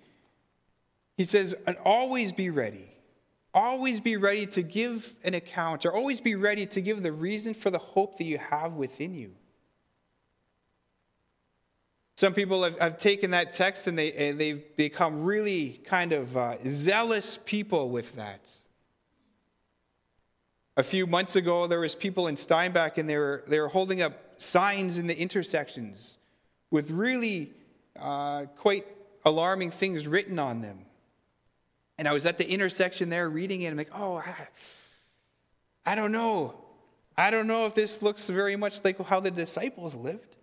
he 1.17 1.25
says, 1.25 1.53
and 1.67 1.75
always 1.83 2.31
be 2.31 2.49
ready. 2.49 2.89
Always 3.53 3.99
be 3.99 4.15
ready 4.15 4.45
to 4.45 4.61
give 4.61 5.13
an 5.25 5.33
account, 5.33 5.85
or 5.85 5.93
always 5.93 6.21
be 6.21 6.35
ready 6.35 6.65
to 6.67 6.79
give 6.79 7.03
the 7.03 7.11
reason 7.11 7.53
for 7.53 7.69
the 7.69 7.77
hope 7.77 8.17
that 8.17 8.23
you 8.23 8.37
have 8.37 8.75
within 8.75 9.15
you. 9.15 9.31
Some 12.15 12.33
people 12.33 12.63
have, 12.63 12.79
have 12.79 12.97
taken 12.97 13.31
that 13.31 13.51
text 13.51 13.87
and, 13.87 13.99
they, 13.99 14.13
and 14.13 14.39
they've 14.39 14.63
become 14.77 15.25
really 15.25 15.81
kind 15.83 16.13
of 16.13 16.37
uh, 16.37 16.55
zealous 16.65 17.37
people 17.43 17.89
with 17.89 18.15
that. 18.15 18.39
A 20.75 20.83
few 20.83 21.05
months 21.05 21.35
ago, 21.35 21.67
there 21.67 21.79
was 21.79 21.93
people 21.95 22.27
in 22.27 22.35
Steinbach 22.35 22.97
and 22.97 23.07
they 23.07 23.17
were, 23.17 23.43
they 23.47 23.59
were 23.59 23.67
holding 23.67 24.01
up 24.01 24.41
signs 24.41 24.97
in 24.97 25.07
the 25.07 25.17
intersections 25.17 26.17
with 26.71 26.89
really 26.89 27.51
uh, 27.99 28.45
quite 28.57 28.85
alarming 29.23 29.71
things 29.71 30.07
written 30.07 30.39
on 30.39 30.61
them. 30.61 30.85
And 31.97 32.07
I 32.07 32.13
was 32.13 32.25
at 32.25 32.39
the 32.39 32.49
intersection 32.49 33.09
there 33.09 33.29
reading 33.29 33.61
it. 33.61 33.69
I'm 33.69 33.77
like, 33.77 33.91
oh, 33.93 34.15
I, 34.15 34.33
I 35.85 35.95
don't 35.95 36.11
know. 36.11 36.55
I 37.15 37.29
don't 37.29 37.45
know 37.45 37.67
if 37.67 37.75
this 37.75 38.01
looks 38.01 38.27
very 38.27 38.55
much 38.55 38.83
like 38.83 38.99
how 39.05 39.19
the 39.19 39.29
disciples 39.29 39.93
lived. 39.93 40.35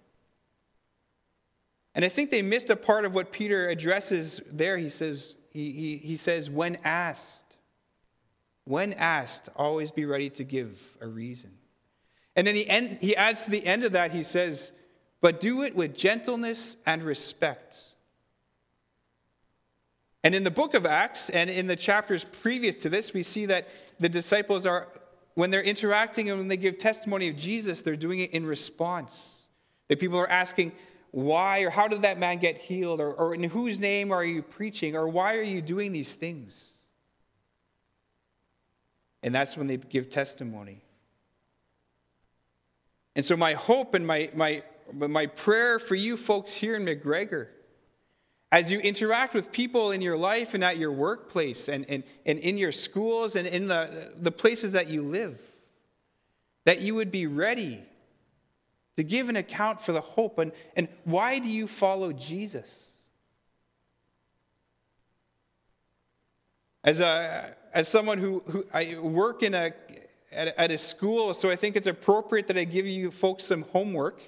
And 1.95 2.05
I 2.05 2.09
think 2.09 2.31
they 2.31 2.43
missed 2.43 2.71
a 2.71 2.77
part 2.77 3.05
of 3.05 3.17
what 3.17 3.33
Peter 3.33 3.69
addresses 3.69 4.41
there. 4.51 4.77
He 4.77 4.91
says, 4.91 5.35
he, 5.51 5.73
he, 5.73 5.97
he 5.97 6.17
says, 6.17 6.49
when 6.49 6.79
asked, 6.85 7.40
when 8.65 8.93
asked, 8.93 9.49
always 9.57 9.91
be 9.91 10.05
ready 10.05 10.31
to 10.31 10.45
give 10.45 10.97
a 11.01 11.07
reason. 11.07 11.51
And 12.37 12.47
then 12.47 12.55
he, 12.55 12.67
end, 12.67 12.99
he 13.01 13.17
adds 13.17 13.45
to 13.45 13.51
the 13.51 13.67
end 13.67 13.85
of 13.85 13.93
that, 13.93 14.13
he 14.13 14.23
says, 14.23 14.73
but 15.21 15.41
do 15.41 15.63
it 15.63 15.75
with 15.75 15.95
gentleness 15.95 16.77
and 16.87 17.03
respect. 17.03 17.77
And 20.23 20.35
in 20.35 20.45
the 20.45 20.51
book 20.51 20.75
of 20.75 20.87
Acts 20.87 21.31
and 21.31 21.51
in 21.51 21.67
the 21.67 21.77
chapters 21.77 22.25
previous 22.25 22.77
to 22.77 22.89
this, 22.89 23.13
we 23.13 23.23
see 23.23 23.47
that 23.47 23.69
the 23.99 24.09
disciples 24.09 24.67
are, 24.67 24.89
when 25.35 25.51
they're 25.51 25.63
interacting 25.63 26.29
and 26.31 26.39
when 26.39 26.49
they 26.49 26.57
give 26.57 26.79
testimony 26.79 27.29
of 27.29 27.37
Jesus, 27.37 27.83
they're 27.83 27.97
doing 27.97 28.21
it 28.21 28.31
in 28.31 28.47
response. 28.47 29.47
That 29.89 29.99
people 29.99 30.19
are 30.19 30.31
asking, 30.31 30.73
why 31.11 31.63
or 31.63 31.71
how 31.71 31.89
did 31.89 32.03
that 32.03 32.19
man 32.19 32.39
get 32.39 32.59
healed? 32.59 33.01
Or, 33.01 33.13
or 33.13 33.35
in 33.35 33.43
whose 33.45 33.79
name 33.79 34.13
are 34.13 34.25
you 34.25 34.43
preaching? 34.43 34.95
Or 34.95 35.09
why 35.09 35.35
are 35.35 35.43
you 35.43 35.61
doing 35.61 35.93
these 35.93 36.13
things? 36.13 36.70
And 39.23 39.35
that's 39.35 39.57
when 39.57 39.67
they 39.67 39.77
give 39.77 40.11
testimony. 40.11 40.83
And 43.17 43.25
so, 43.25 43.37
my 43.37 43.55
hope 43.55 43.95
and 43.95 44.07
my, 44.07 44.31
my, 44.35 44.63
my 44.93 45.27
prayer 45.27 45.79
for 45.79 45.95
you 45.95 46.17
folks 46.17 46.55
here 46.55 46.77
in 46.77 46.85
McGregor, 46.85 47.49
as 48.53 48.71
you 48.71 48.81
interact 48.81 49.35
with 49.35 49.53
people 49.53 49.93
in 49.93 50.01
your 50.01 50.17
life 50.17 50.55
and 50.55 50.65
at 50.65 50.79
your 50.79 50.93
workplace 50.93 51.69
and, 51.69 51.85
and, 51.89 52.03
and 52.27 52.39
in 52.39 52.59
your 52.59 52.73
schools 52.73 53.37
and 53.37 53.47
in 53.47 53.69
the, 53.69 54.13
the 54.19 54.33
places 54.33 54.73
that 54.73 54.89
you 54.89 55.03
live, 55.03 55.39
that 56.65 56.81
you 56.81 56.95
would 56.95 57.11
be 57.11 57.27
ready 57.27 57.83
to 58.97 59.05
give 59.05 59.29
an 59.29 59.37
account 59.37 59.81
for 59.81 59.93
the 59.93 60.01
hope. 60.01 60.39
And, 60.39 60.53
and 60.77 60.89
why 61.05 61.39
do 61.39 61.49
you 61.49 61.67
follow 61.67 62.13
Jesus? 62.13 62.90
As, 66.83 67.01
a, 67.01 67.55
as 67.73 67.89
someone 67.89 68.19
who, 68.19 68.43
who 68.47 68.67
I 68.73 68.97
work 68.99 69.43
in 69.43 69.55
a, 69.55 69.73
at, 70.33 70.57
at 70.57 70.71
a 70.71 70.79
school, 70.79 71.35
so 71.35 71.51
I 71.51 71.57
think 71.57 71.77
it's 71.77 71.87
appropriate 71.87 72.47
that 72.47 72.57
I 72.57 72.65
give 72.65 72.87
you 72.87 73.11
folks 73.11 73.45
some 73.45 73.63
homework. 73.63 74.21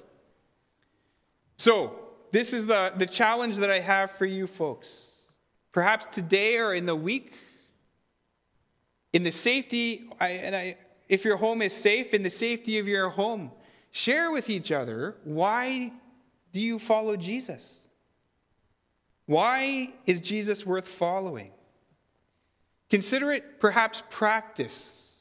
So, 1.57 1.99
this 2.31 2.53
is 2.53 2.67
the, 2.67 2.93
the 2.97 3.07
challenge 3.07 3.57
that 3.57 3.71
I 3.71 3.81
have 3.81 4.11
for 4.11 4.25
you 4.25 4.47
folks. 4.47 5.13
Perhaps 5.71 6.15
today 6.15 6.59
or 6.59 6.75
in 6.75 6.87
the 6.87 6.97
week, 6.97 7.35
in 9.13 9.23
the 9.23 9.33
safety, 9.33 10.09
I, 10.19 10.29
and 10.29 10.57
I, 10.57 10.77
if 11.09 11.25
your 11.25 11.37
home 11.37 11.61
is 11.61 11.75
safe, 11.75 12.15
in 12.15 12.23
the 12.23 12.31
safety 12.31 12.79
of 12.79 12.89
your 12.89 13.11
home, 13.11 13.51
Share 13.93 14.31
with 14.31 14.49
each 14.49 14.73
other 14.73 15.17
why 15.23 15.93
do 16.53 16.61
you 16.61 16.79
follow 16.79 17.15
Jesus? 17.17 17.79
Why 19.27 19.93
is 20.07 20.21
Jesus 20.21 20.67
worth 20.67 20.89
following? 20.89 21.53
Consider 22.93 23.33
it 23.33 23.59
perhaps 23.59 24.03
practice 24.11 25.15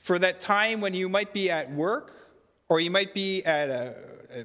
for 0.00 0.18
that 0.18 0.40
time 0.40 0.80
when 0.80 0.94
you 0.94 1.08
might 1.08 1.32
be 1.32 1.48
at 1.48 1.70
work 1.70 2.12
or 2.68 2.80
you 2.80 2.90
might 2.90 3.14
be 3.14 3.40
at 3.44 3.70
a, 3.70 3.94
a, 4.34 4.44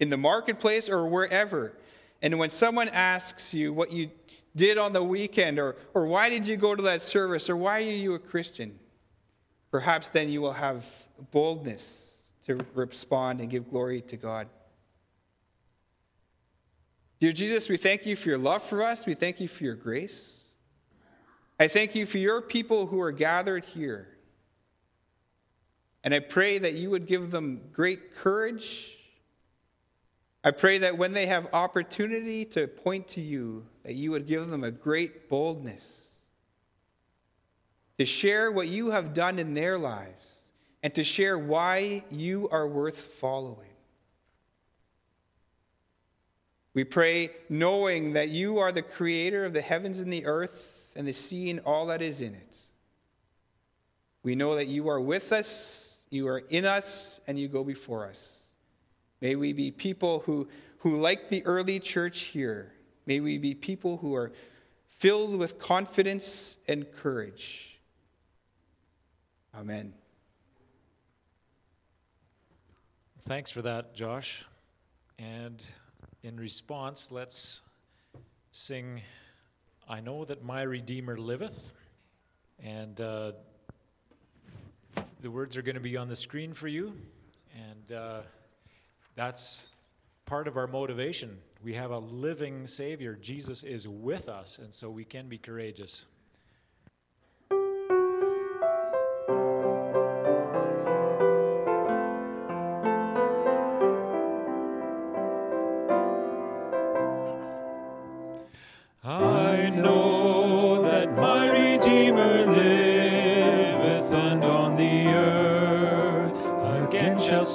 in 0.00 0.10
the 0.10 0.18
marketplace 0.18 0.90
or 0.90 1.08
wherever. 1.08 1.72
And 2.20 2.38
when 2.38 2.50
someone 2.50 2.90
asks 2.90 3.54
you 3.54 3.72
what 3.72 3.90
you 3.90 4.10
did 4.54 4.76
on 4.76 4.92
the 4.92 5.02
weekend 5.02 5.58
or, 5.58 5.76
or 5.94 6.04
why 6.04 6.28
did 6.28 6.46
you 6.46 6.58
go 6.58 6.74
to 6.74 6.82
that 6.82 7.00
service 7.00 7.48
or 7.48 7.56
why 7.56 7.78
are 7.78 7.84
you 7.84 8.12
a 8.12 8.18
Christian, 8.18 8.78
perhaps 9.70 10.08
then 10.08 10.28
you 10.28 10.42
will 10.42 10.52
have 10.52 10.84
boldness 11.30 12.10
to 12.44 12.58
respond 12.74 13.40
and 13.40 13.48
give 13.48 13.70
glory 13.70 14.02
to 14.02 14.18
God. 14.18 14.46
Dear 17.18 17.32
Jesus, 17.32 17.70
we 17.70 17.78
thank 17.78 18.04
you 18.04 18.14
for 18.14 18.28
your 18.28 18.36
love 18.36 18.62
for 18.62 18.82
us. 18.82 19.06
We 19.06 19.14
thank 19.14 19.40
you 19.40 19.48
for 19.48 19.64
your 19.64 19.74
grace. 19.74 20.39
I 21.60 21.68
thank 21.68 21.94
you 21.94 22.06
for 22.06 22.16
your 22.16 22.40
people 22.40 22.86
who 22.86 23.02
are 23.02 23.12
gathered 23.12 23.66
here. 23.66 24.08
And 26.02 26.14
I 26.14 26.20
pray 26.20 26.58
that 26.58 26.72
you 26.72 26.88
would 26.88 27.06
give 27.06 27.30
them 27.30 27.60
great 27.70 28.14
courage. 28.16 28.96
I 30.42 30.52
pray 30.52 30.78
that 30.78 30.96
when 30.96 31.12
they 31.12 31.26
have 31.26 31.52
opportunity 31.52 32.46
to 32.46 32.66
point 32.66 33.08
to 33.08 33.20
you, 33.20 33.66
that 33.82 33.94
you 33.94 34.10
would 34.10 34.26
give 34.26 34.48
them 34.48 34.64
a 34.64 34.70
great 34.70 35.28
boldness 35.28 36.04
to 37.98 38.06
share 38.06 38.50
what 38.50 38.68
you 38.68 38.92
have 38.92 39.12
done 39.12 39.38
in 39.38 39.52
their 39.52 39.76
lives 39.76 40.40
and 40.82 40.94
to 40.94 41.04
share 41.04 41.38
why 41.38 42.02
you 42.10 42.48
are 42.50 42.66
worth 42.66 42.96
following. 42.96 43.68
We 46.72 46.84
pray 46.84 47.32
knowing 47.50 48.14
that 48.14 48.30
you 48.30 48.60
are 48.60 48.72
the 48.72 48.80
creator 48.80 49.44
of 49.44 49.52
the 49.52 49.60
heavens 49.60 49.98
and 50.00 50.10
the 50.10 50.24
earth 50.24 50.69
and 50.96 51.06
the 51.06 51.12
sea 51.12 51.50
and 51.50 51.60
all 51.60 51.86
that 51.86 52.02
is 52.02 52.20
in 52.20 52.34
it. 52.34 52.56
We 54.22 54.34
know 54.34 54.56
that 54.56 54.66
you 54.66 54.88
are 54.88 55.00
with 55.00 55.32
us, 55.32 55.98
you 56.10 56.28
are 56.28 56.38
in 56.38 56.64
us, 56.64 57.20
and 57.26 57.38
you 57.38 57.48
go 57.48 57.64
before 57.64 58.06
us. 58.06 58.42
May 59.20 59.34
we 59.36 59.52
be 59.52 59.70
people 59.70 60.20
who, 60.20 60.48
who 60.78 60.96
like 60.96 61.28
the 61.28 61.44
early 61.46 61.80
church 61.80 62.20
here, 62.20 62.72
may 63.06 63.20
we 63.20 63.38
be 63.38 63.54
people 63.54 63.98
who 63.98 64.14
are 64.14 64.32
filled 64.88 65.36
with 65.36 65.58
confidence 65.58 66.58
and 66.68 66.90
courage. 66.92 67.80
Amen. 69.54 69.94
Thanks 73.26 73.50
for 73.50 73.62
that, 73.62 73.94
Josh. 73.94 74.44
And 75.18 75.64
in 76.22 76.38
response, 76.38 77.10
let's 77.10 77.62
sing 78.50 79.02
I 79.90 79.98
Know 79.98 80.24
That 80.24 80.44
My 80.44 80.62
Redeemer 80.62 81.16
Liveth. 81.16 81.72
And 82.62 83.00
uh, 83.00 83.32
the 85.20 85.32
words 85.32 85.56
are 85.56 85.62
going 85.62 85.74
to 85.74 85.80
be 85.80 85.96
on 85.96 86.06
the 86.08 86.14
screen 86.14 86.54
for 86.54 86.68
you. 86.68 86.94
And 87.56 87.90
uh, 87.90 88.20
that's 89.16 89.66
part 90.26 90.46
of 90.46 90.56
our 90.56 90.68
motivation. 90.68 91.38
We 91.64 91.74
have 91.74 91.90
a 91.90 91.98
living 91.98 92.68
Savior. 92.68 93.18
Jesus 93.20 93.64
is 93.64 93.88
with 93.88 94.28
us, 94.28 94.60
and 94.60 94.72
so 94.72 94.88
we 94.90 95.04
can 95.04 95.28
be 95.28 95.38
courageous. 95.38 96.06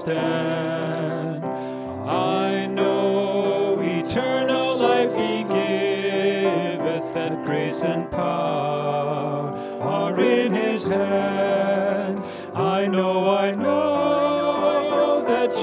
Stand. 0.05 1.43
I 2.07 2.67
know, 2.67 3.79
eternal 3.81 4.77
life 4.77 5.15
he 5.15 5.43
giveth, 5.43 7.13
that 7.15 7.43
grace 7.43 7.81
and 7.81 8.11
power 8.11 9.49
are 9.81 10.19
in 10.19 10.51
his 10.53 10.87
hand. 10.87 12.23
I 12.53 12.85
know 12.85 13.35
I 13.35 13.49
know 13.51 15.23
that 15.27 15.57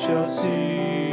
Shall 0.05 0.25
see 0.25 1.09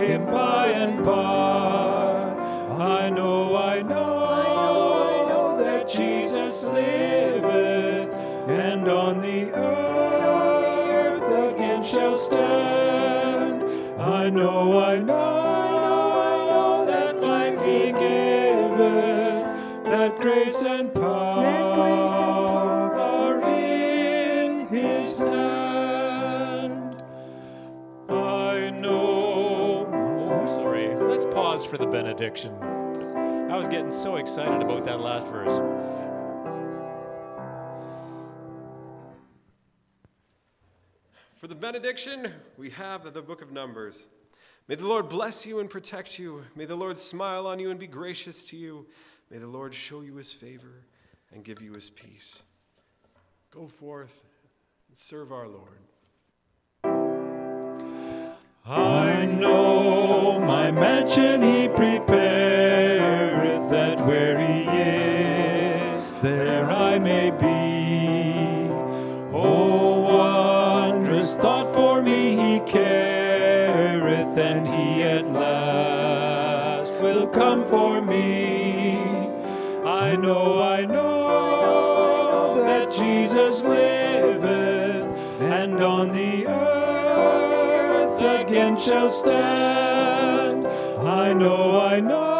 him 0.00 0.24
by 0.24 0.68
and 0.68 1.04
by. 1.04 2.32
I 2.78 3.10
know, 3.10 3.54
I 3.56 3.82
know 3.82 5.58
that 5.58 5.86
Jesus 5.86 6.64
liveth, 6.64 8.08
and 8.48 8.88
on 8.88 9.20
the 9.20 9.52
earth 9.52 11.28
again 11.52 11.84
shall 11.84 12.16
stand. 12.16 13.62
I 14.00 14.30
know, 14.30 14.78
I 14.82 15.00
know 15.00 16.86
that 16.86 17.20
life 17.20 17.62
he 17.66 17.92
giveth, 17.92 19.44
that 19.84 20.20
grace 20.22 20.62
and 20.62 20.94
power 20.94 21.03
for 31.74 31.78
the 31.78 31.90
benediction. 31.90 32.54
I 33.50 33.56
was 33.56 33.66
getting 33.66 33.90
so 33.90 34.14
excited 34.14 34.62
about 34.62 34.84
that 34.84 35.00
last 35.00 35.26
verse. 35.26 35.56
For 41.34 41.48
the 41.48 41.56
benediction, 41.56 42.32
we 42.56 42.70
have 42.70 43.12
the 43.12 43.20
book 43.20 43.42
of 43.42 43.50
Numbers. 43.50 44.06
May 44.68 44.76
the 44.76 44.86
Lord 44.86 45.08
bless 45.08 45.44
you 45.44 45.58
and 45.58 45.68
protect 45.68 46.16
you. 46.16 46.44
May 46.54 46.64
the 46.64 46.76
Lord 46.76 46.96
smile 46.96 47.44
on 47.48 47.58
you 47.58 47.72
and 47.72 47.80
be 47.80 47.88
gracious 47.88 48.44
to 48.50 48.56
you. 48.56 48.86
May 49.28 49.38
the 49.38 49.48
Lord 49.48 49.74
show 49.74 50.02
you 50.02 50.14
his 50.14 50.32
favor 50.32 50.84
and 51.32 51.42
give 51.42 51.60
you 51.60 51.72
his 51.72 51.90
peace. 51.90 52.44
Go 53.50 53.66
forth 53.66 54.22
and 54.86 54.96
serve 54.96 55.32
our 55.32 55.48
Lord. 55.48 55.80
I 58.66 59.26
know 59.26 60.38
my 60.38 60.70
mansion 60.70 61.42
he 61.42 61.68
prepareth, 61.68 63.68
that 63.68 64.06
where 64.06 64.38
he 64.38 64.62
is, 64.62 66.10
there 66.22 66.70
I 66.70 66.98
may 66.98 67.30
be. 67.30 68.70
Oh, 69.34 70.00
wondrous 70.00 71.36
thought 71.36 71.74
for 71.74 72.00
me 72.00 72.36
he 72.36 72.60
careth, 72.60 74.38
and 74.38 74.66
he 74.66 75.02
at 75.02 75.30
last 75.30 76.94
will 77.02 77.26
come 77.26 77.66
for 77.66 78.00
me. 78.00 78.96
I 79.84 80.16
know, 80.16 80.60
I 80.60 80.73
shall 88.84 89.08
stand. 89.08 90.66
I 90.66 91.32
know, 91.32 91.80
I 91.80 92.00
know 92.00 92.33